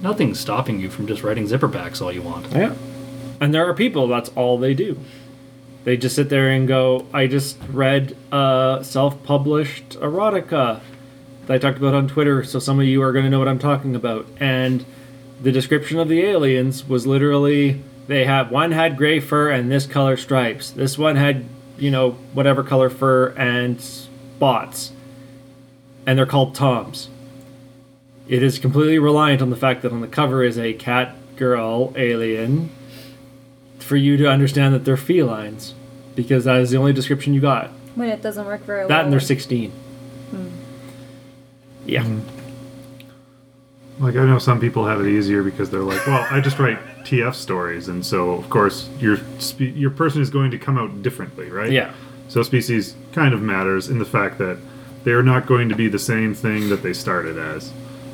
nothing's 0.00 0.40
stopping 0.40 0.80
you 0.80 0.88
from 0.88 1.06
just 1.06 1.22
writing 1.22 1.46
zipperbacks 1.46 2.00
all 2.00 2.10
you 2.12 2.22
want. 2.22 2.46
Yeah. 2.52 2.74
And 3.40 3.52
there 3.54 3.66
are 3.68 3.74
people 3.74 4.08
that's 4.08 4.30
all 4.30 4.58
they 4.58 4.72
do. 4.74 4.98
They 5.84 5.96
just 5.96 6.14
sit 6.14 6.28
there 6.28 6.50
and 6.50 6.68
go, 6.68 7.06
I 7.12 7.26
just 7.26 7.56
read 7.70 8.16
a 8.30 8.80
self 8.82 9.22
published 9.22 9.90
erotica 10.00 10.80
that 11.46 11.54
I 11.54 11.58
talked 11.58 11.78
about 11.78 11.94
on 11.94 12.06
Twitter, 12.06 12.44
so 12.44 12.58
some 12.58 12.78
of 12.78 12.86
you 12.86 13.02
are 13.02 13.12
going 13.12 13.24
to 13.24 13.30
know 13.30 13.38
what 13.38 13.48
I'm 13.48 13.58
talking 13.58 13.96
about. 13.96 14.26
And 14.38 14.84
the 15.40 15.50
description 15.50 15.98
of 15.98 16.08
the 16.08 16.20
aliens 16.22 16.86
was 16.86 17.06
literally 17.06 17.82
they 18.08 18.24
have 18.24 18.50
one 18.50 18.72
had 18.72 18.96
gray 18.96 19.20
fur 19.20 19.50
and 19.50 19.70
this 19.70 19.86
color 19.86 20.16
stripes. 20.16 20.70
This 20.70 20.98
one 20.98 21.16
had, 21.16 21.44
you 21.78 21.90
know, 21.90 22.12
whatever 22.34 22.62
color 22.62 22.90
fur 22.90 23.28
and 23.36 23.80
spots. 23.80 24.92
And 26.06 26.18
they're 26.18 26.26
called 26.26 26.54
Toms. 26.54 27.08
It 28.28 28.42
is 28.42 28.58
completely 28.58 28.98
reliant 28.98 29.42
on 29.42 29.50
the 29.50 29.56
fact 29.56 29.82
that 29.82 29.92
on 29.92 30.00
the 30.00 30.08
cover 30.08 30.44
is 30.44 30.58
a 30.58 30.72
cat 30.72 31.14
girl 31.36 31.92
alien 31.96 32.70
for 33.90 33.96
you 33.96 34.16
to 34.16 34.26
understand 34.30 34.72
that 34.72 34.84
they're 34.84 34.96
felines 34.96 35.74
because 36.14 36.44
that 36.44 36.58
is 36.60 36.70
the 36.70 36.76
only 36.76 36.92
description 36.92 37.34
you 37.34 37.40
got. 37.40 37.70
When 37.96 38.08
it 38.08 38.22
doesn't 38.22 38.46
work 38.46 38.60
very 38.62 38.78
well. 38.82 38.88
That 38.88 39.02
and 39.02 39.12
they're 39.12 39.18
16. 39.18 39.72
Hmm. 40.30 40.48
Yeah. 41.84 42.04
Hmm. 42.04 42.20
like 43.98 44.14
I 44.14 44.24
know 44.24 44.38
some 44.38 44.60
people 44.60 44.86
have 44.86 45.00
it 45.00 45.08
easier 45.08 45.42
because 45.42 45.70
they're 45.70 45.80
like, 45.82 46.06
well, 46.06 46.24
I 46.30 46.40
just 46.40 46.60
write 46.60 46.78
TF 47.04 47.34
stories, 47.34 47.88
and 47.88 48.06
so 48.06 48.30
of 48.30 48.48
course 48.48 48.88
your 49.00 49.16
spe- 49.40 49.74
your 49.74 49.90
person 49.90 50.22
is 50.22 50.30
going 50.30 50.52
to 50.52 50.58
come 50.58 50.78
out 50.78 51.02
differently, 51.02 51.50
right? 51.50 51.72
Yeah. 51.72 51.92
So 52.28 52.44
species 52.44 52.94
kind 53.10 53.34
of 53.34 53.42
matters 53.42 53.88
in 53.88 53.98
the 53.98 54.04
fact 54.04 54.38
that 54.38 54.58
they're 55.02 55.24
not 55.24 55.46
going 55.46 55.68
to 55.68 55.74
be 55.74 55.88
the 55.88 55.98
same 55.98 56.32
thing 56.32 56.68
that 56.68 56.84
they 56.84 56.92
started 56.92 57.38
as, 57.38 57.72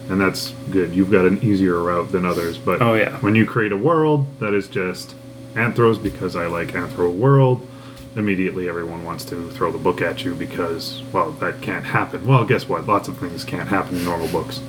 and 0.09 0.19
that's 0.19 0.53
good. 0.71 0.95
You've 0.95 1.11
got 1.11 1.27
an 1.27 1.43
easier 1.43 1.79
route 1.83 2.12
than 2.12 2.25
others, 2.25 2.57
but 2.57 2.81
Oh, 2.81 2.95
yeah. 2.95 3.19
when 3.19 3.35
you 3.35 3.45
create 3.45 3.73
a 3.73 3.77
world 3.77 4.27
that 4.41 4.55
is 4.55 4.69
just 4.69 5.15
anthros 5.57 6.01
because 6.01 6.37
I 6.37 6.47
like 6.47 6.69
anthro 6.69 7.12
world. 7.12 7.66
Immediately, 8.14 8.69
everyone 8.69 9.05
wants 9.05 9.25
to 9.27 9.51
throw 9.51 9.71
the 9.73 9.79
book 9.79 10.01
at 10.01 10.25
you 10.25 10.35
because, 10.35 11.03
well, 11.12 11.33
that 11.33 11.61
can't 11.61 11.85
happen. 11.85 12.27
Well, 12.27 12.45
guess 12.47 12.66
what? 12.69 12.87
Lots 12.87 13.09
of 13.09 13.19
things 13.19 13.45
can't 13.45 13.69
happen 13.69 13.97
in 13.97 14.05
normal 14.05 14.29
books 14.29 14.61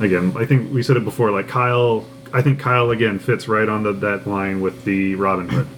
again, 0.00 0.34
I 0.36 0.44
think 0.44 0.72
we 0.72 0.82
said 0.82 0.96
it 0.96 1.04
before. 1.04 1.30
Like 1.30 1.48
Kyle, 1.48 2.04
I 2.32 2.42
think 2.42 2.58
Kyle 2.58 2.90
again 2.90 3.18
fits 3.18 3.48
right 3.48 3.68
on 3.68 3.82
the, 3.82 3.92
that 3.92 4.26
line 4.26 4.60
with 4.60 4.84
the 4.84 5.14
Robin 5.14 5.48
Hood, 5.48 5.68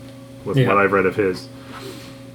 with 0.44 0.56
Yeah. 0.56 0.68
what 0.68 0.78
I've 0.78 0.92
read 0.92 1.06
of 1.06 1.16
his. 1.16 1.48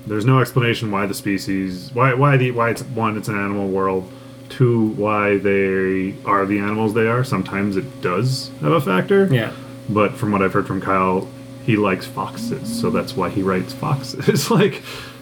There's 0.05 0.25
no 0.25 0.39
explanation 0.39 0.91
why 0.91 1.05
the 1.05 1.13
species, 1.13 1.91
why 1.93 2.13
why 2.13 2.37
the 2.37 2.51
why 2.51 2.71
it's 2.71 2.81
one, 2.83 3.17
it's 3.17 3.27
an 3.27 3.37
animal 3.37 3.67
world. 3.67 4.11
Two, 4.49 4.89
why 4.89 5.37
they 5.37 6.13
are 6.25 6.45
the 6.45 6.59
animals 6.59 6.93
they 6.93 7.07
are. 7.07 7.23
Sometimes 7.23 7.77
it 7.77 8.01
does 8.01 8.51
have 8.61 8.73
a 8.73 8.81
factor. 8.81 9.27
Yeah. 9.31 9.53
But 9.89 10.13
from 10.13 10.31
what 10.31 10.41
I've 10.41 10.53
heard 10.53 10.67
from 10.67 10.81
Kyle, 10.81 11.27
he 11.65 11.77
likes 11.77 12.05
foxes, 12.05 12.81
so 12.81 12.89
that's 12.89 13.15
why 13.15 13.29
he 13.29 13.43
writes 13.43 13.73
foxes. 13.73 14.49
like, 14.51 14.81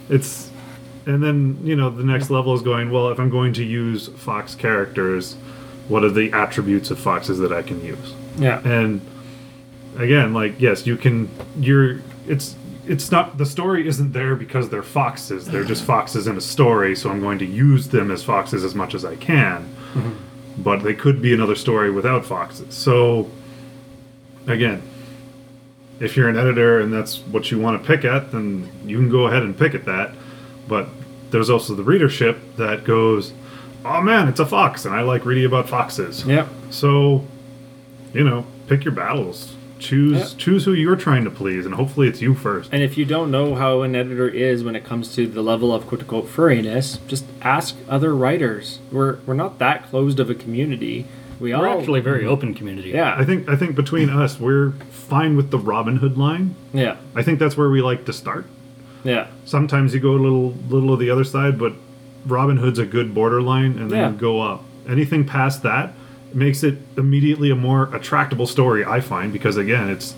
it's, 0.10 0.50
and 1.06 1.22
then 1.24 1.60
you 1.64 1.76
know 1.76 1.90
the 1.90 2.04
next 2.04 2.30
level 2.30 2.54
is 2.54 2.62
going. 2.62 2.92
Well, 2.92 3.10
if 3.10 3.20
I'm 3.20 3.30
going 3.30 3.54
to 3.54 3.64
use 3.64 4.08
fox 4.10 4.56
characters, 4.56 5.36
what 5.88 6.04
are 6.04 6.10
the 6.10 6.32
attributes 6.32 6.92
of 6.92 7.00
foxes 7.00 7.40
that 7.40 7.52
I 7.52 7.62
can 7.62 7.84
use? 7.84 8.14
Yeah. 8.38 8.62
And 8.64 9.02
again, 9.98 10.34
like 10.34 10.60
yes, 10.60 10.88
you 10.88 10.98
can. 10.98 11.30
You're. 11.58 12.02
It's. 12.28 12.56
It's 12.88 13.12
not 13.12 13.38
the 13.38 13.46
story 13.46 13.88
isn't 13.88 14.14
there 14.14 14.36
because 14.36 14.70
they're 14.70 14.82
foxes. 14.82 15.46
They're 15.46 15.64
just 15.64 15.84
foxes 15.84 16.26
in 16.26 16.36
a 16.38 16.42
story, 16.42 16.96
so 16.96 17.12
I'm 17.12 17.20
going 17.20 17.38
to 17.38 17.46
use 17.46 17.90
them 17.90 18.10
as 18.10 18.24
foxes 18.24 18.64
as 18.64 18.74
much 18.74 18.96
as 18.96 19.06
I 19.06 19.16
can. 19.16 19.66
Mm-hmm. 19.94 20.64
But 20.64 20.82
they 20.82 20.96
could 20.96 21.22
be 21.22 21.32
another 21.32 21.54
story 21.54 21.92
without 21.92 22.26
foxes. 22.26 22.74
So 22.74 23.30
again, 24.48 24.82
if 26.00 26.16
you're 26.16 26.30
an 26.30 26.38
editor 26.38 26.80
and 26.80 26.92
that's 26.94 27.20
what 27.20 27.52
you 27.52 27.60
want 27.60 27.82
to 27.82 27.88
pick 27.88 28.06
at, 28.06 28.32
then 28.32 28.70
you 28.86 28.98
can 28.98 29.10
go 29.10 29.28
ahead 29.28 29.44
and 29.44 29.58
pick 29.58 29.74
at 29.76 29.86
that. 29.86 30.12
But 30.68 30.88
there's 31.32 31.50
also 31.50 31.76
the 31.76 31.84
readership 31.84 32.38
that 32.58 32.84
goes, 32.84 33.34
"Oh 33.86 34.02
man, 34.02 34.28
it's 34.28 34.40
a 34.40 34.46
fox, 34.46 34.86
and 34.86 34.94
I 34.96 35.02
like 35.02 35.26
reading 35.26 35.46
about 35.46 35.68
foxes." 35.70 36.26
Yep. 36.26 36.48
So, 36.70 37.26
you 38.14 38.24
know, 38.24 38.46
pick 38.68 38.84
your 38.86 38.94
battles. 38.94 39.56
Choose 39.80 40.18
Yeah. 40.18 40.38
choose 40.38 40.66
who 40.66 40.74
you're 40.74 40.98
trying 40.98 41.24
to 41.24 41.30
please, 41.30 41.66
and 41.66 41.76
hopefully 41.76 42.08
it's 42.10 42.22
you 42.22 42.34
first. 42.34 42.70
And 42.74 42.84
if 42.84 42.98
you 42.98 43.06
don't 43.06 43.32
know 43.32 43.56
how 43.56 43.82
an 43.82 43.96
editor 43.96 44.28
is 44.28 44.62
when 44.64 44.76
it 44.76 44.84
comes 44.84 45.16
to 45.16 45.26
the 45.26 45.42
level 45.42 45.74
of 45.74 45.88
quote 45.88 46.02
unquote 46.02 46.28
furriness, 46.28 47.00
just 47.08 47.24
ask 47.42 47.78
other 47.88 48.14
writers. 48.14 48.80
We're 48.92 49.18
we're 49.26 49.36
not 49.36 49.58
that 49.60 49.90
closed 49.90 50.20
of 50.20 50.30
a 50.30 50.36
community. 50.36 51.06
We 51.40 51.54
We're 51.56 51.68
actually 51.68 52.00
a 52.00 52.04
very 52.04 52.22
mm-hmm. 52.22 52.30
open 52.30 52.54
community. 52.54 52.90
yeah 52.90 53.16
I 53.18 53.24
think 53.26 53.48
I 53.50 53.56
think 53.56 53.76
between 53.76 54.10
us, 54.10 54.40
we're 54.40 54.72
fine 54.92 55.36
with 55.38 55.52
the 55.52 55.58
Robin 55.60 55.98
Hood 55.98 56.18
line. 56.18 56.56
yeah 56.74 56.98
I 57.16 57.24
think 57.24 57.40
that's 57.40 57.56
where 57.58 57.70
we 57.70 57.82
like 57.82 58.06
to 58.06 58.14
start. 58.14 58.46
yeah 59.04 59.28
Sometimes 59.46 59.94
you 59.94 60.00
go 60.00 60.12
a 60.12 60.22
little 60.28 60.52
little 60.70 60.94
of 60.94 61.00
the 61.00 61.10
other 61.10 61.24
side, 61.24 61.58
but 61.58 61.74
Robin 62.26 62.58
Hood's 62.58 62.80
a 62.80 62.86
good 62.86 63.14
borderline, 63.14 63.78
and 63.80 63.90
then 63.90 64.00
Yeah. 64.00 64.12
you 64.12 64.18
go 64.18 64.42
up. 64.42 64.64
Anything 64.88 65.24
past 65.26 65.64
that 65.64 65.94
makes 66.34 66.64
it 66.64 66.78
immediately 66.98 67.50
a 67.50 67.56
more 67.56 67.90
attractable 67.96 68.46
story. 68.46 68.86
I 68.86 69.00
find 69.00 69.32
because 69.34 69.58
again, 69.58 69.90
it's 69.90 70.14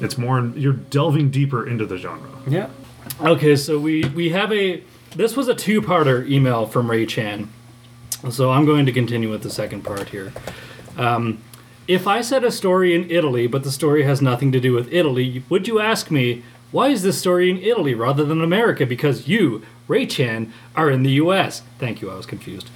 it's 0.00 0.16
more 0.18 0.52
you're 0.54 0.74
delving 0.74 1.30
deeper 1.30 1.66
into 1.66 1.86
the 1.86 1.96
genre. 1.96 2.28
yeah 2.46 2.68
Okay, 3.20 3.56
so 3.56 3.78
we 3.78 4.04
we 4.14 4.28
have 4.30 4.52
a 4.52 4.82
this 5.16 5.36
was 5.36 5.48
a 5.48 5.54
two-parter 5.54 6.28
email 6.30 6.66
from 6.66 6.88
Ray 6.90 7.04
Chan. 7.06 7.48
So 8.30 8.50
I'm 8.50 8.66
going 8.66 8.86
to 8.86 8.92
continue 8.92 9.30
with 9.30 9.42
the 9.42 9.50
second 9.50 9.82
part 9.82 10.10
here. 10.10 10.32
Um, 10.96 11.42
if 11.88 12.06
I 12.06 12.20
said 12.20 12.44
a 12.44 12.52
story 12.52 12.94
in 12.94 13.10
Italy, 13.10 13.46
but 13.46 13.64
the 13.64 13.70
story 13.70 14.04
has 14.04 14.22
nothing 14.22 14.52
to 14.52 14.60
do 14.60 14.72
with 14.72 14.92
Italy, 14.92 15.42
would 15.48 15.66
you 15.66 15.80
ask 15.80 16.10
me 16.10 16.42
why 16.70 16.88
is 16.88 17.02
this 17.02 17.18
story 17.18 17.50
in 17.50 17.58
Italy 17.58 17.94
rather 17.94 18.24
than 18.24 18.40
America? 18.42 18.86
Because 18.86 19.26
you, 19.26 19.62
Ray 19.88 20.06
Chan, 20.06 20.52
are 20.76 20.88
in 20.88 21.02
the 21.02 21.12
U.S. 21.12 21.62
Thank 21.78 22.00
you, 22.00 22.10
I 22.10 22.14
was 22.14 22.26
confused. 22.26 22.70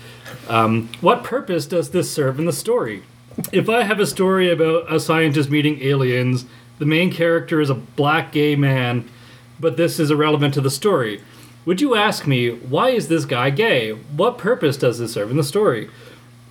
Um, 0.49 0.88
what 1.01 1.23
purpose 1.23 1.66
does 1.66 1.90
this 1.90 2.11
serve 2.11 2.40
in 2.40 2.47
the 2.47 2.53
story? 2.53 3.05
If 3.53 3.68
I 3.68 3.83
have 3.83 4.01
a 4.01 4.07
story 4.07 4.51
about 4.51 4.92
a 4.92 4.99
scientist 4.99 5.49
meeting 5.49 5.81
aliens, 5.81 6.44
the 6.79 6.87
main 6.87 7.12
character 7.12 7.61
is 7.61 7.70
a 7.70 7.75
black 7.75 8.33
gay 8.33 8.57
man, 8.57 9.09
but 9.61 9.77
this 9.77 10.01
is 10.01 10.11
irrelevant 10.11 10.55
to 10.55 10.61
the 10.61 10.70
story. 10.70 11.20
Would 11.64 11.81
you 11.81 11.94
ask 11.94 12.27
me, 12.27 12.50
why 12.50 12.90
is 12.90 13.09
this 13.09 13.24
guy 13.24 13.50
gay? 13.50 13.92
What 13.92 14.37
purpose 14.38 14.77
does 14.77 14.98
this 14.98 15.14
serve 15.14 15.31
in 15.31 15.37
the 15.37 15.44
story? 15.44 15.88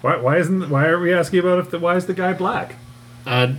Why, 0.01 0.17
why 0.17 0.37
isn't 0.37 0.69
why 0.69 0.87
are 0.87 0.99
we 0.99 1.13
asking 1.13 1.39
about 1.39 1.59
if 1.59 1.69
the, 1.71 1.79
why 1.79 1.95
is 1.95 2.07
the 2.07 2.13
guy 2.13 2.33
black? 2.33 2.75
Uh, 3.25 3.53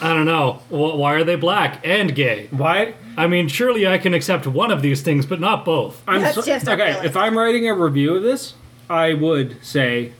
I 0.00 0.14
don't 0.14 0.24
know. 0.24 0.62
Why 0.70 1.14
are 1.14 1.24
they 1.24 1.34
black 1.36 1.80
and 1.86 2.14
gay? 2.14 2.48
why 2.50 2.94
I 3.18 3.26
mean, 3.26 3.48
surely 3.48 3.86
I 3.86 3.98
can 3.98 4.14
accept 4.14 4.46
one 4.46 4.70
of 4.70 4.80
these 4.82 5.02
things, 5.02 5.26
but 5.26 5.40
not 5.40 5.64
both. 5.64 6.00
I'm 6.08 6.22
That's 6.22 6.36
so- 6.36 6.42
just 6.42 6.66
our 6.68 6.74
okay. 6.74 6.92
feelings. 6.92 7.06
If 7.06 7.16
I'm 7.16 7.36
writing 7.36 7.68
a 7.68 7.74
review 7.74 8.14
of 8.16 8.22
this, 8.22 8.54
I 8.88 9.12
would 9.12 9.62
say, 9.64 10.12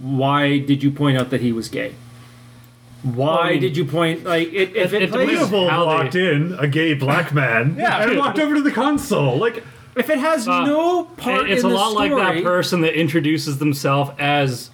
why 0.00 0.58
did 0.58 0.82
you 0.82 0.90
point 0.90 1.18
out 1.18 1.30
that 1.30 1.40
he 1.40 1.52
was 1.52 1.68
gay? 1.68 1.94
Why 3.04 3.38
I 3.40 3.50
mean, 3.52 3.60
did 3.60 3.76
you 3.76 3.84
point 3.84 4.24
like 4.24 4.48
it, 4.52 4.74
if 4.74 4.92
it- 4.92 5.02
it, 5.02 5.02
it 5.02 5.10
plays, 5.12 5.28
depends. 5.38 5.50
How 5.70 5.80
they- 5.84 5.86
walked 5.86 6.14
in, 6.16 6.56
a 6.58 6.66
gay 6.66 6.94
black 6.94 7.32
man, 7.32 7.76
Yeah. 7.78 8.02
and 8.02 8.18
walked 8.18 8.40
over 8.40 8.56
to 8.56 8.62
the 8.62 8.72
console. 8.72 9.36
Like, 9.38 9.62
if 9.98 10.08
it 10.10 10.18
has 10.18 10.46
uh, 10.48 10.64
no 10.64 11.04
part 11.04 11.50
it's 11.50 11.60
in 11.62 11.66
a 11.66 11.68
the 11.70 11.74
lot 11.74 11.92
like 11.92 12.10
that 12.12 12.42
person 12.42 12.80
that 12.82 12.98
introduces 12.98 13.58
themselves 13.58 14.10
as 14.18 14.70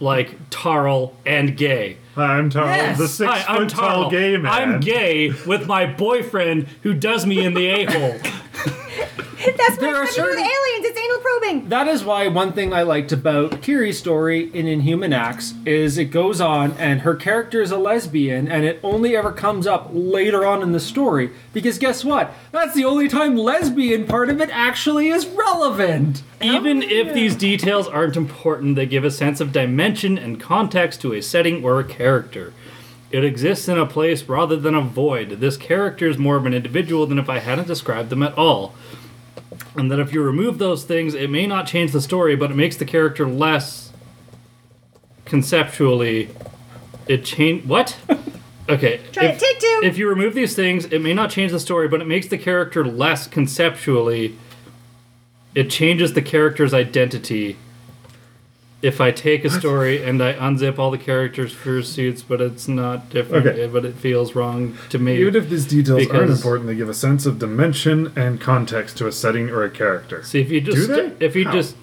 like 0.00 0.50
Tarl 0.50 1.14
and 1.26 1.56
gay. 1.56 1.96
I'm 2.16 2.50
Tarl, 2.50 2.66
Yes. 2.66 2.98
the 2.98 3.06
six 3.08 3.30
Hi, 3.30 3.44
I'm 3.54 3.62
foot 3.68 3.68
tall 3.78 4.04
Tarl. 4.04 4.10
gay 4.10 4.36
man. 4.36 4.52
I'm 4.52 4.80
gay 4.80 5.30
with 5.46 5.66
my 5.66 5.86
boyfriend 5.86 6.66
who 6.82 6.94
does 6.94 7.24
me 7.26 7.44
in 7.44 7.54
the 7.54 7.66
a 7.68 7.84
hole. 7.86 8.18
That's 9.56 9.76
There 9.78 9.94
are 9.94 10.00
what's 10.00 10.16
with 10.16 10.26
certain- 10.26 10.38
aliens. 10.38 10.84
It's 10.86 10.98
anal 10.98 11.18
probing. 11.18 11.29
That 11.70 11.86
is 11.86 12.02
why 12.02 12.26
one 12.26 12.52
thing 12.52 12.72
I 12.72 12.82
liked 12.82 13.12
about 13.12 13.62
Kiri's 13.62 13.96
story 13.96 14.50
in 14.52 14.66
Inhuman 14.66 15.12
Acts 15.12 15.54
is 15.64 15.98
it 15.98 16.06
goes 16.06 16.40
on 16.40 16.72
and 16.72 17.02
her 17.02 17.14
character 17.14 17.62
is 17.62 17.70
a 17.70 17.78
lesbian 17.78 18.48
and 18.48 18.64
it 18.64 18.80
only 18.82 19.16
ever 19.16 19.30
comes 19.30 19.68
up 19.68 19.88
later 19.92 20.44
on 20.44 20.62
in 20.62 20.72
the 20.72 20.80
story 20.80 21.30
because 21.52 21.78
guess 21.78 22.04
what? 22.04 22.34
That's 22.50 22.74
the 22.74 22.84
only 22.84 23.06
time 23.06 23.36
lesbian 23.36 24.08
part 24.08 24.30
of 24.30 24.40
it 24.40 24.50
actually 24.50 25.10
is 25.10 25.28
relevant. 25.28 26.24
Even 26.42 26.82
oh, 26.82 26.88
if 26.88 27.14
these 27.14 27.36
details 27.36 27.86
aren't 27.86 28.16
important, 28.16 28.74
they 28.74 28.86
give 28.86 29.04
a 29.04 29.10
sense 29.12 29.40
of 29.40 29.52
dimension 29.52 30.18
and 30.18 30.40
context 30.40 31.00
to 31.02 31.12
a 31.12 31.22
setting 31.22 31.64
or 31.64 31.78
a 31.78 31.84
character. 31.84 32.52
It 33.12 33.24
exists 33.24 33.68
in 33.68 33.78
a 33.78 33.86
place 33.86 34.24
rather 34.24 34.56
than 34.56 34.74
a 34.74 34.80
void. 34.80 35.38
This 35.38 35.56
character 35.56 36.08
is 36.08 36.18
more 36.18 36.34
of 36.34 36.46
an 36.46 36.54
individual 36.54 37.06
than 37.06 37.20
if 37.20 37.30
I 37.30 37.38
hadn't 37.38 37.68
described 37.68 38.10
them 38.10 38.24
at 38.24 38.36
all. 38.36 38.74
And 39.76 39.90
that 39.90 40.00
if 40.00 40.12
you 40.12 40.22
remove 40.22 40.58
those 40.58 40.84
things, 40.84 41.14
it 41.14 41.30
may 41.30 41.46
not 41.46 41.66
change 41.66 41.92
the 41.92 42.00
story, 42.00 42.34
but 42.36 42.50
it 42.50 42.56
makes 42.56 42.76
the 42.76 42.84
character 42.84 43.26
less 43.26 43.92
conceptually. 45.24 46.30
It 47.06 47.24
change 47.24 47.64
what? 47.64 47.96
Okay. 48.68 49.00
Try 49.10 49.24
it. 49.24 49.38
Take 49.40 49.58
two. 49.58 49.80
If 49.82 49.98
you 49.98 50.08
remove 50.08 50.34
these 50.34 50.54
things, 50.54 50.84
it 50.84 51.00
may 51.00 51.12
not 51.12 51.28
change 51.28 51.50
the 51.50 51.58
story, 51.58 51.88
but 51.88 52.00
it 52.00 52.06
makes 52.06 52.28
the 52.28 52.38
character 52.38 52.84
less 52.84 53.26
conceptually. 53.26 54.38
It 55.56 55.70
changes 55.70 56.12
the 56.12 56.22
character's 56.22 56.72
identity. 56.72 57.56
If 58.82 58.98
I 58.98 59.10
take 59.10 59.44
a 59.44 59.50
story 59.50 60.02
and 60.02 60.22
I 60.22 60.32
unzip 60.32 60.78
all 60.78 60.90
the 60.90 60.96
characters' 60.96 61.52
fursuits, 61.54 62.22
but 62.26 62.40
it's 62.40 62.66
not 62.66 63.10
different, 63.10 63.46
Okay. 63.46 63.66
but 63.66 63.84
it 63.84 63.94
feels 63.94 64.34
wrong 64.34 64.74
to 64.88 64.98
me. 64.98 65.18
Even 65.18 65.36
if 65.36 65.50
these 65.50 65.66
details 65.66 66.08
aren't 66.08 66.30
important, 66.30 66.66
they 66.66 66.74
give 66.74 66.88
a 66.88 66.94
sense 66.94 67.26
of 67.26 67.38
dimension 67.38 68.10
and 68.16 68.40
context 68.40 68.96
to 68.98 69.06
a 69.06 69.12
setting 69.12 69.50
or 69.50 69.62
a 69.64 69.70
character. 69.70 70.22
See, 70.22 70.40
if 70.40 70.50
you 70.50 70.62
just, 70.62 70.88
they? 70.88 71.12
if 71.20 71.36
you 71.36 71.44
How? 71.44 71.52
just, 71.52 71.76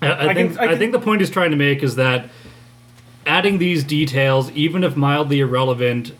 I, 0.00 0.06
I, 0.08 0.30
I 0.30 0.34
think 0.34 0.56
can- 0.56 0.68
I 0.68 0.72
I, 0.72 0.78
think 0.78 0.92
the 0.92 0.98
point 1.00 1.20
he's 1.20 1.30
trying 1.30 1.50
to 1.50 1.56
make 1.56 1.82
is 1.82 1.96
that 1.96 2.30
adding 3.26 3.58
these 3.58 3.84
details, 3.84 4.50
even 4.52 4.84
if 4.84 4.96
mildly 4.96 5.40
irrelevant, 5.40 6.12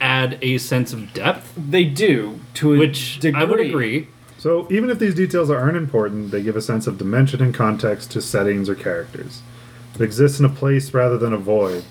add 0.00 0.36
a 0.42 0.58
sense 0.58 0.92
of 0.92 1.12
depth, 1.14 1.54
They 1.56 1.84
do 1.84 2.40
to 2.54 2.74
a 2.74 2.78
which 2.78 3.20
degree. 3.20 3.40
I 3.40 3.44
would 3.44 3.60
agree. 3.60 4.08
So 4.44 4.66
even 4.70 4.90
if 4.90 4.98
these 4.98 5.14
details 5.14 5.48
aren't 5.48 5.74
important, 5.78 6.30
they 6.30 6.42
give 6.42 6.54
a 6.54 6.60
sense 6.60 6.86
of 6.86 6.98
dimension 6.98 7.40
and 7.42 7.54
context 7.54 8.10
to 8.10 8.20
settings 8.20 8.68
or 8.68 8.74
characters. 8.74 9.40
It 9.94 10.02
exists 10.02 10.38
in 10.38 10.44
a 10.44 10.50
place 10.50 10.92
rather 10.92 11.16
than 11.16 11.32
a 11.32 11.38
void. 11.38 11.82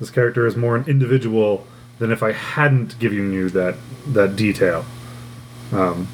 This 0.00 0.10
character 0.10 0.44
is 0.44 0.56
more 0.56 0.74
an 0.74 0.86
individual 0.88 1.68
than 2.00 2.10
if 2.10 2.20
I 2.20 2.32
hadn't 2.32 2.98
given 2.98 3.32
you 3.32 3.48
that 3.50 3.76
that 4.08 4.34
detail. 4.34 4.84
Um, 5.70 6.08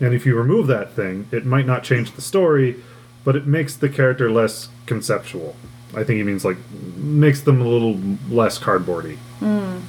and 0.00 0.14
if 0.14 0.26
you 0.26 0.34
remove 0.34 0.66
that 0.66 0.94
thing, 0.94 1.28
it 1.30 1.46
might 1.46 1.64
not 1.64 1.84
change 1.84 2.10
the 2.10 2.22
story, 2.22 2.82
but 3.22 3.36
it 3.36 3.46
makes 3.46 3.76
the 3.76 3.88
character 3.88 4.32
less 4.32 4.68
conceptual. 4.86 5.54
I 5.94 6.02
think 6.02 6.16
he 6.16 6.24
means 6.24 6.44
like 6.44 6.56
makes 6.96 7.40
them 7.42 7.60
a 7.60 7.68
little 7.68 8.00
less 8.28 8.58
cardboardy, 8.58 9.16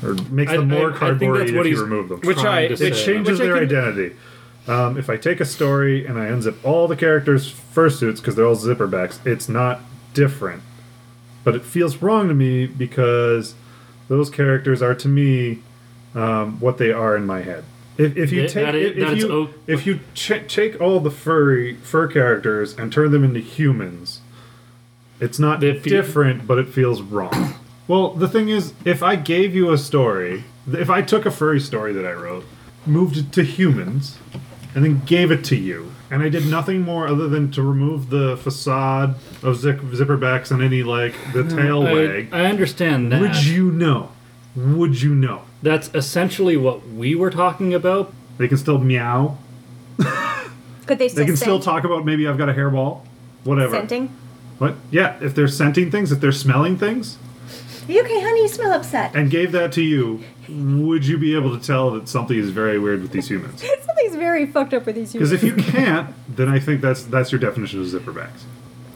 or 0.04 0.14
makes 0.30 0.52
I- 0.52 0.58
them 0.58 0.68
more 0.70 0.92
I- 0.92 0.94
I 0.94 1.18
think 1.18 1.34
cardboardy 1.34 1.38
that's 1.40 1.50
if 1.50 1.58
what 1.58 1.66
you 1.66 1.82
remove 1.82 2.10
them. 2.10 2.20
Which 2.20 2.38
I- 2.38 2.68
to 2.68 2.74
it 2.74 2.78
say. 2.78 2.92
changes 2.92 3.40
Which 3.40 3.42
I 3.42 3.52
their 3.52 3.56
can- 3.56 3.64
identity. 3.76 4.16
Um, 4.68 4.98
if 4.98 5.10
I 5.10 5.18
take 5.18 5.40
a 5.40 5.46
story 5.46 6.06
and 6.06 6.20
I 6.20 6.28
unzip 6.28 6.56
all 6.64 6.88
the 6.88 6.96
characters' 6.96 7.52
fursuits 7.52 8.18
because 8.18 8.36
they're 8.36 8.46
all 8.46 8.56
zipper 8.56 8.88
backs, 8.88 9.20
it's 9.26 9.50
not 9.50 9.82
different. 10.14 10.62
But 11.44 11.56
it 11.56 11.64
feels 11.64 11.98
wrong 11.98 12.28
to 12.28 12.34
me 12.36 12.68
because 12.68 13.56
those 14.08 14.30
characters 14.30 14.82
are 14.82 14.94
to 14.96 15.08
me 15.08 15.60
um, 16.14 16.60
what 16.60 16.78
they 16.78 16.92
are 16.92 17.16
in 17.16 17.26
my 17.26 17.42
head. 17.42 17.64
If, 17.98 18.16
if 18.18 18.32
you 18.32 18.42
That- 18.44 18.50
take 18.52 18.66
that 18.66 18.76
is- 18.76 18.98
if, 18.98 19.18
you 19.20 19.32
o- 19.32 19.50
if 19.68 19.86
you 19.88 20.00
ch- 20.14 20.44
take 20.48 20.80
all 20.80 21.00
the 21.00 21.12
furry 21.12 21.76
fur 21.78 22.08
characters 22.08 22.78
and 22.78 22.92
turn 22.94 23.12
them 23.12 23.24
into 23.24 23.40
humans, 23.40 24.22
it's 25.20 25.40
not 25.40 25.60
feel- 25.62 25.80
different, 25.82 26.46
but 26.46 26.60
it 26.60 26.68
feels 26.70 27.02
wrong. 27.02 27.56
well, 27.88 28.10
the 28.14 28.28
thing 28.28 28.50
is, 28.50 28.74
if 28.86 29.02
I 29.02 29.16
gave 29.16 29.56
you 29.56 29.72
a 29.72 29.78
story, 29.78 30.44
if 30.72 30.90
I 30.90 31.02
took 31.02 31.26
a 31.26 31.32
furry 31.32 31.60
story 31.60 31.94
that 31.94 32.06
I 32.06 32.14
wrote, 32.14 32.46
moved 32.86 33.18
it 33.18 33.32
to 33.34 33.44
humans, 33.44 34.18
and 34.76 34.84
then 34.86 35.02
gave 35.06 35.32
it 35.32 35.44
to 35.46 35.56
you, 35.56 35.92
and 36.10 36.22
I 36.24 36.30
did 36.30 36.46
nothing 36.48 36.82
more 36.82 37.08
other 37.08 37.28
than 37.28 37.52
to 37.52 37.62
remove 37.62 38.10
the 38.10 38.38
facade 38.38 39.16
of 39.44 39.58
zip- 39.58 39.82
zipperbacks 39.82 40.52
and 40.52 40.62
any 40.62 40.84
like 40.84 41.14
the 41.34 41.42
uh, 41.46 41.50
tail 41.50 41.86
I, 41.88 41.94
wag, 41.94 42.30
I 42.34 42.46
understand 42.46 43.12
that. 43.12 43.22
would 43.22 43.44
you 43.44 43.72
know? 43.72 44.12
Would 44.56 45.02
you 45.02 45.14
know? 45.16 45.44
That's 45.64 45.90
essentially 45.94 46.58
what 46.58 46.88
we 46.88 47.16
were 47.16 47.30
talking 47.32 47.74
about. 47.74 48.14
They 48.38 48.48
can 48.48 48.58
still 48.58 48.78
meow. 48.80 49.38
Could 50.88 50.98
they 51.00 51.08
still 51.08 51.22
They 51.24 51.26
can 51.26 51.38
still 51.38 51.56
scent? 51.62 51.64
talk 51.64 51.84
about 51.84 52.06
maybe 52.06 52.28
I've 52.28 52.38
got 52.38 52.50
a 52.50 52.54
hairball, 52.54 53.02
whatever. 53.44 53.76
Scenting? 53.76 54.08
What? 54.58 54.76
Yeah, 54.90 55.18
if 55.22 55.34
they're 55.36 55.48
scenting 55.48 55.90
things, 55.92 56.12
if 56.12 56.20
they're 56.20 56.32
smelling 56.32 56.78
things, 56.78 57.16
Are 57.16 57.20
you 57.92 58.02
okay, 58.04 58.22
honey? 58.22 58.42
You 58.44 58.48
smell 58.48 58.72
upset. 58.72 59.16
and 59.16 59.30
gave 59.30 59.52
that 59.54 59.72
to 59.74 59.82
you, 59.82 60.24
would 60.50 61.06
you 61.06 61.18
be 61.18 61.36
able 61.36 61.58
to 61.58 61.64
tell 61.66 61.92
that 61.92 62.08
something 62.08 62.38
is 62.38 62.50
very 62.50 62.80
weird 62.80 63.02
with 63.02 63.12
these 63.12 63.28
humans? 63.30 63.62
Something's 63.86 64.16
very 64.16 64.46
fucked 64.46 64.74
up 64.74 64.86
with 64.86 64.96
these 64.96 65.14
humans. 65.14 65.32
Because 65.32 65.44
if 65.44 65.44
you 65.44 65.72
can't, 65.72 66.14
then 66.36 66.50
I 66.50 66.60
think 66.60 66.82
that's 66.82 67.04
that's 67.04 67.32
your 67.32 67.40
definition 67.40 67.80
of 67.82 67.86
zipperbacks. 67.88 68.44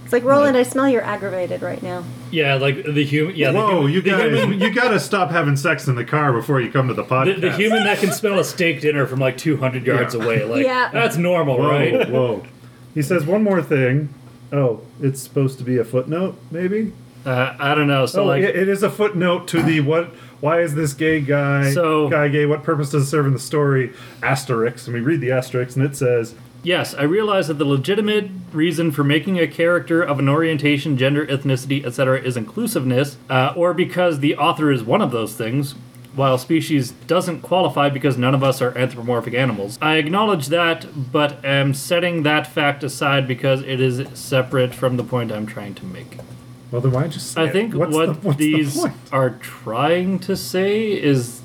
It's 0.03 0.13
like, 0.13 0.23
Roland, 0.23 0.55
I 0.55 0.61
smell 0.61 0.87
you're 0.87 1.01
aggravated 1.03 1.63
right 1.63 1.81
now. 1.81 2.03
Yeah, 2.29 2.55
like 2.55 2.83
the 2.83 3.03
human. 3.03 3.35
Yeah, 3.35 3.51
the 3.51 3.57
Whoa, 3.57 3.87
human, 3.87 3.91
you 3.93 4.01
the 4.01 4.09
guys, 4.11 4.39
human, 4.39 4.59
you 4.61 4.71
gotta 4.71 4.99
stop 4.99 5.31
having 5.31 5.55
sex 5.57 5.87
in 5.87 5.95
the 5.95 6.05
car 6.05 6.31
before 6.31 6.61
you 6.61 6.71
come 6.71 6.87
to 6.89 6.93
the 6.93 7.01
the, 7.03 7.09
podcast. 7.09 7.41
the 7.41 7.51
human 7.51 7.83
that 7.85 7.97
can 7.97 8.11
smell 8.11 8.37
a 8.37 8.43
steak 8.43 8.81
dinner 8.81 9.07
from 9.07 9.19
like 9.19 9.35
200 9.37 9.83
yards 9.85 10.13
Yeah. 10.13 10.23
away. 10.23 10.43
Like 10.43 10.63
Yeah. 10.63 10.89
that's 10.93 11.17
normal, 11.17 11.57
Whoa, 11.57 11.69
right? 11.69 12.09
whoa. 12.09 12.43
He 12.93 13.01
says 13.01 13.25
one 13.25 13.41
more 13.43 13.63
thing. 13.63 14.13
Oh, 14.53 14.81
it's 15.01 15.21
supposed 15.21 15.57
to 15.57 15.63
be 15.63 15.77
a 15.79 15.83
footnote, 15.83 16.37
maybe. 16.51 16.93
Uh, 17.25 17.55
I 17.59 17.73
don't 17.75 17.87
know. 17.87 18.05
So 18.05 18.23
oh, 18.23 18.25
like, 18.27 18.43
it- 18.43 18.69
is 18.69 18.83
a 18.83 18.89
footnote 18.89 19.47
to 19.49 19.61
the 19.61 19.81
what? 19.81 20.13
Why 20.41 20.61
is 20.61 20.75
this 20.75 20.93
gay 20.93 21.21
guy 21.21 21.71
So- 21.71 22.09
guy 22.09 22.27
gay? 22.27 22.45
What 22.45 22.63
purpose 22.63 22.91
does 22.91 23.03
it 23.03 23.07
serve 23.07 23.25
in 23.25 23.33
the 23.33 23.39
story? 23.39 23.93
Asterix, 24.21 24.85
and 24.85 24.93
we 24.93 25.01
read 25.01 25.21
the 25.21 25.29
asterix, 25.29 25.75
and 25.75 25.83
it 25.83 25.95
says, 25.95 26.35
Yes, 26.61 26.95
I 26.95 27.03
realize 27.03 27.47
that 27.47 27.59
the 27.59 27.65
legitimate 27.65 28.29
reason 28.51 28.91
for 28.91 29.03
making 29.03 29.37
a 29.39 29.45
character 29.47 30.01
of 30.01 30.17
an 30.17 30.27
orientation, 30.27 30.97
gender, 30.97 31.25
ethnicity, 31.27 31.85
etc., 31.85 32.19
is 32.19 32.35
inclusiveness, 32.35 33.17
uh, 33.29 33.53
or 33.55 33.73
because 33.75 34.19
the 34.19 34.35
author 34.35 34.71
is 34.71 34.83
one 34.83 34.99
of 35.01 35.11
those 35.11 35.35
things, 35.35 35.75
while 36.15 36.39
species 36.39 36.91
doesn't 37.05 37.41
qualify 37.41 37.89
because 37.89 38.17
none 38.17 38.33
of 38.33 38.43
us 38.43 38.63
are 38.63 38.75
anthropomorphic 38.77 39.35
animals. 39.35 39.77
I 39.81 39.97
acknowledge 39.97 40.47
that, 40.47 41.11
but 41.11 41.43
am 41.45 41.73
setting 41.75 42.23
that 42.23 42.47
fact 42.47 42.83
aside 42.83 43.27
because 43.27 43.61
it 43.61 43.79
is 43.79 44.01
separate 44.17 44.73
from 44.73 44.97
the 44.97 45.03
point 45.03 45.31
I'm 45.31 45.45
trying 45.45 45.75
to 45.75 45.85
make. 45.85 46.17
"Well, 46.71 46.81
then 46.81 46.91
why 46.91 47.07
just?" 47.07 47.31
Say 47.33 47.41
I 47.41 47.45
it? 47.45 47.51
think 47.53 47.73
What's 47.73 47.93
what 47.93 48.05
the, 48.21 48.27
what's 48.27 48.37
the 48.37 48.53
these 48.55 48.77
point? 48.79 48.93
are 49.11 49.31
trying 49.31 50.19
to 50.19 50.35
say 50.35 50.91
is 50.91 51.41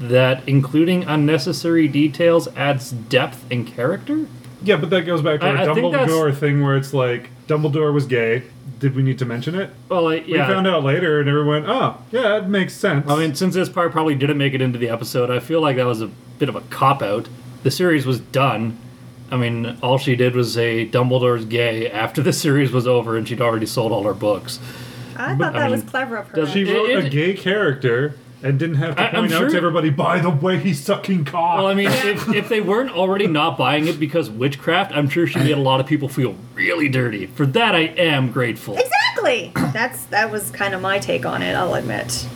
that 0.00 0.42
including 0.48 1.04
unnecessary 1.04 1.88
details 1.88 2.48
adds 2.56 2.90
depth 2.92 3.44
and 3.50 3.66
character. 3.66 4.26
Yeah, 4.62 4.76
but 4.76 4.90
that 4.90 5.02
goes 5.02 5.22
back 5.22 5.40
to 5.40 5.46
I- 5.46 5.50
our 5.50 5.56
I 5.58 5.66
Dumbledore 5.66 6.36
thing 6.36 6.62
where 6.62 6.76
it's 6.76 6.92
like 6.94 7.30
Dumbledore 7.46 7.92
was 7.92 8.06
gay. 8.06 8.44
Did 8.80 8.94
we 8.94 9.02
need 9.02 9.18
to 9.18 9.24
mention 9.24 9.56
it? 9.56 9.70
Well, 9.88 10.02
like, 10.04 10.26
We 10.28 10.36
found 10.38 10.66
out 10.68 10.84
later, 10.84 11.18
and 11.18 11.28
everyone, 11.28 11.64
oh, 11.66 11.96
yeah, 12.12 12.36
it 12.36 12.46
makes 12.48 12.74
sense. 12.74 13.08
I 13.10 13.16
mean, 13.18 13.34
since 13.34 13.54
this 13.54 13.68
part 13.68 13.90
probably 13.90 14.14
didn't 14.14 14.38
make 14.38 14.54
it 14.54 14.60
into 14.62 14.78
the 14.78 14.88
episode, 14.88 15.30
I 15.30 15.40
feel 15.40 15.60
like 15.60 15.74
that 15.76 15.86
was 15.86 16.00
a 16.00 16.06
bit 16.38 16.48
of 16.48 16.54
a 16.54 16.60
cop 16.60 17.02
out. 17.02 17.28
The 17.64 17.72
series 17.72 18.06
was 18.06 18.20
done. 18.20 18.78
I 19.30 19.36
mean, 19.36 19.76
all 19.82 19.98
she 19.98 20.16
did 20.16 20.34
was 20.34 20.52
say 20.54 20.86
Dumbledore's 20.88 21.44
gay 21.44 21.90
after 21.90 22.22
the 22.22 22.32
series 22.44 22.72
was 22.72 22.86
over, 22.86 23.16
and 23.16 23.28
she'd 23.28 23.40
already 23.40 23.66
sold 23.66 23.92
all 23.92 24.04
her 24.04 24.14
books. 24.14 24.58
I 25.16 25.34
thought 25.36 25.56
I 25.56 25.60
that 25.60 25.70
was 25.70 25.82
clever 25.82 26.16
of 26.16 26.28
her. 26.28 26.36
does 26.36 26.50
she 26.50 26.64
wrote 26.64 26.90
it- 26.90 27.04
a 27.04 27.08
gay 27.08 27.34
character 27.34 28.14
and 28.40 28.56
didn't 28.56 28.76
have 28.76 28.94
to 28.94 29.02
I- 29.02 29.06
I'm 29.06 29.14
point 29.22 29.32
out 29.32 29.38
sure- 29.40 29.48
to 29.50 29.56
everybody. 29.56 29.90
By 29.90 30.20
the 30.20 30.30
way, 30.30 30.58
he's 30.58 30.80
sucking 30.82 31.24
cock. 31.24 31.58
Well, 31.58 31.66
I 31.66 31.74
mean, 31.74 31.88
if, 31.90 32.28
if 32.32 32.48
they 32.48 32.60
weren't 32.60 32.92
already 32.92 33.26
not 33.26 33.58
buying 33.58 33.88
it 33.88 33.98
because 33.98 34.30
witchcraft, 34.30 34.92
I'm 34.92 35.08
sure 35.08 35.26
she 35.26 35.40
made 35.40 35.50
a 35.52 35.60
lot 35.60 35.80
of 35.80 35.86
people 35.86 36.08
feel 36.08 36.36
really 36.54 36.88
dirty. 36.88 37.26
For 37.26 37.46
that, 37.46 37.74
I 37.74 37.80
am 37.98 38.30
grateful. 38.30 38.76
Exactly. 38.78 39.50
That's 39.72 40.04
that 40.06 40.30
was 40.30 40.50
kind 40.52 40.72
of 40.72 40.80
my 40.80 41.00
take 41.00 41.26
on 41.26 41.42
it. 41.42 41.54
I'll 41.54 41.74
admit. 41.74 42.28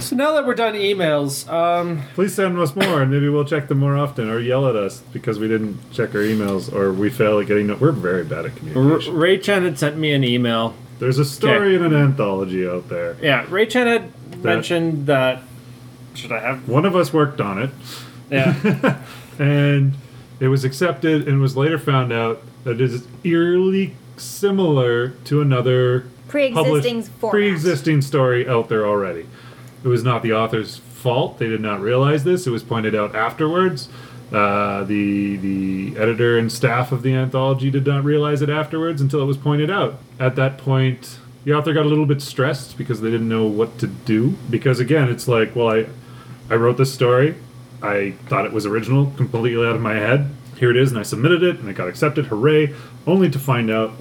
So 0.00 0.16
now 0.16 0.32
that 0.34 0.46
we're 0.46 0.54
done 0.54 0.74
emails, 0.74 1.48
um, 1.52 2.02
Please 2.14 2.32
send 2.34 2.58
us 2.58 2.74
more, 2.74 3.02
and 3.02 3.10
maybe 3.10 3.28
we'll 3.28 3.44
check 3.44 3.68
them 3.68 3.78
more 3.78 3.96
often, 3.96 4.30
or 4.30 4.38
yell 4.38 4.66
at 4.68 4.74
us 4.76 5.00
because 5.12 5.38
we 5.38 5.48
didn't 5.48 5.78
check 5.92 6.14
our 6.14 6.20
emails, 6.20 6.72
or 6.72 6.92
we 6.92 7.10
fail 7.10 7.38
at 7.40 7.46
getting. 7.46 7.66
No- 7.66 7.76
We're 7.78 7.92
very 7.92 8.24
bad 8.24 8.46
at 8.46 8.52
R- 8.52 8.56
communication. 8.58 9.14
Ray 9.14 9.38
Chen 9.38 9.64
had 9.64 9.78
sent 9.78 9.96
me 9.98 10.12
an 10.12 10.24
email. 10.24 10.74
There's 10.98 11.18
a 11.18 11.24
story 11.24 11.74
in 11.76 11.84
an 11.84 11.94
anthology 11.94 12.66
out 12.66 12.88
there. 12.88 13.16
Yeah, 13.20 13.44
Ray 13.50 13.66
Chen 13.66 13.86
had 13.86 14.42
mentioned 14.44 15.06
that. 15.06 15.42
Should 16.14 16.32
I 16.32 16.40
have? 16.40 16.68
One 16.68 16.84
of 16.84 16.96
us 16.96 17.12
worked 17.12 17.40
on 17.40 17.60
it, 17.62 17.70
Yeah. 18.30 18.98
and 19.38 19.92
it 20.40 20.48
was 20.48 20.64
accepted, 20.64 21.28
and 21.28 21.40
was 21.40 21.56
later 21.56 21.78
found 21.78 22.12
out 22.12 22.42
that 22.64 22.72
it 22.72 22.80
is 22.80 23.06
eerily 23.24 23.94
similar 24.16 25.10
to 25.24 25.40
another 25.42 26.06
Pre-existing 26.28 26.64
published- 27.02 27.10
format. 27.20 27.32
pre-existing 27.32 28.02
story 28.02 28.48
out 28.48 28.68
there 28.68 28.86
already. 28.86 29.26
It 29.84 29.88
was 29.88 30.02
not 30.02 30.22
the 30.22 30.32
author's 30.32 30.78
fault; 30.78 31.38
they 31.38 31.48
did 31.48 31.60
not 31.60 31.80
realize 31.80 32.24
this. 32.24 32.46
It 32.46 32.50
was 32.50 32.62
pointed 32.62 32.94
out 32.94 33.14
afterwards. 33.14 33.88
Uh, 34.32 34.84
the 34.84 35.36
the 35.36 35.98
editor 35.98 36.36
and 36.38 36.52
staff 36.52 36.92
of 36.92 37.02
the 37.02 37.14
anthology 37.14 37.70
did 37.70 37.86
not 37.86 38.04
realize 38.04 38.42
it 38.42 38.50
afterwards 38.50 39.00
until 39.00 39.22
it 39.22 39.24
was 39.24 39.38
pointed 39.38 39.70
out. 39.70 39.98
At 40.20 40.36
that 40.36 40.58
point, 40.58 41.18
the 41.44 41.54
author 41.54 41.72
got 41.72 41.86
a 41.86 41.88
little 41.88 42.04
bit 42.04 42.20
stressed 42.20 42.76
because 42.76 43.00
they 43.00 43.10
didn't 43.10 43.28
know 43.28 43.46
what 43.46 43.78
to 43.78 43.86
do. 43.86 44.36
Because 44.50 44.80
again, 44.80 45.08
it's 45.08 45.28
like, 45.28 45.56
well, 45.56 45.70
I 45.70 45.86
I 46.50 46.56
wrote 46.56 46.76
this 46.76 46.92
story. 46.92 47.36
I 47.82 48.12
thought 48.26 48.44
it 48.44 48.52
was 48.52 48.66
original, 48.66 49.12
completely 49.16 49.54
out 49.54 49.76
of 49.76 49.80
my 49.80 49.94
head. 49.94 50.30
Here 50.58 50.70
it 50.70 50.76
is, 50.76 50.90
and 50.90 50.98
I 50.98 51.04
submitted 51.04 51.42
it, 51.42 51.60
and 51.60 51.68
it 51.68 51.74
got 51.74 51.88
accepted. 51.88 52.26
Hooray! 52.26 52.74
Only 53.06 53.30
to 53.30 53.38
find 53.38 53.70
out 53.70 53.92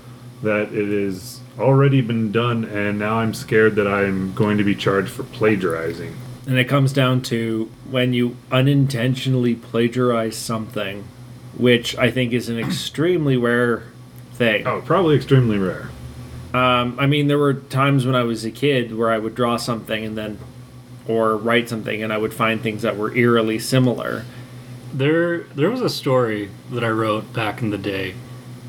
that 0.41 0.73
it 0.73 0.89
is 0.89 1.39
already 1.59 2.01
been 2.01 2.31
done, 2.31 2.65
and 2.65 2.99
now 2.99 3.19
I'm 3.19 3.33
scared 3.33 3.75
that 3.75 3.87
I'm 3.87 4.33
going 4.33 4.57
to 4.57 4.63
be 4.63 4.75
charged 4.75 5.09
for 5.09 5.23
plagiarizing. 5.23 6.15
And 6.45 6.57
it 6.57 6.65
comes 6.65 6.93
down 6.93 7.21
to 7.23 7.69
when 7.89 8.13
you 8.13 8.37
unintentionally 8.51 9.55
plagiarize 9.55 10.37
something, 10.37 11.05
which 11.57 11.97
I 11.97 12.09
think 12.09 12.31
is 12.31 12.47
an 12.47 12.57
extremely 12.57 13.35
rare 13.35 13.83
thing. 14.33 14.65
Oh, 14.65 14.81
probably 14.81 15.15
extremely 15.15 15.57
rare. 15.57 15.89
Um, 16.53 16.97
I 16.99 17.07
mean, 17.07 17.27
there 17.27 17.37
were 17.37 17.53
times 17.53 18.05
when 18.05 18.15
I 18.15 18.23
was 18.23 18.45
a 18.45 18.51
kid 18.51 18.95
where 18.95 19.11
I 19.11 19.17
would 19.17 19.35
draw 19.35 19.57
something 19.57 20.05
and 20.05 20.17
then, 20.17 20.39
or 21.07 21.35
write 21.35 21.67
something, 21.67 22.01
and 22.01 22.13
I 22.13 22.17
would 22.17 22.33
find 22.33 22.61
things 22.61 22.81
that 22.83 22.97
were 22.97 23.13
eerily 23.13 23.59
similar. 23.59 24.23
There, 24.93 25.39
there 25.39 25.69
was 25.69 25.81
a 25.81 25.89
story 25.89 26.49
that 26.71 26.83
I 26.83 26.89
wrote 26.89 27.33
back 27.33 27.61
in 27.61 27.71
the 27.71 27.77
day. 27.77 28.15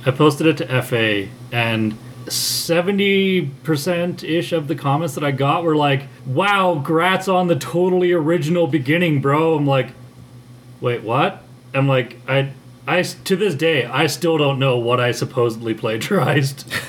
I 0.04 0.10
posted 0.10 0.46
it 0.46 0.56
to 0.58 0.82
FA, 0.82 1.28
and 1.52 1.96
seventy 2.30 3.46
percent 3.62 4.22
ish 4.22 4.52
of 4.52 4.68
the 4.68 4.74
comments 4.74 5.14
that 5.14 5.24
I 5.24 5.30
got 5.30 5.64
were 5.64 5.76
like, 5.76 6.08
"Wow, 6.26 6.82
grats 6.84 7.32
on 7.32 7.48
the 7.48 7.56
totally 7.56 8.12
original 8.12 8.66
beginning, 8.66 9.20
bro." 9.20 9.54
I'm 9.54 9.66
like, 9.66 9.88
"Wait, 10.80 11.02
what?" 11.02 11.44
I'm 11.74 11.86
like, 11.86 12.16
I, 12.26 12.52
I 12.86 13.02
to 13.02 13.36
this 13.36 13.54
day, 13.54 13.84
I 13.84 14.06
still 14.06 14.38
don't 14.38 14.58
know 14.58 14.78
what 14.78 15.00
I 15.00 15.12
supposedly 15.12 15.74
plagiarized. 15.74 16.72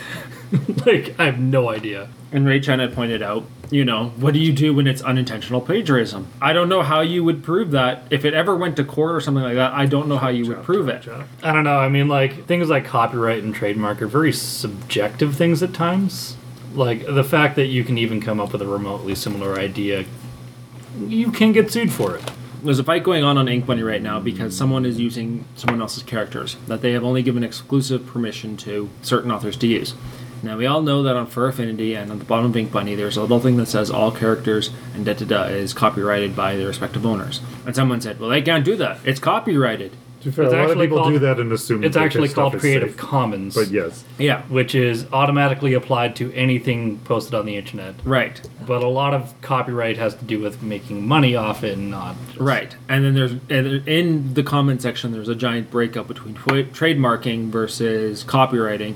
like, 0.86 1.20
I 1.20 1.26
have 1.26 1.40
no 1.40 1.70
idea. 1.70 2.10
And 2.32 2.46
Ray 2.46 2.60
Chen 2.60 2.80
had 2.80 2.94
pointed 2.94 3.22
out, 3.22 3.46
you 3.72 3.86
know, 3.86 4.10
what 4.18 4.34
do 4.34 4.40
you 4.40 4.52
do 4.52 4.74
when 4.74 4.88
it's 4.88 5.02
unintentional 5.02 5.62
plagiarism? 5.62 6.28
I 6.42 6.54
don't 6.54 6.70
know 6.70 6.82
how 6.82 7.02
you 7.02 7.24
would 7.24 7.44
prove 7.44 7.72
that. 7.72 8.04
If 8.10 8.26
it 8.26 8.34
ever 8.34 8.56
went 8.56 8.76
to 8.78 8.84
court 8.84 9.16
or 9.16 9.22
something 9.22 9.44
like 9.44 9.56
that, 9.56 9.74
I 9.74 9.86
don't 9.86 10.08
know 10.08 10.18
how 10.18 10.30
you 10.30 10.48
would 10.48 10.64
prove 10.64 10.90
it. 10.90 11.08
I 11.44 11.54
don't 11.54 11.64
know. 11.64 11.78
I 11.78 11.90
mean, 11.90 12.08
like 12.08 12.46
things 12.46 12.70
like 12.70 12.86
copyright 12.86 13.44
and 13.44 13.54
trademark 13.54 14.02
are 14.02 14.08
very 14.08 14.34
subjective 14.34 15.36
things 15.36 15.62
at 15.62 15.74
times. 15.74 16.36
Like 16.74 17.06
the 17.06 17.24
fact 17.24 17.56
that 17.58 17.68
you 17.68 17.84
can 17.84 17.98
even 17.98 18.22
come 18.22 18.40
up 18.40 18.52
with 18.52 18.62
a 18.62 18.68
remotely 18.68 19.16
similar 19.16 19.58
idea, 19.60 20.06
you 21.00 21.32
can 21.32 21.52
get 21.52 21.72
sued 21.72 21.92
for 21.92 22.16
it. 22.16 22.32
There's 22.64 22.80
a 22.80 22.84
fight 22.84 23.04
going 23.04 23.24
on 23.24 23.38
on 23.38 23.48
Ink 23.48 23.66
Bunny 23.66 23.84
right 23.84 24.02
now 24.02 24.20
because 24.20 24.56
someone 24.56 24.86
is 24.86 25.00
using 25.00 25.46
someone 25.56 25.80
else's 25.80 26.04
characters 26.04 26.58
that 26.68 26.82
they 26.82 26.92
have 26.92 27.04
only 27.04 27.24
given 27.24 27.44
exclusive 27.44 28.06
permission 28.06 28.58
to 28.58 28.90
certain 29.02 29.32
authors 29.32 29.56
to 29.58 29.68
use. 29.68 29.94
Now 30.42 30.58
we 30.58 30.66
all 30.66 30.82
know 30.82 31.04
that 31.04 31.16
on 31.16 31.28
Fur 31.28 31.48
Affinity 31.50 31.96
and 31.96 32.12
on 32.12 32.20
the 32.20 32.26
bottom 32.26 32.46
of 32.48 32.56
Ink 32.58 32.72
Bunny, 32.72 32.96
there's 32.96 33.18
a 33.18 33.22
little 33.22 33.40
thing 33.40 33.58
that 33.58 33.68
says 33.68 33.90
all 33.92 34.12
characters 34.12 34.70
and 34.96 35.06
da 35.06 35.14
da 35.14 35.26
da 35.26 35.44
is 35.46 35.74
copyrighted 35.74 36.36
by 36.36 36.56
their 36.56 36.68
respective 36.68 37.06
owners. 37.06 37.42
And 37.66 37.76
someone 37.76 38.02
said, 38.02 38.20
"Well, 38.20 38.30
they 38.30 38.42
can't 38.42 38.64
do 38.66 38.76
that. 38.78 39.00
It's 39.04 39.20
copyrighted." 39.20 39.92
To 40.22 40.26
be 40.26 40.32
fair, 40.32 40.46
It's 40.46 40.54
a 40.54 40.58
lot 40.58 40.66
of 40.66 40.72
actually 40.72 40.88
people 40.88 40.98
called- 40.98 41.14
do 41.14 41.20
that 41.20 41.40
and 41.40 41.50
assume 41.54 41.82
It's 41.82 41.94
that 41.94 42.00
their 42.00 42.06
actually 42.06 42.28
stuff 42.28 42.36
called 42.44 42.56
is 42.56 42.60
Creative 42.62 42.90
safe. 42.90 42.98
Commons, 42.98 43.56
But 43.56 43.70
yes, 43.72 44.04
Yeah. 44.18 44.42
which 44.50 44.76
is 44.76 45.06
automatically 45.14 45.74
applied 45.74 46.18
to 46.18 46.34
anything 46.34 47.00
posted 47.06 47.34
on 47.36 47.46
the 47.46 47.56
internet. 47.56 47.96
Right. 48.04 48.42
But 48.68 48.84
a 48.84 48.90
lot 48.90 49.14
of 49.14 49.34
copyright 49.42 49.96
has 49.96 50.16
to 50.16 50.26
do 50.26 50.40
with 50.42 50.62
making 50.62 51.08
money 51.08 51.38
off 51.38 51.64
it 51.64 51.78
and 51.78 51.90
not. 51.90 52.16
just- 52.28 52.40
Right. 52.42 52.76
And 52.90 53.06
then 53.06 53.14
there's 53.16 53.32
and 53.50 53.88
in 53.88 54.34
the 54.34 54.44
comment 54.44 54.82
section 54.82 55.14
there's 55.14 55.30
a 55.30 55.36
giant 55.36 55.72
breakup 55.72 56.10
between 56.10 56.34
twi- 56.34 56.64
trademarking 56.64 57.50
versus 57.50 58.26
copywriting. 58.28 58.96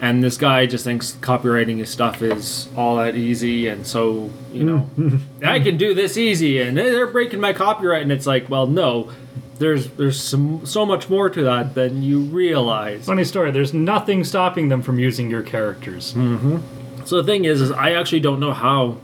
And 0.00 0.24
this 0.24 0.38
guy 0.38 0.64
just 0.64 0.84
thinks 0.84 1.12
copywriting 1.12 1.78
his 1.78 1.90
stuff 1.90 2.22
is 2.22 2.68
all 2.74 2.96
that 2.96 3.16
easy 3.16 3.68
and 3.68 3.86
so, 3.86 4.30
you 4.50 4.64
know, 4.64 4.90
I 5.44 5.60
can 5.60 5.76
do 5.76 5.92
this 5.92 6.16
easy 6.16 6.60
and 6.60 6.76
they're 6.76 7.06
breaking 7.06 7.40
my 7.40 7.52
copyright 7.52 8.02
and 8.02 8.12
it's 8.12 8.26
like, 8.26 8.48
well, 8.48 8.66
no. 8.66 9.10
There's 9.58 9.90
there's 9.90 10.18
some 10.18 10.64
so 10.64 10.86
much 10.86 11.10
more 11.10 11.28
to 11.28 11.42
that 11.42 11.74
than 11.74 12.02
you 12.02 12.20
realize. 12.20 13.04
Funny 13.04 13.24
story. 13.24 13.50
There's 13.50 13.74
nothing 13.74 14.24
stopping 14.24 14.70
them 14.70 14.80
from 14.80 14.98
using 14.98 15.28
your 15.28 15.42
characters. 15.42 16.14
Mm-hmm. 16.14 17.04
So 17.04 17.20
the 17.20 17.24
thing 17.24 17.44
is, 17.44 17.60
is 17.60 17.70
I 17.70 17.92
actually 17.92 18.20
don't 18.20 18.40
know 18.40 18.54
how 18.54 18.96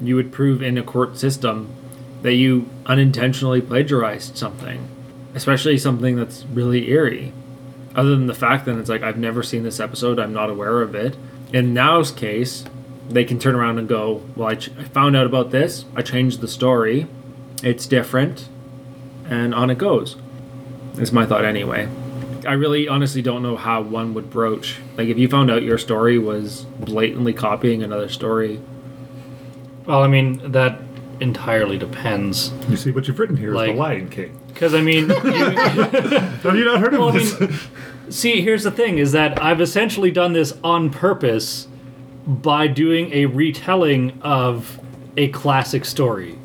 you 0.00 0.16
would 0.16 0.32
prove 0.32 0.60
in 0.60 0.76
a 0.76 0.82
court 0.82 1.18
system 1.18 1.72
that 2.22 2.34
you 2.34 2.68
unintentionally 2.86 3.60
plagiarized 3.60 4.36
something, 4.36 4.88
especially 5.34 5.78
something 5.78 6.16
that's 6.16 6.44
really 6.46 6.90
eerie. 6.90 7.32
Other 7.94 8.10
than 8.10 8.26
the 8.26 8.34
fact 8.34 8.64
that 8.66 8.76
it's 8.78 8.88
like 8.88 9.02
I've 9.02 9.18
never 9.18 9.42
seen 9.42 9.62
this 9.64 9.78
episode, 9.80 10.18
I'm 10.18 10.32
not 10.32 10.48
aware 10.50 10.80
of 10.82 10.94
it. 10.94 11.16
In 11.52 11.74
Now's 11.74 12.10
case, 12.10 12.64
they 13.08 13.24
can 13.24 13.38
turn 13.38 13.54
around 13.54 13.78
and 13.78 13.88
go, 13.88 14.22
"Well, 14.36 14.48
I, 14.48 14.54
ch- 14.54 14.70
I 14.78 14.84
found 14.84 15.14
out 15.16 15.26
about 15.26 15.50
this. 15.50 15.84
I 15.94 16.02
changed 16.02 16.40
the 16.40 16.48
story. 16.48 17.06
It's 17.62 17.86
different," 17.86 18.48
and 19.28 19.54
on 19.54 19.68
it 19.70 19.76
goes. 19.78 20.16
Is 20.98 21.12
my 21.12 21.26
thought 21.26 21.44
anyway. 21.44 21.88
I 22.46 22.54
really 22.54 22.88
honestly 22.88 23.22
don't 23.22 23.42
know 23.42 23.56
how 23.56 23.82
one 23.82 24.14
would 24.14 24.28
broach. 24.30 24.78
Like, 24.96 25.08
if 25.08 25.16
you 25.16 25.28
found 25.28 25.50
out 25.50 25.62
your 25.62 25.78
story 25.78 26.18
was 26.18 26.64
blatantly 26.80 27.32
copying 27.32 27.82
another 27.82 28.08
story, 28.08 28.60
Well, 29.86 30.02
I 30.02 30.08
mean 30.08 30.52
that 30.52 30.78
entirely 31.20 31.78
depends. 31.78 32.50
you 32.68 32.76
see 32.76 32.90
what 32.90 33.06
you've 33.06 33.18
written 33.18 33.36
here 33.36 33.50
is 33.50 33.54
Like- 33.56 33.72
the 33.74 33.78
Lion 33.78 34.08
King. 34.08 34.38
Because 34.48 34.74
I 34.74 34.80
mean, 34.82 35.08
you, 35.08 35.14
Have 35.14 36.56
you 36.56 36.64
not 36.64 36.80
heard 36.80 36.92
of 36.94 37.00
Well, 37.00 37.08
I 37.08 37.12
this? 37.18 37.40
mean- 37.40 37.50
see, 38.12 38.40
here's 38.42 38.62
the 38.62 38.70
thing: 38.70 38.98
is 38.98 39.12
that 39.12 39.42
I've 39.42 39.60
essentially 39.60 40.10
done 40.10 40.32
this 40.32 40.54
on 40.62 40.90
purpose 40.90 41.68
by 42.26 42.68
doing 42.68 43.12
a 43.12 43.26
retelling 43.26 44.20
of 44.22 44.80
a 45.16 45.28
classic 45.28 45.84
story. 45.84 46.38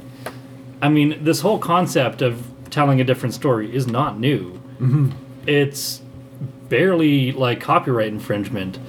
I 0.81 0.89
mean, 0.89 1.23
this 1.23 1.41
whole 1.41 1.59
concept 1.59 2.21
of 2.21 2.47
telling 2.69 2.99
a 2.99 3.03
different 3.03 3.33
story 3.35 3.73
is 3.73 3.87
not 3.87 4.19
new. 4.19 4.53
Mm-hmm. 4.79 5.11
It's 5.47 6.01
barely 6.69 7.31
like 7.31 7.61
copyright 7.61 8.09
infringement. 8.09 8.79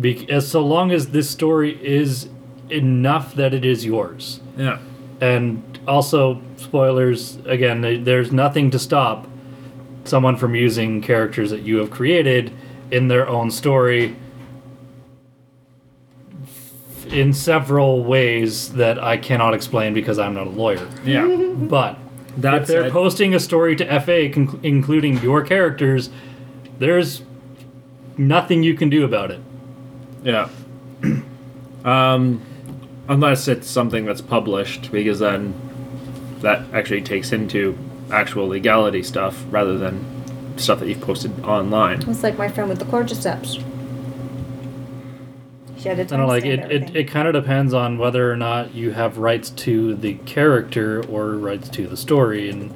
Because 0.00 0.48
so 0.48 0.64
long 0.64 0.92
as 0.92 1.08
this 1.08 1.28
story 1.28 1.76
is 1.84 2.28
enough 2.70 3.34
that 3.34 3.54
it 3.54 3.64
is 3.64 3.84
yours 3.84 4.40
yeah, 4.56 4.78
and 5.20 5.78
also 5.86 6.40
spoilers 6.56 7.36
again 7.46 8.04
there's 8.04 8.32
nothing 8.32 8.70
to 8.70 8.78
stop 8.78 9.27
someone 10.08 10.36
from 10.36 10.54
using 10.54 11.00
characters 11.02 11.50
that 11.50 11.62
you 11.62 11.76
have 11.78 11.90
created 11.90 12.52
in 12.90 13.08
their 13.08 13.28
own 13.28 13.50
story 13.50 14.16
in 17.10 17.32
several 17.32 18.04
ways 18.04 18.72
that 18.74 19.02
I 19.02 19.16
cannot 19.16 19.54
explain 19.54 19.94
because 19.94 20.18
I'm 20.18 20.34
not 20.34 20.46
a 20.46 20.50
lawyer. 20.50 20.86
yeah. 21.04 21.26
But 21.58 21.98
That 22.36 22.62
if 22.62 22.68
they're 22.68 22.84
said, 22.84 22.92
posting 22.92 23.34
a 23.34 23.40
story 23.40 23.76
to 23.76 24.00
FA 24.00 24.28
con- 24.28 24.60
including 24.62 25.18
your 25.18 25.42
characters, 25.42 26.10
there's 26.78 27.22
nothing 28.16 28.62
you 28.62 28.74
can 28.74 28.90
do 28.90 29.04
about 29.04 29.30
it. 29.30 29.40
yeah. 30.22 30.48
um, 31.84 32.42
unless 33.08 33.48
it's 33.48 33.68
something 33.68 34.04
that's 34.04 34.20
published, 34.20 34.90
because 34.92 35.18
then 35.20 35.54
that 36.40 36.62
actually 36.74 37.00
takes 37.02 37.32
into 37.32 37.76
actual 38.10 38.48
legality 38.48 39.02
stuff 39.02 39.44
rather 39.50 39.78
than 39.78 40.04
stuff 40.56 40.80
that 40.80 40.88
you've 40.88 41.00
posted 41.00 41.38
online. 41.44 42.02
It's 42.08 42.22
like 42.22 42.38
my 42.38 42.48
friend 42.48 42.68
with 42.68 42.78
the 42.78 42.84
cordyceps. 42.84 43.64
She 45.78 45.88
had 45.88 45.98
a 45.98 46.02
I 46.02 46.04
don't 46.06 46.20
know, 46.20 46.26
like 46.26 46.44
it, 46.44 46.70
it, 46.72 46.96
it 46.96 47.04
kind 47.08 47.28
of 47.28 47.34
depends 47.34 47.72
on 47.72 47.98
whether 47.98 48.32
or 48.32 48.36
not 48.36 48.74
you 48.74 48.90
have 48.90 49.18
rights 49.18 49.50
to 49.50 49.94
the 49.94 50.14
character 50.14 51.04
or 51.06 51.36
rights 51.36 51.68
to 51.70 51.86
the 51.86 51.96
story, 51.96 52.50
and 52.50 52.74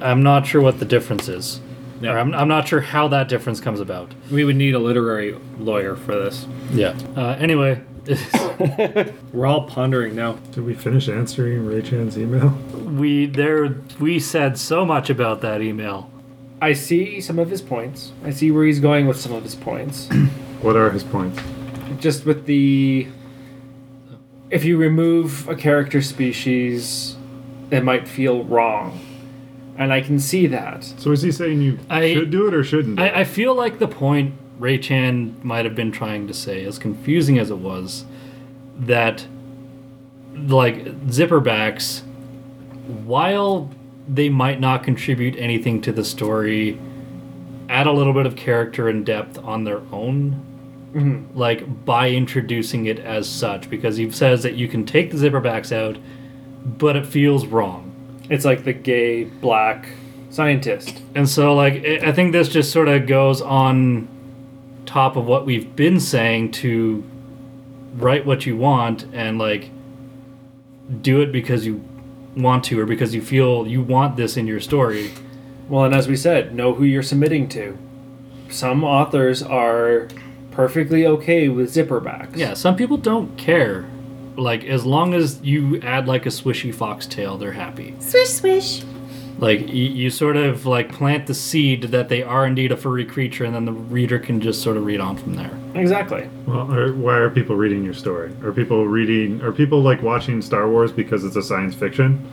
I'm 0.00 0.22
not 0.22 0.46
sure 0.46 0.62
what 0.62 0.78
the 0.78 0.86
difference 0.86 1.28
is. 1.28 1.60
Yeah. 2.00 2.12
Or 2.12 2.18
I'm, 2.18 2.34
I'm 2.34 2.48
not 2.48 2.68
sure 2.68 2.80
how 2.80 3.08
that 3.08 3.28
difference 3.28 3.60
comes 3.60 3.80
about. 3.80 4.14
We 4.30 4.44
would 4.44 4.56
need 4.56 4.74
a 4.74 4.78
literary 4.78 5.38
lawyer 5.58 5.96
for 5.96 6.14
this. 6.14 6.46
Yeah. 6.72 6.96
Uh, 7.16 7.36
anyway, 7.38 7.82
We're 9.32 9.46
all 9.46 9.66
pondering 9.66 10.14
now. 10.14 10.34
Did 10.52 10.64
we 10.64 10.74
finish 10.74 11.08
answering 11.08 11.66
Ray 11.66 11.82
Chan's 11.82 12.16
email? 12.18 12.50
we 12.84 13.26
there 13.26 13.76
we 14.00 14.18
said 14.20 14.58
so 14.58 14.84
much 14.84 15.10
about 15.10 15.40
that 15.42 15.60
email. 15.60 16.10
I 16.62 16.72
see 16.72 17.20
some 17.20 17.38
of 17.38 17.50
his 17.50 17.60
points. 17.60 18.12
I 18.24 18.30
see 18.30 18.50
where 18.50 18.64
he's 18.64 18.80
going 18.80 19.06
with 19.06 19.20
some 19.20 19.32
of 19.32 19.42
his 19.42 19.54
points. 19.54 20.08
What 20.62 20.74
are 20.74 20.90
his 20.90 21.04
points? 21.04 21.38
Just 22.00 22.24
with 22.24 22.46
the. 22.46 23.06
If 24.50 24.64
you 24.64 24.78
remove 24.78 25.46
a 25.48 25.54
character 25.54 26.00
species, 26.00 27.14
it 27.70 27.84
might 27.84 28.08
feel 28.08 28.42
wrong. 28.44 28.98
And 29.76 29.92
I 29.92 30.00
can 30.00 30.18
see 30.18 30.46
that. 30.46 30.82
So 30.84 31.12
is 31.12 31.20
he 31.20 31.30
saying 31.30 31.60
you 31.60 31.78
I- 31.90 32.14
should 32.14 32.30
do 32.30 32.48
it 32.48 32.54
or 32.54 32.64
shouldn't? 32.64 32.96
do 32.96 33.02
it? 33.02 33.12
I, 33.14 33.20
I 33.20 33.24
feel 33.24 33.54
like 33.54 33.78
the 33.78 33.86
point 33.86 34.32
Ray 34.58 34.78
Chan 34.78 35.36
might 35.42 35.64
have 35.64 35.74
been 35.74 35.92
trying 35.92 36.26
to 36.26 36.34
say, 36.34 36.64
as 36.64 36.78
confusing 36.78 37.38
as 37.38 37.50
it 37.50 37.58
was, 37.58 38.04
that 38.78 39.26
like 40.34 40.84
zipperbacks, 41.06 42.02
while 43.04 43.70
they 44.08 44.28
might 44.28 44.60
not 44.60 44.84
contribute 44.84 45.36
anything 45.36 45.80
to 45.82 45.92
the 45.92 46.04
story, 46.04 46.78
add 47.68 47.86
a 47.86 47.92
little 47.92 48.12
bit 48.12 48.26
of 48.26 48.36
character 48.36 48.88
and 48.88 49.04
depth 49.04 49.38
on 49.38 49.64
their 49.64 49.82
own. 49.92 50.42
Mm-hmm. 50.94 51.36
Like 51.36 51.84
by 51.84 52.10
introducing 52.10 52.86
it 52.86 52.98
as 52.98 53.28
such, 53.28 53.68
because 53.68 53.96
he 53.96 54.10
says 54.10 54.42
that 54.44 54.54
you 54.54 54.68
can 54.68 54.86
take 54.86 55.10
the 55.10 55.16
zipperbacks 55.16 55.70
out, 55.70 55.98
but 56.64 56.96
it 56.96 57.06
feels 57.06 57.46
wrong. 57.46 57.92
It's 58.30 58.44
like 58.44 58.64
the 58.64 58.72
gay 58.72 59.24
black 59.24 59.88
scientist. 60.30 61.02
And 61.14 61.28
so, 61.28 61.54
like, 61.54 61.84
I 61.84 62.08
I 62.08 62.12
think 62.12 62.32
this 62.32 62.48
just 62.48 62.72
sort 62.72 62.88
of 62.88 63.06
goes 63.06 63.42
on 63.42 64.08
top 64.86 65.16
of 65.16 65.26
what 65.26 65.44
we've 65.44 65.76
been 65.76 66.00
saying 66.00 66.52
to 66.52 67.04
write 67.96 68.24
what 68.24 68.46
you 68.46 68.56
want 68.56 69.04
and, 69.12 69.38
like, 69.38 69.70
do 71.00 71.20
it 71.20 71.32
because 71.32 71.66
you 71.66 71.84
want 72.36 72.64
to 72.64 72.78
or 72.78 72.86
because 72.86 73.14
you 73.14 73.22
feel 73.22 73.66
you 73.66 73.82
want 73.82 74.16
this 74.16 74.36
in 74.36 74.46
your 74.46 74.60
story. 74.60 75.10
Well, 75.68 75.84
and 75.84 75.94
as 75.94 76.06
we 76.06 76.16
said, 76.16 76.54
know 76.54 76.74
who 76.74 76.84
you're 76.84 77.02
submitting 77.02 77.48
to. 77.50 77.76
Some 78.48 78.84
authors 78.84 79.42
are 79.42 80.08
perfectly 80.50 81.06
okay 81.06 81.48
with 81.48 81.74
zipperbacks. 81.74 82.36
Yeah, 82.36 82.54
some 82.54 82.76
people 82.76 82.96
don't 82.96 83.36
care. 83.36 83.86
Like, 84.36 84.64
as 84.64 84.84
long 84.84 85.14
as 85.14 85.40
you 85.42 85.80
add, 85.80 86.06
like, 86.06 86.26
a 86.26 86.28
swishy 86.28 86.72
foxtail, 86.74 87.38
they're 87.38 87.52
happy. 87.52 87.94
Swish, 87.98 88.28
swish. 88.28 88.84
Like, 89.38 89.68
you, 89.68 89.84
you 89.84 90.10
sort 90.10 90.36
of, 90.36 90.64
like, 90.64 90.90
plant 90.90 91.26
the 91.26 91.34
seed 91.34 91.82
that 91.82 92.08
they 92.08 92.22
are 92.22 92.46
indeed 92.46 92.72
a 92.72 92.76
furry 92.76 93.04
creature, 93.04 93.44
and 93.44 93.54
then 93.54 93.66
the 93.66 93.72
reader 93.72 94.18
can 94.18 94.40
just 94.40 94.62
sort 94.62 94.78
of 94.78 94.86
read 94.86 94.98
on 95.00 95.16
from 95.16 95.34
there. 95.34 95.50
Exactly. 95.74 96.28
Well, 96.46 96.72
are, 96.72 96.94
why 96.94 97.16
are 97.16 97.28
people 97.28 97.54
reading 97.54 97.84
your 97.84 97.92
story? 97.92 98.32
Are 98.42 98.52
people 98.52 98.86
reading? 98.86 99.42
Are 99.42 99.52
people 99.52 99.82
like 99.82 100.02
watching 100.02 100.40
Star 100.40 100.70
Wars 100.70 100.90
because 100.90 101.22
it's 101.22 101.36
a 101.36 101.42
science 101.42 101.74
fiction? 101.74 102.26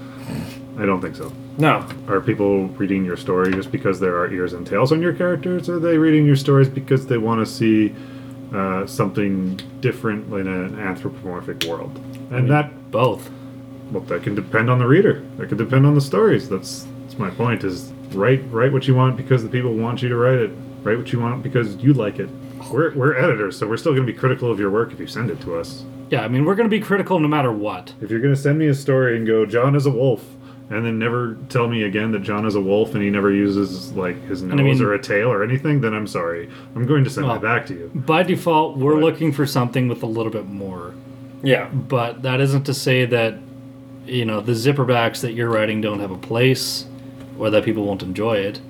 I 0.80 0.86
don't 0.86 1.02
think 1.02 1.16
so. 1.16 1.32
No. 1.58 1.86
Are 2.08 2.22
people 2.22 2.68
reading 2.70 3.04
your 3.04 3.18
story 3.18 3.52
just 3.52 3.72
because 3.72 4.00
there 4.00 4.18
are 4.18 4.32
ears 4.32 4.54
and 4.54 4.66
tails 4.66 4.92
on 4.92 5.02
your 5.02 5.14
characters? 5.14 5.68
Or 5.70 5.76
are 5.76 5.80
they 5.80 5.98
reading 5.98 6.26
your 6.26 6.38
stories 6.38 6.70
because 6.70 7.06
they 7.06 7.18
want 7.18 7.46
to 7.46 7.52
see 7.52 7.94
uh, 8.54 8.88
something 8.88 9.58
different 9.82 10.34
in 10.34 10.48
an 10.48 10.80
anthropomorphic 10.80 11.66
world? 11.66 11.96
And 12.32 12.50
that, 12.50 12.92
Both. 12.92 13.30
well, 13.92 14.04
that 14.06 14.24
can 14.24 14.34
depend 14.36 14.70
on 14.70 14.80
the 14.80 14.88
reader. 14.88 15.22
That 15.38 15.50
can 15.50 15.58
depend 15.58 15.86
on 15.86 15.94
the 15.94 16.02
stories. 16.02 16.50
That's 16.50 16.88
that's 17.14 17.20
my 17.20 17.30
point. 17.30 17.64
Is 17.64 17.92
write 18.14 18.44
write 18.52 18.74
what 18.74 18.88
you 18.88 18.96
want 18.96 19.18
because 19.18 19.44
the 19.44 19.50
people 19.50 19.74
want 19.74 20.02
you 20.02 20.10
to 20.10 20.16
write 20.16 20.40
it. 20.40 20.52
Write 20.82 20.98
what 20.98 21.12
you 21.14 21.20
want 21.20 21.44
because 21.44 21.76
you 21.78 21.94
like 21.94 22.20
it. 22.20 22.30
We're, 22.72 22.94
we're 22.96 23.18
editors, 23.18 23.58
so 23.58 23.68
we're 23.68 23.78
still 23.78 23.94
going 23.94 24.06
to 24.08 24.12
be 24.12 24.18
critical 24.18 24.50
of 24.50 24.60
your 24.60 24.70
work 24.72 24.92
if 24.94 25.00
you 25.00 25.08
send 25.08 25.30
it 25.30 25.40
to 25.42 25.56
us. 25.58 25.84
Yeah, 26.10 26.22
I 26.24 26.28
mean, 26.30 26.46
we're 26.46 26.56
going 26.56 26.70
to 26.70 26.76
be 26.76 26.82
critical 26.84 27.20
no 27.20 27.28
matter 27.28 27.52
what. 27.52 27.94
If 28.02 28.10
you're 28.10 28.22
going 28.22 28.34
to 28.34 28.40
send 28.40 28.58
me 28.58 28.68
a 28.68 28.74
story 28.74 29.18
and 29.18 29.28
go, 29.28 29.46
John 29.46 29.76
is 29.76 29.86
a 29.86 29.90
wolf, 29.90 30.24
and 30.70 30.86
then 30.86 30.98
never 30.98 31.38
tell 31.50 31.68
me 31.68 31.84
again 31.84 32.12
that 32.14 32.22
John 32.22 32.46
is 32.46 32.56
a 32.56 32.62
wolf 32.62 32.94
and 32.96 33.04
he 33.04 33.10
never 33.10 33.32
uses 33.34 33.92
like 33.94 34.22
his 34.28 34.42
nose 34.44 34.60
I 34.60 34.64
mean- 34.64 34.82
or 34.82 34.94
a 34.94 35.02
tail 35.02 35.30
or 35.32 35.44
anything, 35.44 35.82
then 35.82 35.94
I'm 35.94 36.08
sorry. 36.08 36.50
I'm 36.76 36.86
going 36.88 37.04
to 37.04 37.10
send 37.10 37.28
Well- 37.28 37.36
it 37.38 37.42
back 37.42 37.66
to 37.68 37.74
you. 37.74 37.92
By 37.94 38.24
default, 38.24 38.78
we're 38.78 38.94
Right. 38.96 39.04
looking 39.04 39.32
for 39.34 39.46
something 39.46 39.88
with 39.90 40.04
a 40.04 40.08
little 40.08 40.32
bit 40.32 40.48
more. 40.48 40.94
Yeah. 41.44 41.68
But 41.68 42.22
that 42.24 42.40
isn't 42.40 42.64
to 42.64 42.74
say 42.74 43.06
that, 43.06 43.36
you 44.06 44.24
know, 44.26 44.40
the 44.40 44.54
zipperbacks 44.54 45.20
that 45.22 45.34
you're 45.34 45.50
writing 45.50 45.82
don't 45.82 46.00
have 46.00 46.12
a 46.12 46.18
place 46.18 46.86
or 47.38 47.50
that 47.50 47.64
people 47.64 47.84
won't 47.84 48.04
enjoy 48.04 48.38
it. 48.38 48.62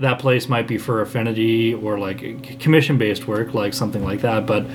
That 0.00 0.18
place 0.18 0.48
might 0.48 0.66
be 0.66 0.76
Fur 0.78 1.00
Affinity 1.00 1.72
or 1.74 1.98
like 1.98 2.60
commission 2.60 2.98
based 2.98 3.26
work, 3.26 3.54
like 3.54 3.72
something 3.72 4.04
like 4.04 4.20
that. 4.20 4.46
But 4.46 4.66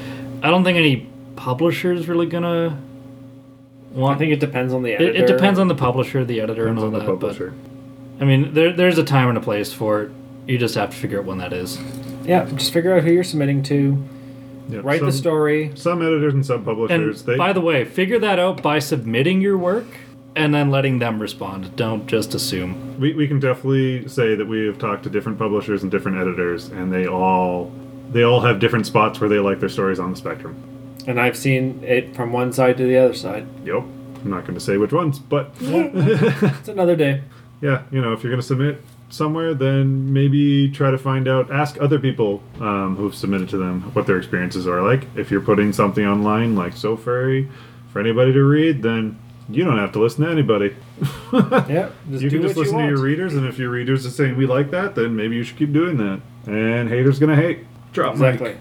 I 0.42 0.50
don't 0.50 0.64
think 0.64 0.78
any 0.78 1.08
publisher 1.36 1.94
is 1.94 2.08
really 2.08 2.26
gonna 2.26 2.78
I 3.98 4.16
think 4.16 4.32
it 4.32 4.40
depends 4.40 4.74
on 4.74 4.84
the 4.84 4.94
editor. 4.94 5.12
it, 5.12 5.16
it 5.22 5.28
depends 5.28 5.60
on 5.60 5.68
the 5.68 5.76
publisher, 5.76 6.24
the 6.24 6.40
editor, 6.42 6.68
and 6.68 6.80
all 6.80 6.86
on 6.86 6.94
the 6.94 7.00
that. 7.00 7.06
publisher. 7.06 7.54
But 8.18 8.24
I 8.24 8.28
mean, 8.28 8.54
there, 8.54 8.72
there's 8.72 8.98
a 8.98 9.04
time 9.04 9.30
and 9.30 9.38
a 9.38 9.42
place 9.42 9.74
for 9.74 10.04
it. 10.04 10.12
You 10.48 10.58
just 10.58 10.76
have 10.76 10.92
to 10.92 10.96
figure 10.96 11.20
out 11.20 11.26
when 11.26 11.40
that 11.40 11.54
is. 11.54 11.80
Yeah, 12.24 12.46
just 12.56 12.72
figure 12.72 12.96
out 12.96 13.04
who 13.04 13.12
you're 13.12 13.24
submitting 13.24 13.64
to. 13.64 14.02
Yep, 14.70 14.84
Write 14.86 15.02
the 15.02 15.12
story. 15.12 15.72
Some 15.76 16.02
editors 16.02 16.34
and 16.34 16.46
some 16.46 16.58
And 16.58 16.66
publishers, 16.66 17.24
they 17.24 17.36
by 17.36 17.52
the 17.52 17.62
way, 17.62 17.84
figure 17.84 18.20
that 18.20 18.40
out 18.40 18.62
by 18.62 18.80
submitting 18.80 19.42
your 19.42 19.58
work 19.58 19.88
and 20.36 20.54
then 20.54 20.72
letting 20.72 21.00
them 21.00 21.22
respond. 21.22 21.76
Don't 21.76 22.08
just 22.08 22.34
assume. 22.34 23.00
we, 23.00 23.14
we 23.14 23.28
can 23.28 23.40
definitely 23.40 24.08
say 24.08 24.36
that 24.36 24.48
we 24.48 24.66
have 24.66 24.78
talked 24.78 25.04
to 25.04 25.10
different 25.10 25.38
publishers 25.38 25.84
and 25.84 25.92
different 25.92 26.18
editors, 26.18 26.70
and 26.70 26.92
they 26.92 27.08
all 27.08 27.72
they 28.12 28.24
all 28.24 28.42
have 28.42 28.60
different 28.60 28.86
spots 28.86 29.20
where 29.20 29.30
they 29.30 29.40
like 29.40 29.60
their 29.60 29.70
stories 29.70 30.00
on 30.00 30.12
the 30.12 30.18
spectrum. 30.18 30.56
And 31.08 31.20
I've 31.20 31.38
seen 31.38 31.84
it 31.84 32.16
from 32.16 32.32
one 32.34 32.52
side 32.54 32.78
to 32.78 32.84
the 32.86 32.98
other 32.98 33.14
side. 33.14 33.48
Yep. 33.66 33.84
I'm 34.24 34.30
not 34.30 34.42
going 34.42 34.54
to 34.54 34.60
say 34.60 34.78
which 34.78 34.92
ones, 34.94 35.18
but 35.18 35.52
It's 35.60 36.68
another 36.68 36.96
day. 36.96 37.24
yeah, 37.62 37.84
you 37.90 38.02
know, 38.02 38.14
if 38.14 38.22
you're 38.22 38.32
going 38.32 38.42
to 38.42 38.46
submit 38.46 38.82
somewhere, 39.10 39.54
then 39.54 40.14
maybe 40.14 40.70
try 40.70 40.92
to 40.92 40.98
find 40.98 41.28
out, 41.28 41.50
ask 41.52 41.80
other 41.82 41.98
people 42.00 42.44
um, 42.60 42.96
who've 42.98 43.16
submitted 43.16 43.50
to 43.50 43.58
them 43.58 43.82
what 43.94 44.06
their 44.06 44.18
experiences 44.18 44.68
are 44.68 44.82
like. 44.84 45.08
If 45.16 45.32
you're 45.32 45.42
putting 45.42 45.74
something 45.74 46.06
online 46.06 46.56
like 46.56 46.74
So 46.78 46.96
Furry 46.96 47.50
for 47.90 48.00
anybody 48.00 48.32
to 48.34 48.44
read, 48.44 48.84
then 48.84 49.18
you 49.50 49.64
don't 49.64 49.78
have 49.78 49.92
to 49.94 50.00
listen 50.00 50.26
to 50.26 50.32
anybody. 50.32 50.76
Yeah, 51.34 51.90
just 52.10 52.24
you 52.24 52.30
do 52.30 52.40
can 52.40 52.42
just 52.48 52.58
what 52.58 52.64
listen 52.64 52.80
you 52.80 52.86
to 52.86 52.92
your 52.92 53.02
readers, 53.02 53.36
and 53.36 53.46
if 53.48 53.58
your 53.58 53.70
readers 53.70 54.06
are 54.06 54.10
saying 54.10 54.36
we 54.36 54.46
like 54.46 54.70
that, 54.72 54.96
then 54.96 55.16
maybe 55.16 55.36
you 55.38 55.44
should 55.44 55.56
keep 55.58 55.72
doing 55.72 55.96
that. 55.98 56.22
And 56.46 56.90
haters 56.90 57.20
gonna 57.20 57.36
hate. 57.38 57.60
Drop 57.94 58.18
mic. 58.18 58.42
Exactly. 58.42 58.58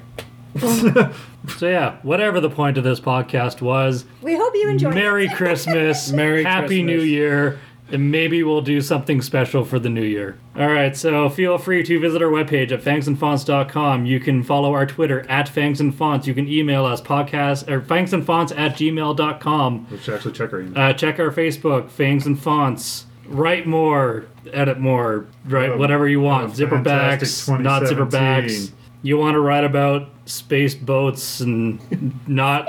So 1.57 1.69
yeah, 1.69 1.97
whatever 2.03 2.39
the 2.39 2.51
point 2.51 2.77
of 2.77 2.85
this 2.85 3.01
podcast 3.01 3.63
was, 3.63 4.05
We 4.21 4.37
hope 4.37 4.53
you 4.55 4.69
enjoyed 4.69 4.95
Merry 4.95 5.25
it. 5.27 5.33
Christmas, 5.33 6.13
Merry 6.13 6.45
Happy 6.45 6.67
Christmas. 6.67 6.87
New 6.87 7.01
Year, 7.01 7.59
and 7.93 8.11
maybe 8.11 8.43
we'll 8.43 8.61
do 8.61 8.81
something 8.81 9.21
special 9.23 9.65
for 9.65 9.79
the 9.79 9.89
new 9.89 10.03
year. 10.05 10.39
All 10.57 10.69
right, 10.69 10.97
so 10.97 11.29
feel 11.29 11.59
free 11.59 11.83
to 11.85 11.99
visit 12.01 12.23
our 12.23 12.29
webpage 12.31 12.73
at 12.73 12.83
fangsandfonts.com. 12.83 14.07
You 14.07 14.21
can 14.21 14.43
follow 14.43 14.73
our 14.75 14.87
Twitter 14.87 15.25
at 15.29 15.49
Fangs 15.49 15.81
and 15.81 15.95
Fonts. 15.95 16.27
You 16.27 16.35
can 16.35 16.49
email 16.49 16.85
us 16.85 17.01
podcast 17.01 17.69
or 17.69 17.81
fangsandfonts 17.81 18.57
at 18.57 18.73
gmail.com. 18.77 19.87
Let's 19.91 20.09
actually 20.09 20.33
check 20.33 20.53
our 20.53 20.61
email. 20.61 20.79
Uh, 20.79 20.93
check 20.93 21.19
our 21.19 21.31
Facebook, 21.31 21.91
Fangs 21.91 22.27
and 22.27 22.39
Fonts. 22.41 23.07
Write 23.27 23.67
more, 23.67 24.27
edit 24.53 24.81
more, 24.81 25.27
write 25.45 25.71
Oh, 25.71 25.77
whatever 25.77 26.09
you 26.09 26.21
want. 26.21 26.55
zipper 26.57 26.79
Zipperbacks, 26.79 27.47
fantastic 27.47 27.61
not 27.61 27.81
2017. 27.81 28.49
zipperbacks. 28.49 28.73
You 29.03 29.17
want 29.19 29.35
to 29.35 29.41
write 29.41 29.65
about 29.65 30.09
space 30.27 30.75
boats 30.75 31.41
and 31.41 31.81
not 32.29 32.67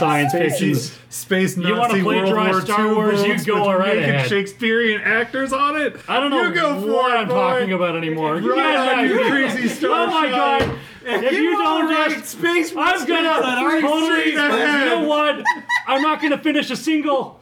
science 0.00 0.32
fiction. 0.32 0.74
Space, 0.74 0.98
space 1.10 1.56
You 1.56 1.62
wanna 1.74 1.88
Nazi 1.88 2.02
play 2.02 2.16
World 2.16 2.30
dry 2.32 2.50
War 2.50 2.60
Star 2.60 2.86
II 2.86 2.94
Wars, 2.94 3.22
you 3.24 3.44
go 3.44 3.68
with 3.68 3.78
right 3.78 3.96
naked 3.96 4.14
ahead. 4.14 4.28
Shakespearean 4.28 5.00
actors 5.02 5.52
on 5.52 5.80
it. 5.80 5.96
I 6.08 6.18
don't 6.20 6.30
know 6.30 6.42
You 6.42 6.54
go 6.54 6.80
for 6.80 6.86
what 6.92 7.12
it, 7.12 7.16
I'm 7.18 7.28
boy. 7.28 7.34
talking 7.34 7.72
about 7.72 7.96
anymore. 7.96 8.34
Right 8.34 8.42
You 8.42 8.54
guys 8.56 8.98
on, 8.98 9.04
you 9.08 9.18
have- 9.22 9.30
crazy 9.30 9.68
star 9.68 9.90
Oh 9.90 10.06
my 10.08 10.28
shine. 10.28 10.32
god! 10.68 10.78
If 11.02 11.32
you 11.32 11.56
don't 11.56 11.88
just, 12.10 12.26
space 12.26 12.72
I'm 12.76 13.06
gonna 13.06 13.80
totally. 13.80 14.20
straight 14.20 14.34
You 14.34 14.38
ahead. 14.40 14.86
know 14.88 15.04
what? 15.08 15.42
I'm 15.86 16.02
not 16.02 16.20
gonna 16.20 16.36
finish 16.38 16.70
a 16.70 16.76
single. 16.76 17.40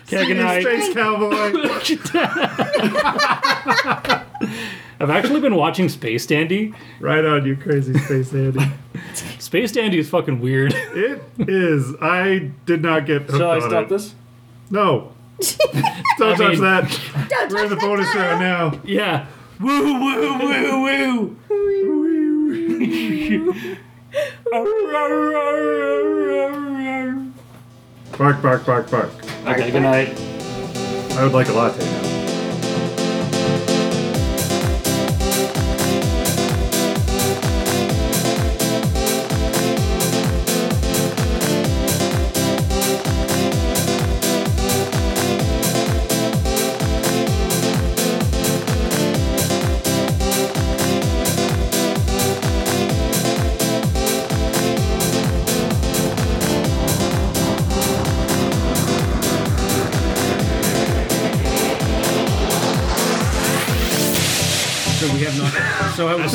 Okay, 0.05 0.25
good 0.27 0.37
night. 0.37 0.61
Space 0.63 0.93
cowboy. 0.93 1.53
I've 4.99 5.09
actually 5.09 5.41
been 5.41 5.55
watching 5.55 5.89
Space 5.89 6.25
Dandy. 6.25 6.73
right 6.99 7.23
on, 7.25 7.45
you 7.45 7.55
crazy 7.55 7.97
space 7.99 8.33
Andy. 8.33 8.59
Space 9.39 9.71
Dandy 9.71 9.99
is 9.99 10.09
fucking 10.09 10.39
weird. 10.39 10.73
It 10.95 11.21
is. 11.49 11.93
I 12.01 12.51
did 12.65 12.81
not 12.81 13.05
get 13.05 13.23
hooked 13.23 13.37
Shall 13.37 13.51
I 13.51 13.55
on 13.55 13.61
stop 13.69 13.83
it. 13.83 13.89
this? 13.89 14.15
No. 14.69 15.11
Don't 16.17 16.21
I 16.21 16.35
touch 16.35 16.39
mean- 16.53 16.61
that. 16.61 17.27
Don't 17.29 17.51
We're 17.51 17.63
in 17.63 17.69
the 17.69 17.75
touch 17.75 17.81
that 17.81 17.87
bonus 17.87 18.13
dial. 18.13 18.39
round 18.39 18.39
now. 18.41 18.79
yeah. 18.85 19.25
Woo 19.59 19.83
woo 19.83 19.99
woo 20.39 20.83
woo. 20.83 22.43
Bark, 28.17 28.41
bark, 28.41 28.65
bark, 28.65 28.89
bark. 28.91 29.09
Okay, 29.45 29.71
good 29.71 29.81
night. 29.81 30.09
I 31.17 31.23
would 31.23 31.33
like 31.33 31.47
a 31.49 31.53
latte 31.53 31.83
now. 31.83 32.02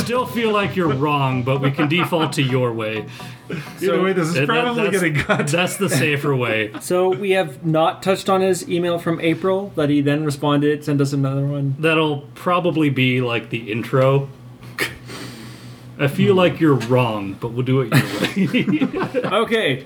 Still 0.08 0.24
feel 0.24 0.50
like 0.52 0.74
you're 0.74 0.88
wrong, 0.94 1.42
but 1.42 1.60
we 1.60 1.70
can 1.70 1.86
default 1.86 2.32
to 2.32 2.42
your 2.42 2.72
way. 2.72 3.04
Either 3.82 4.00
way, 4.02 4.14
this 4.14 4.28
is 4.28 4.34
That- 4.36 4.46
probably 4.46 4.84
that's, 4.84 4.96
getting 5.02 5.14
cut. 5.16 5.46
that's 5.48 5.76
the 5.76 5.90
safer 5.90 6.34
way. 6.34 6.70
so 6.80 7.10
we 7.10 7.32
have 7.32 7.62
not 7.66 8.02
touched 8.02 8.30
on 8.30 8.40
his 8.40 8.66
email 8.70 8.98
from 8.98 9.20
April 9.20 9.70
that 9.76 9.90
he 9.90 10.00
then 10.00 10.24
responded, 10.24 10.82
sent 10.82 11.02
us 11.02 11.12
another 11.12 11.44
one. 11.44 11.76
That'll 11.78 12.22
probably 12.34 12.88
be 12.88 13.20
like 13.20 13.50
the 13.50 13.70
intro. 13.70 14.30
I 15.98 16.06
feel 16.08 16.34
like 16.34 16.58
you're 16.58 16.74
wrong, 16.76 17.34
but 17.38 17.52
we'll 17.52 17.66
do 17.66 17.82
it 17.82 17.92
your 17.92 18.48
way. 18.48 19.28
Okay, 19.42 19.84